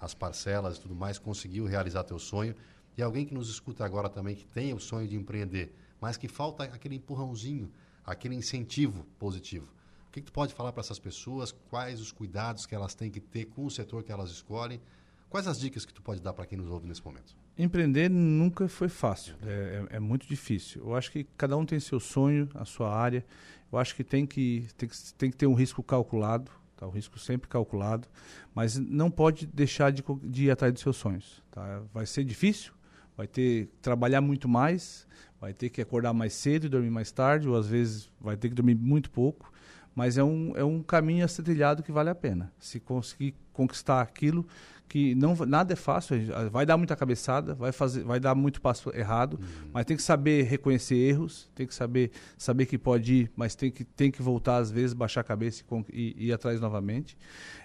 as 0.00 0.14
parcelas 0.14 0.76
e 0.76 0.80
tudo 0.80 0.94
mais, 0.94 1.18
conseguiu 1.18 1.66
realizar 1.66 2.04
teu 2.04 2.18
sonho. 2.18 2.54
E 2.96 3.02
alguém 3.02 3.24
que 3.24 3.34
nos 3.34 3.48
escuta 3.50 3.84
agora 3.84 4.08
também 4.08 4.34
que 4.34 4.46
tem 4.46 4.72
o 4.74 4.80
sonho 4.80 5.06
de 5.06 5.16
empreender, 5.16 5.74
mas 6.00 6.16
que 6.16 6.28
falta 6.28 6.64
aquele 6.64 6.96
empurrãozinho, 6.96 7.70
aquele 8.04 8.34
incentivo 8.34 9.04
positivo. 9.18 9.68
O 10.08 10.12
que, 10.12 10.20
que 10.20 10.26
tu 10.26 10.32
pode 10.32 10.52
falar 10.54 10.72
para 10.72 10.80
essas 10.80 10.98
pessoas? 10.98 11.52
Quais 11.52 12.00
os 12.00 12.10
cuidados 12.10 12.66
que 12.66 12.74
elas 12.74 12.94
têm 12.94 13.10
que 13.10 13.20
ter 13.20 13.44
com 13.44 13.64
o 13.64 13.70
setor 13.70 14.02
que 14.02 14.10
elas 14.10 14.30
escolhem? 14.30 14.80
Quais 15.28 15.46
as 15.46 15.60
dicas 15.60 15.84
que 15.84 15.94
tu 15.94 16.02
pode 16.02 16.20
dar 16.20 16.32
para 16.32 16.44
quem 16.44 16.58
nos 16.58 16.68
ouve 16.68 16.88
nesse 16.88 17.04
momento? 17.04 17.36
Empreender 17.56 18.10
nunca 18.10 18.66
foi 18.66 18.88
fácil, 18.88 19.36
é, 19.42 19.86
é, 19.92 19.96
é, 19.96 20.00
muito 20.00 20.26
difícil. 20.26 20.82
Eu 20.82 20.96
acho 20.96 21.12
que 21.12 21.24
cada 21.36 21.56
um 21.56 21.64
tem 21.64 21.78
seu 21.78 22.00
sonho, 22.00 22.48
a 22.54 22.64
sua 22.64 22.92
área. 22.92 23.24
Eu 23.70 23.78
acho 23.78 23.94
que 23.94 24.02
tem 24.02 24.26
que, 24.26 24.66
tem 24.76 24.88
que, 24.88 25.14
tem 25.14 25.30
que 25.30 25.36
ter 25.36 25.46
um 25.46 25.54
risco 25.54 25.80
calculado, 25.80 26.50
tá? 26.80 26.86
o 26.86 26.90
risco 26.90 27.18
sempre 27.18 27.48
calculado, 27.48 28.08
mas 28.54 28.76
não 28.78 29.10
pode 29.10 29.46
deixar 29.46 29.92
de, 29.92 30.02
de 30.24 30.46
ir 30.46 30.50
atrás 30.50 30.72
dos 30.72 30.82
seus 30.82 30.96
sonhos. 30.96 31.42
Tá? 31.50 31.82
Vai 31.92 32.06
ser 32.06 32.24
difícil, 32.24 32.72
vai 33.16 33.26
ter 33.26 33.66
que 33.66 33.72
trabalhar 33.82 34.22
muito 34.22 34.48
mais, 34.48 35.06
vai 35.38 35.52
ter 35.52 35.68
que 35.68 35.82
acordar 35.82 36.14
mais 36.14 36.32
cedo 36.32 36.66
e 36.66 36.68
dormir 36.68 36.90
mais 36.90 37.12
tarde, 37.12 37.48
ou 37.48 37.56
às 37.56 37.66
vezes 37.66 38.10
vai 38.18 38.36
ter 38.36 38.48
que 38.48 38.54
dormir 38.54 38.74
muito 38.74 39.10
pouco, 39.10 39.52
mas 39.94 40.16
é 40.16 40.24
um, 40.24 40.56
é 40.56 40.64
um 40.64 40.82
caminho 40.82 41.24
a 41.24 41.28
ser 41.28 41.42
trilhado 41.42 41.82
que 41.82 41.92
vale 41.92 42.08
a 42.08 42.14
pena. 42.14 42.50
Se 42.58 42.80
conseguir 42.80 43.34
conquistar 43.52 44.00
aquilo 44.00 44.46
que 44.90 45.14
não 45.14 45.36
nada 45.46 45.72
é 45.72 45.76
fácil, 45.76 46.16
vai 46.50 46.66
dar 46.66 46.76
muita 46.76 46.96
cabeçada, 46.96 47.54
vai 47.54 47.70
fazer, 47.70 48.02
vai 48.02 48.18
dar 48.18 48.34
muito 48.34 48.60
passo 48.60 48.90
errado, 48.92 49.38
uhum. 49.40 49.70
mas 49.72 49.84
tem 49.84 49.96
que 49.96 50.02
saber 50.02 50.42
reconhecer 50.42 50.96
erros, 50.96 51.48
tem 51.54 51.64
que 51.64 51.72
saber 51.72 52.10
saber 52.36 52.66
que 52.66 52.76
pode 52.76 53.14
ir, 53.14 53.32
mas 53.36 53.54
tem 53.54 53.70
que 53.70 53.84
tem 53.84 54.10
que 54.10 54.20
voltar 54.20 54.56
às 54.56 54.68
vezes, 54.68 54.92
baixar 54.92 55.20
a 55.20 55.24
cabeça 55.24 55.62
e, 55.92 56.16
e 56.18 56.26
ir 56.26 56.32
atrás 56.32 56.60
novamente. 56.60 57.16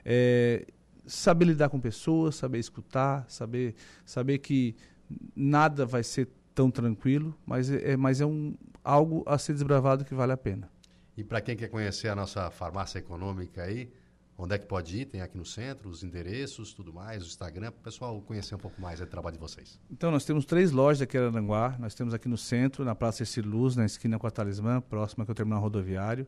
É, 0.06 0.68
saber 1.08 1.46
lidar 1.46 1.68
com 1.70 1.80
pessoas, 1.80 2.36
saber 2.36 2.60
escutar, 2.60 3.26
saber 3.28 3.74
saber 4.06 4.38
que 4.38 4.76
nada 5.36 5.84
vai 5.84 6.04
ser 6.04 6.30
tão 6.54 6.70
tranquilo, 6.70 7.36
mas 7.44 7.72
é, 7.72 7.94
é 7.94 7.98
mas 7.98 8.22
é 8.22 8.26
um 8.26 8.54
algo 8.84 9.24
a 9.26 9.40
ser 9.40 9.54
desbravado 9.54 10.06
que 10.06 10.14
vale 10.14 10.32
a 10.32 10.38
pena. 10.38 10.70
E 11.18 11.24
para 11.24 11.42
quem 11.42 11.58
quer 11.58 11.70
conhecer 11.70 12.08
a 12.08 12.16
nossa 12.16 12.52
farmácia 12.52 13.00
econômica 13.00 13.64
aí, 13.64 13.90
Onde 14.38 14.56
é 14.56 14.58
que 14.58 14.66
pode 14.66 14.98
ir? 14.98 15.06
Tem 15.06 15.22
aqui 15.22 15.38
no 15.38 15.46
centro, 15.46 15.90
os 15.90 16.04
endereços, 16.04 16.74
tudo 16.74 16.94
mais, 16.94 17.24
o 17.24 17.26
Instagram, 17.26 17.72
para 17.72 17.80
o 17.80 17.84
pessoal 17.84 18.22
conhecer 18.22 18.54
um 18.54 18.58
pouco 18.58 18.82
mais 18.82 19.00
do 19.00 19.06
trabalho 19.06 19.36
de 19.36 19.40
vocês. 19.40 19.80
Então, 19.90 20.12
nós 20.12 20.26
temos 20.26 20.44
três 20.44 20.72
lojas 20.72 21.02
aqui 21.02 21.18
em 21.18 21.22
Aranguá. 21.22 21.78
Nós 21.80 21.96
temos 21.96 22.14
aqui 22.14 22.28
no 22.28 22.38
centro, 22.38 22.84
na 22.84 22.94
Praça 22.94 23.24
Ercílio 23.24 23.50
Luz, 23.50 23.78
na 23.78 23.86
esquina 23.86 24.20
com 24.20 24.28
a 24.28 24.32
Talismã, 24.32 24.82
próxima 24.82 25.24
que 25.24 25.32
é 25.32 25.34
o 25.34 25.36
terminal 25.36 25.62
rodoviário. 25.62 26.28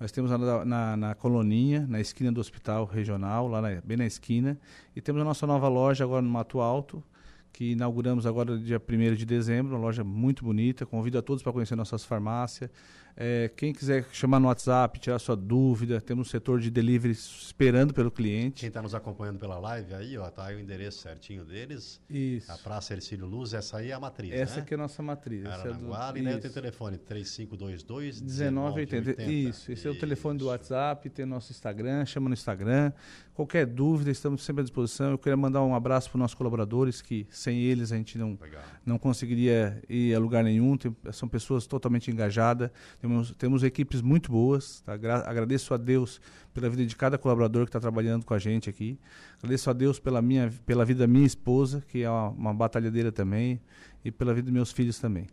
Nós 0.00 0.10
temos 0.10 0.30
na, 0.30 0.64
na, 0.64 0.96
na, 0.96 1.14
Coloninha, 1.14 1.86
na 1.86 2.00
esquina 2.00 2.32
do 2.32 2.40
Hospital 2.40 2.86
Regional, 2.86 3.46
lá 3.46 3.60
na, 3.60 3.80
bem 3.82 3.98
na 3.98 4.06
esquina. 4.06 4.58
E 4.96 5.02
temos 5.02 5.20
a 5.20 5.24
nossa 5.24 5.46
nova 5.46 5.68
loja 5.68 6.04
agora 6.04 6.22
no 6.22 6.30
Mato 6.30 6.58
Alto, 6.58 7.04
que 7.52 7.72
inauguramos 7.72 8.24
agora 8.24 8.58
dia 8.58 8.80
1 8.80 9.14
de 9.14 9.26
dezembro, 9.26 9.76
uma 9.76 9.80
loja 9.80 10.02
muito 10.02 10.42
bonita. 10.42 10.86
Convido 10.86 11.18
a 11.18 11.22
todos 11.22 11.42
para 11.42 11.52
conhecer 11.52 11.76
nossas 11.76 12.02
farmácias. 12.02 12.70
É, 13.16 13.50
quem 13.56 13.72
quiser 13.72 14.06
chamar 14.12 14.40
no 14.40 14.48
WhatsApp, 14.48 14.98
tirar 14.98 15.18
sua 15.18 15.36
dúvida, 15.36 16.00
temos 16.00 16.26
um 16.26 16.30
setor 16.30 16.60
de 16.60 16.70
delivery 16.70 17.12
esperando 17.12 17.92
pelo 17.92 18.10
cliente. 18.10 18.60
Quem 18.60 18.68
está 18.68 18.80
nos 18.80 18.94
acompanhando 18.94 19.38
pela 19.38 19.58
live 19.58 19.94
aí, 19.94 20.16
ó, 20.16 20.28
tá 20.30 20.46
aí 20.46 20.56
o 20.56 20.60
endereço 20.60 21.00
certinho 21.00 21.44
deles. 21.44 22.00
Isso. 22.08 22.50
A 22.50 22.56
Praça 22.56 22.94
Ercílio 22.94 23.26
Luz, 23.26 23.52
essa 23.52 23.78
aí 23.78 23.90
é 23.90 23.92
a 23.92 24.00
matriz, 24.00 24.32
Essa 24.32 24.56
né? 24.56 24.62
aqui 24.62 24.74
é 24.74 24.76
a 24.76 24.78
nossa 24.78 25.02
matriz. 25.02 25.44
Aranaguá, 25.44 26.12
é 26.14 26.18
e 26.18 26.22
né, 26.22 26.36
tem 26.38 26.50
telefone 26.50 26.96
3522 26.96 28.20
1980. 28.20 29.22
Isso, 29.22 29.72
esse 29.72 29.72
Isso. 29.72 29.88
é 29.88 29.90
o 29.90 29.98
telefone 29.98 30.38
do 30.38 30.46
WhatsApp, 30.46 31.08
tem 31.10 31.26
nosso 31.26 31.52
Instagram, 31.52 32.04
chama 32.06 32.28
no 32.28 32.34
Instagram. 32.34 32.92
Qualquer 33.34 33.64
dúvida, 33.64 34.10
estamos 34.10 34.44
sempre 34.44 34.60
à 34.60 34.64
disposição. 34.64 35.10
Eu 35.10 35.18
queria 35.18 35.36
mandar 35.36 35.62
um 35.62 35.74
abraço 35.74 36.10
para 36.10 36.16
os 36.16 36.20
nossos 36.20 36.34
colaboradores, 36.34 37.00
que 37.00 37.26
sem 37.30 37.60
eles 37.60 37.90
a 37.90 37.96
gente 37.96 38.18
não, 38.18 38.38
não 38.84 38.98
conseguiria 38.98 39.82
ir 39.88 40.14
a 40.14 40.18
lugar 40.18 40.44
nenhum. 40.44 40.76
Tem, 40.76 40.94
são 41.12 41.26
pessoas 41.26 41.66
totalmente 41.66 42.10
engajadas. 42.10 42.70
Temos, 43.02 43.32
temos 43.32 43.64
equipes 43.64 44.00
muito 44.00 44.30
boas. 44.30 44.80
Tá? 44.82 44.92
Agradeço 44.92 45.74
a 45.74 45.76
Deus 45.76 46.20
pela 46.54 46.70
vida 46.70 46.86
de 46.86 46.94
cada 46.94 47.18
colaborador 47.18 47.64
que 47.64 47.70
está 47.70 47.80
trabalhando 47.80 48.24
com 48.24 48.32
a 48.32 48.38
gente 48.38 48.70
aqui. 48.70 48.96
Agradeço 49.38 49.68
a 49.68 49.72
Deus 49.72 49.98
pela, 49.98 50.22
minha, 50.22 50.52
pela 50.64 50.84
vida 50.84 51.00
da 51.00 51.06
minha 51.08 51.26
esposa, 51.26 51.82
que 51.88 52.04
é 52.04 52.08
uma, 52.08 52.28
uma 52.28 52.54
batalhadeira 52.54 53.10
também, 53.10 53.60
e 54.04 54.12
pela 54.12 54.32
vida 54.32 54.44
dos 54.44 54.52
meus 54.52 54.70
filhos 54.70 55.00
também. 55.00 55.26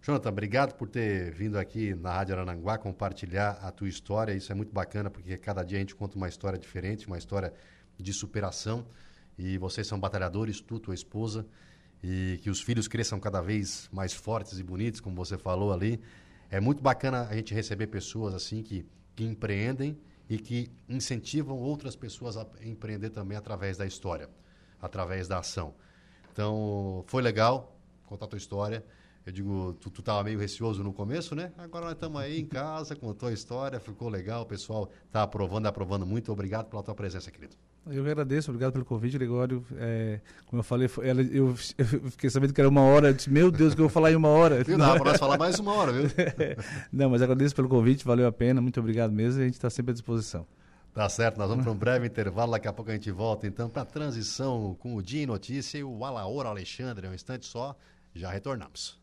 Jonathan, 0.00 0.28
obrigado 0.28 0.74
por 0.74 0.88
ter 0.88 1.32
vindo 1.34 1.58
aqui 1.58 1.92
na 1.92 2.12
Rádio 2.12 2.36
Arananguá 2.36 2.78
compartilhar 2.78 3.58
a 3.62 3.72
tua 3.72 3.88
história. 3.88 4.32
Isso 4.32 4.52
é 4.52 4.54
muito 4.54 4.72
bacana 4.72 5.10
porque 5.10 5.36
cada 5.36 5.64
dia 5.64 5.78
a 5.78 5.80
gente 5.80 5.96
conta 5.96 6.16
uma 6.16 6.28
história 6.28 6.56
diferente, 6.56 7.08
uma 7.08 7.18
história 7.18 7.52
de 7.98 8.12
superação. 8.12 8.86
E 9.36 9.58
vocês 9.58 9.88
são 9.88 9.98
batalhadores, 9.98 10.60
tu, 10.60 10.78
tua 10.78 10.94
esposa, 10.94 11.44
e 12.00 12.38
que 12.42 12.48
os 12.48 12.60
filhos 12.60 12.86
cresçam 12.86 13.18
cada 13.18 13.40
vez 13.40 13.88
mais 13.92 14.12
fortes 14.12 14.60
e 14.60 14.62
bonitos, 14.62 15.00
como 15.00 15.16
você 15.16 15.36
falou 15.36 15.72
ali. 15.72 16.00
É 16.50 16.60
muito 16.60 16.82
bacana 16.82 17.28
a 17.28 17.34
gente 17.34 17.52
receber 17.52 17.88
pessoas 17.88 18.34
assim 18.34 18.62
que, 18.62 18.86
que 19.14 19.24
empreendem 19.24 19.98
e 20.28 20.38
que 20.38 20.70
incentivam 20.88 21.58
outras 21.58 21.96
pessoas 21.96 22.36
a 22.36 22.46
empreender 22.62 23.10
também 23.10 23.36
através 23.36 23.76
da 23.76 23.86
história, 23.86 24.28
através 24.80 25.28
da 25.28 25.38
ação. 25.38 25.74
Então, 26.32 27.04
foi 27.06 27.22
legal 27.22 27.76
contar 28.06 28.26
a 28.26 28.28
tua 28.28 28.38
história. 28.38 28.84
Eu 29.26 29.32
digo, 29.32 29.74
tu, 29.74 29.90
tu 29.90 30.02
tava 30.02 30.24
meio 30.24 30.38
receoso 30.38 30.82
no 30.82 30.92
começo, 30.92 31.34
né? 31.34 31.52
Agora 31.58 31.86
nós 31.86 31.94
estamos 31.94 32.20
aí 32.20 32.40
em 32.40 32.46
casa, 32.46 32.96
contou 32.96 33.28
a 33.28 33.32
história, 33.32 33.78
ficou 33.78 34.08
legal, 34.08 34.42
o 34.42 34.46
pessoal 34.46 34.90
está 35.06 35.22
aprovando, 35.22 35.66
aprovando. 35.66 36.06
Muito 36.06 36.32
obrigado 36.32 36.70
pela 36.70 36.82
tua 36.82 36.94
presença, 36.94 37.30
querido. 37.30 37.54
Eu 37.86 38.04
que 38.04 38.10
agradeço, 38.10 38.50
obrigado 38.50 38.72
pelo 38.72 38.84
convite, 38.84 39.16
Gregório. 39.16 39.64
É, 39.76 40.20
como 40.46 40.60
eu 40.60 40.64
falei, 40.64 40.90
ela, 41.02 41.22
eu, 41.22 41.54
eu, 41.78 42.10
fiquei 42.10 42.28
sabendo 42.28 42.52
que 42.52 42.60
era 42.60 42.68
uma 42.68 42.82
hora, 42.82 43.08
eu 43.08 43.14
disse, 43.14 43.30
meu 43.30 43.50
Deus, 43.50 43.74
que 43.74 43.80
eu 43.80 43.84
vou 43.84 43.92
falar 43.92 44.12
em 44.12 44.16
uma 44.16 44.28
hora. 44.28 44.62
Viu, 44.62 44.76
dá 44.76 44.94
para 44.94 45.12
nós 45.12 45.18
falar 45.18 45.38
mais 45.38 45.58
uma 45.58 45.72
hora, 45.72 45.92
viu? 45.92 46.10
Não, 46.92 47.08
mas 47.10 47.22
agradeço 47.22 47.54
pelo 47.54 47.68
convite, 47.68 48.04
valeu 48.04 48.26
a 48.26 48.32
pena, 48.32 48.60
muito 48.60 48.78
obrigado 48.78 49.12
mesmo, 49.12 49.40
e 49.40 49.42
a 49.42 49.46
gente 49.46 49.54
está 49.54 49.70
sempre 49.70 49.92
à 49.92 49.94
disposição. 49.94 50.46
Tá 50.92 51.08
certo, 51.08 51.38
nós 51.38 51.48
vamos 51.48 51.64
para 51.64 51.72
um 51.72 51.76
breve 51.76 52.06
intervalo, 52.06 52.52
daqui 52.52 52.66
a 52.66 52.72
pouco 52.72 52.90
a 52.90 52.94
gente 52.94 53.10
volta 53.10 53.46
então 53.46 53.70
para 53.70 53.82
a 53.82 53.86
transição 53.86 54.76
com 54.80 54.94
o 54.96 55.02
Dia 55.02 55.22
em 55.22 55.26
Notícia 55.26 55.78
e 55.78 55.84
o 55.84 56.04
Alaor 56.04 56.46
Alexandre, 56.46 57.06
um 57.06 57.14
instante 57.14 57.46
só, 57.46 57.76
já 58.14 58.30
retornamos. 58.30 58.98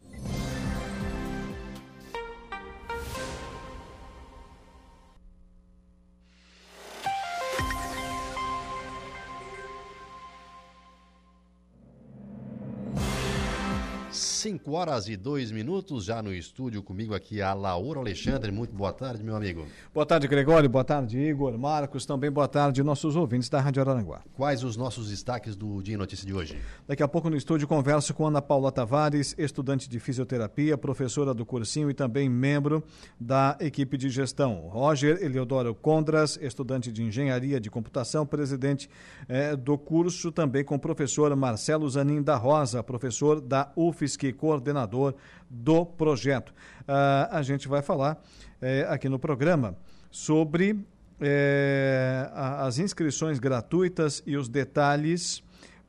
5 14.45 14.73
horas 14.73 15.09
e 15.09 15.17
2 15.17 15.51
minutos, 15.51 16.05
já 16.05 16.21
no 16.21 16.31
estúdio 16.31 16.83
comigo 16.83 17.15
aqui 17.15 17.41
a 17.41 17.51
Laura 17.51 17.99
Alexandre. 17.99 18.51
Muito 18.51 18.75
boa 18.75 18.93
tarde, 18.93 19.23
meu 19.23 19.35
amigo. 19.35 19.65
Boa 19.91 20.05
tarde, 20.05 20.27
Gregório. 20.27 20.69
Boa 20.69 20.83
tarde, 20.83 21.17
Igor, 21.17 21.57
Marcos. 21.57 22.05
Também 22.05 22.29
boa 22.29 22.47
tarde, 22.47 22.83
nossos 22.83 23.15
ouvintes 23.15 23.49
da 23.49 23.59
Rádio 23.59 23.81
Araranguá. 23.81 24.21
Quais 24.35 24.63
os 24.63 24.77
nossos 24.77 25.09
destaques 25.09 25.55
do 25.55 25.81
Dia 25.81 25.97
Notícia 25.97 26.27
de 26.27 26.31
hoje? 26.31 26.59
Daqui 26.87 27.01
a 27.01 27.07
pouco 27.07 27.27
no 27.27 27.35
estúdio 27.35 27.67
converso 27.67 28.13
com 28.13 28.27
Ana 28.27 28.39
Paula 28.39 28.71
Tavares, 28.71 29.33
estudante 29.35 29.89
de 29.89 29.99
fisioterapia, 29.99 30.77
professora 30.77 31.33
do 31.33 31.43
cursinho 31.43 31.89
e 31.89 31.95
também 31.95 32.29
membro 32.29 32.83
da 33.19 33.57
equipe 33.59 33.97
de 33.97 34.11
gestão. 34.11 34.67
Roger 34.67 35.23
Eleodoro 35.23 35.73
Condras, 35.73 36.37
estudante 36.39 36.91
de 36.91 37.01
engenharia 37.01 37.59
de 37.59 37.71
computação, 37.71 38.27
presidente 38.27 38.87
eh, 39.27 39.55
do 39.55 39.75
curso, 39.75 40.31
também 40.31 40.63
com 40.63 40.75
o 40.75 40.79
professor 40.79 41.35
Marcelo 41.35 41.89
Zanin 41.89 42.21
da 42.21 42.35
Rosa, 42.35 42.83
professor 42.83 43.41
da 43.41 43.71
UFSC 43.75 44.34
coordenador 44.35 45.15
do 45.49 45.85
projeto. 45.85 46.49
Uh, 46.81 47.31
a 47.31 47.41
gente 47.41 47.67
vai 47.67 47.81
falar 47.81 48.21
eh, 48.61 48.85
aqui 48.89 49.09
no 49.09 49.17
programa 49.17 49.75
sobre 50.11 50.79
eh, 51.19 52.29
as 52.33 52.77
inscrições 52.77 53.39
gratuitas 53.39 54.21
e 54.25 54.37
os 54.37 54.47
detalhes 54.47 55.43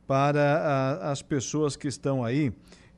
para 0.07 0.42
a, 1.03 1.11
as 1.11 1.22
pessoas 1.22 1.76
que 1.76 1.88
estão 1.88 2.24
aí 2.24 2.53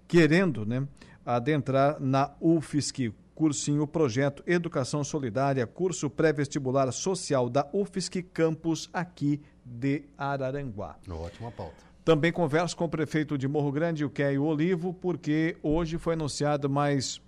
querendo 0.07 0.64
né, 0.64 0.86
adentrar 1.24 2.01
na 2.01 2.30
UFSC. 2.40 3.12
Cursinho 3.34 3.86
Projeto 3.86 4.42
Educação 4.49 5.05
Solidária, 5.05 5.64
curso 5.64 6.11
pré-vestibular 6.11 6.90
social 6.90 7.49
da 7.49 7.68
UFSC 7.72 8.20
Campus 8.20 8.90
aqui 8.92 9.40
de 9.64 10.03
Araranguá. 10.18 10.96
Ótima 11.09 11.53
pauta. 11.53 11.88
Também 12.09 12.32
converso 12.32 12.74
com 12.74 12.86
o 12.86 12.88
prefeito 12.88 13.36
de 13.36 13.46
Morro 13.46 13.70
Grande, 13.70 14.02
o 14.02 14.09
Keio 14.09 14.42
Olivo, 14.42 14.94
porque 14.94 15.59
hoje 15.62 15.98
foi 15.98 16.14
anunciado 16.14 16.66
mais 16.66 17.20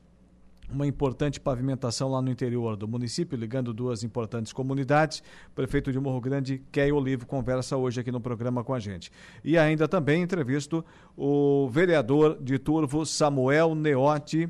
uma 0.73 0.87
importante 0.87 1.39
pavimentação 1.39 2.09
lá 2.09 2.23
no 2.23 2.31
interior 2.31 2.79
do 2.79 2.89
município, 2.89 3.39
ligando 3.39 3.75
duas 3.75 4.03
importantes 4.03 4.55
comunidades. 4.55 5.23
O 5.51 5.55
prefeito 5.55 5.93
de 5.93 6.01
Morro 6.01 6.19
Grande, 6.19 6.63
Keio 6.73 6.97
Olivo, 6.97 7.27
conversa 7.27 7.77
hoje 7.77 8.01
aqui 8.01 8.11
no 8.11 8.23
programa 8.23 8.65
com 8.65 8.73
a 8.73 8.81
gente. 8.81 9.13
E 9.45 9.59
ainda 9.59 9.87
também 9.87 10.23
entrevisto 10.23 10.83
o 11.15 11.69
vereador 11.69 12.43
de 12.43 12.59
Turvo, 12.59 13.05
Samuel 13.05 13.75
Neotti, 13.75 14.49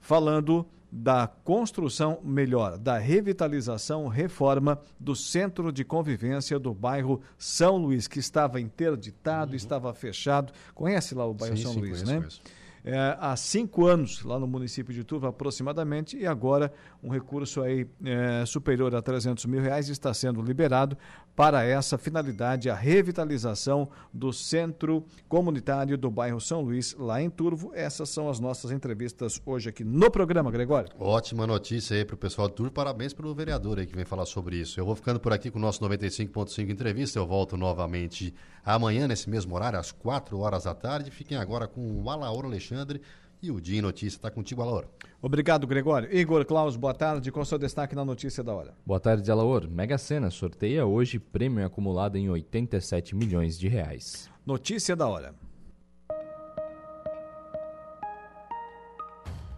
falando 0.00 0.66
da 0.90 1.26
construção 1.26 2.20
melhor, 2.22 2.76
da 2.76 2.98
revitalização, 2.98 4.08
reforma 4.08 4.80
do 4.98 5.14
centro 5.14 5.72
de 5.72 5.84
convivência 5.84 6.58
do 6.58 6.74
bairro 6.74 7.20
São 7.38 7.76
Luís, 7.76 8.08
que 8.08 8.18
estava 8.18 8.60
interditado, 8.60 9.50
uhum. 9.50 9.56
estava 9.56 9.94
fechado. 9.94 10.52
Conhece 10.74 11.14
lá 11.14 11.26
o 11.26 11.34
bairro 11.34 11.56
sim, 11.56 11.62
São 11.62 11.72
sim, 11.72 11.80
Luís, 11.80 12.02
conheço, 12.02 12.06
né? 12.06 12.16
Conheço 12.18 12.42
é, 12.84 13.16
há 13.20 13.36
cinco 13.36 13.86
anos 13.86 14.22
lá 14.22 14.38
no 14.38 14.46
município 14.46 14.92
de 14.94 15.04
Turva 15.04 15.28
aproximadamente 15.28 16.16
e 16.16 16.26
agora 16.26 16.72
um 17.02 17.10
recurso 17.10 17.62
aí 17.62 17.86
é, 18.04 18.44
superior 18.46 18.94
a 18.94 19.02
300 19.02 19.44
mil 19.46 19.60
reais 19.60 19.88
está 19.88 20.12
sendo 20.14 20.40
liberado 20.40 20.96
para 21.40 21.64
essa 21.64 21.96
finalidade, 21.96 22.68
a 22.68 22.74
revitalização 22.74 23.88
do 24.12 24.30
centro 24.30 25.02
comunitário 25.26 25.96
do 25.96 26.10
bairro 26.10 26.38
São 26.38 26.60
Luís, 26.60 26.94
lá 26.98 27.22
em 27.22 27.30
Turvo. 27.30 27.72
Essas 27.74 28.10
são 28.10 28.28
as 28.28 28.38
nossas 28.38 28.70
entrevistas 28.70 29.40
hoje 29.46 29.70
aqui 29.70 29.82
no 29.82 30.10
programa, 30.10 30.50
Gregório. 30.50 30.90
Ótima 30.98 31.46
notícia 31.46 31.96
aí 31.96 32.04
para 32.04 32.12
o 32.12 32.18
pessoal 32.18 32.46
do 32.46 32.52
Turvo, 32.52 32.72
parabéns 32.72 33.14
pelo 33.14 33.34
vereador 33.34 33.78
aí 33.78 33.86
que 33.86 33.96
vem 33.96 34.04
falar 34.04 34.26
sobre 34.26 34.56
isso. 34.56 34.78
Eu 34.78 34.84
vou 34.84 34.94
ficando 34.94 35.18
por 35.18 35.32
aqui 35.32 35.50
com 35.50 35.58
o 35.58 35.62
nosso 35.62 35.82
95.5 35.82 36.68
entrevista, 36.68 37.18
eu 37.18 37.26
volto 37.26 37.56
novamente 37.56 38.34
amanhã 38.62 39.08
nesse 39.08 39.30
mesmo 39.30 39.54
horário, 39.54 39.78
às 39.78 39.90
4 39.90 40.38
horas 40.38 40.64
da 40.64 40.74
tarde. 40.74 41.10
Fiquem 41.10 41.38
agora 41.38 41.66
com 41.66 41.80
o 41.80 42.02
Alexandre 42.02 42.48
Alexandre. 42.48 43.00
E 43.42 43.50
o 43.50 43.58
Dia 43.58 43.80
Notícia 43.80 44.18
está 44.18 44.30
contigo, 44.30 44.60
Alaor. 44.60 44.86
Obrigado, 45.22 45.66
Gregório. 45.66 46.14
Igor 46.14 46.44
Klaus, 46.44 46.76
boa 46.76 46.92
tarde. 46.92 47.32
Qual 47.32 47.42
o 47.42 47.46
seu 47.46 47.58
destaque 47.58 47.94
na 47.94 48.04
notícia 48.04 48.44
da 48.44 48.52
hora? 48.54 48.74
Boa 48.84 49.00
tarde, 49.00 49.30
Alaor. 49.30 49.66
Mega 49.66 49.96
Sena 49.96 50.30
sorteia 50.30 50.84
hoje 50.84 51.18
prêmio 51.18 51.64
acumulado 51.64 52.16
em 52.16 52.28
87 52.28 53.16
milhões 53.16 53.58
de 53.58 53.66
reais. 53.66 54.30
Notícia 54.44 54.94
da 54.94 55.06
hora. 55.08 55.34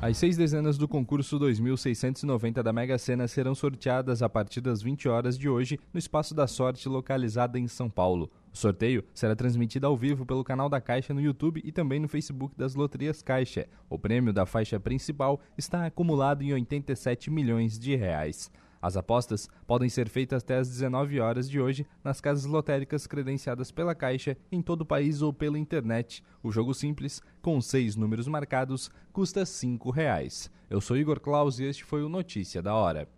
As 0.00 0.18
seis 0.18 0.36
dezenas 0.36 0.76
do 0.76 0.86
concurso 0.86 1.38
2690 1.38 2.62
da 2.62 2.70
Mega 2.70 2.98
Sena 2.98 3.26
serão 3.26 3.54
sorteadas 3.54 4.22
a 4.22 4.28
partir 4.28 4.60
das 4.60 4.82
20 4.82 5.08
horas 5.08 5.38
de 5.38 5.48
hoje 5.48 5.80
no 5.90 5.98
Espaço 5.98 6.34
da 6.34 6.46
Sorte, 6.46 6.86
localizado 6.86 7.56
em 7.56 7.66
São 7.66 7.88
Paulo. 7.88 8.30
O 8.52 8.56
sorteio 8.56 9.02
será 9.14 9.34
transmitido 9.34 9.86
ao 9.86 9.96
vivo 9.96 10.26
pelo 10.26 10.44
canal 10.44 10.68
da 10.68 10.82
Caixa 10.82 11.14
no 11.14 11.20
YouTube 11.20 11.62
e 11.64 11.72
também 11.72 11.98
no 11.98 12.08
Facebook 12.08 12.54
das 12.58 12.74
Loterias 12.74 13.22
Caixa. 13.22 13.66
O 13.88 13.98
prêmio 13.98 14.34
da 14.34 14.44
faixa 14.44 14.78
principal 14.78 15.40
está 15.56 15.86
acumulado 15.86 16.42
em 16.42 16.52
87 16.52 17.30
milhões 17.30 17.78
de 17.78 17.96
reais. 17.96 18.50
As 18.86 18.96
apostas 18.96 19.48
podem 19.66 19.88
ser 19.88 20.08
feitas 20.08 20.44
até 20.44 20.58
às 20.58 20.68
19 20.68 21.18
horas 21.18 21.50
de 21.50 21.60
hoje 21.60 21.84
nas 22.04 22.20
casas 22.20 22.44
lotéricas 22.44 23.04
credenciadas 23.04 23.72
pela 23.72 23.96
Caixa 23.96 24.36
em 24.52 24.62
todo 24.62 24.82
o 24.82 24.86
país 24.86 25.22
ou 25.22 25.32
pela 25.32 25.58
internet. 25.58 26.22
O 26.40 26.52
jogo 26.52 26.72
simples, 26.72 27.20
com 27.42 27.60
seis 27.60 27.96
números 27.96 28.28
marcados, 28.28 28.88
custa 29.12 29.40
R$ 29.42 29.90
reais. 29.92 30.48
Eu 30.70 30.80
sou 30.80 30.96
Igor 30.96 31.18
Claus 31.18 31.58
e 31.58 31.64
este 31.64 31.82
foi 31.82 32.04
o 32.04 32.08
Notícia 32.08 32.62
da 32.62 32.76
Hora. 32.76 33.08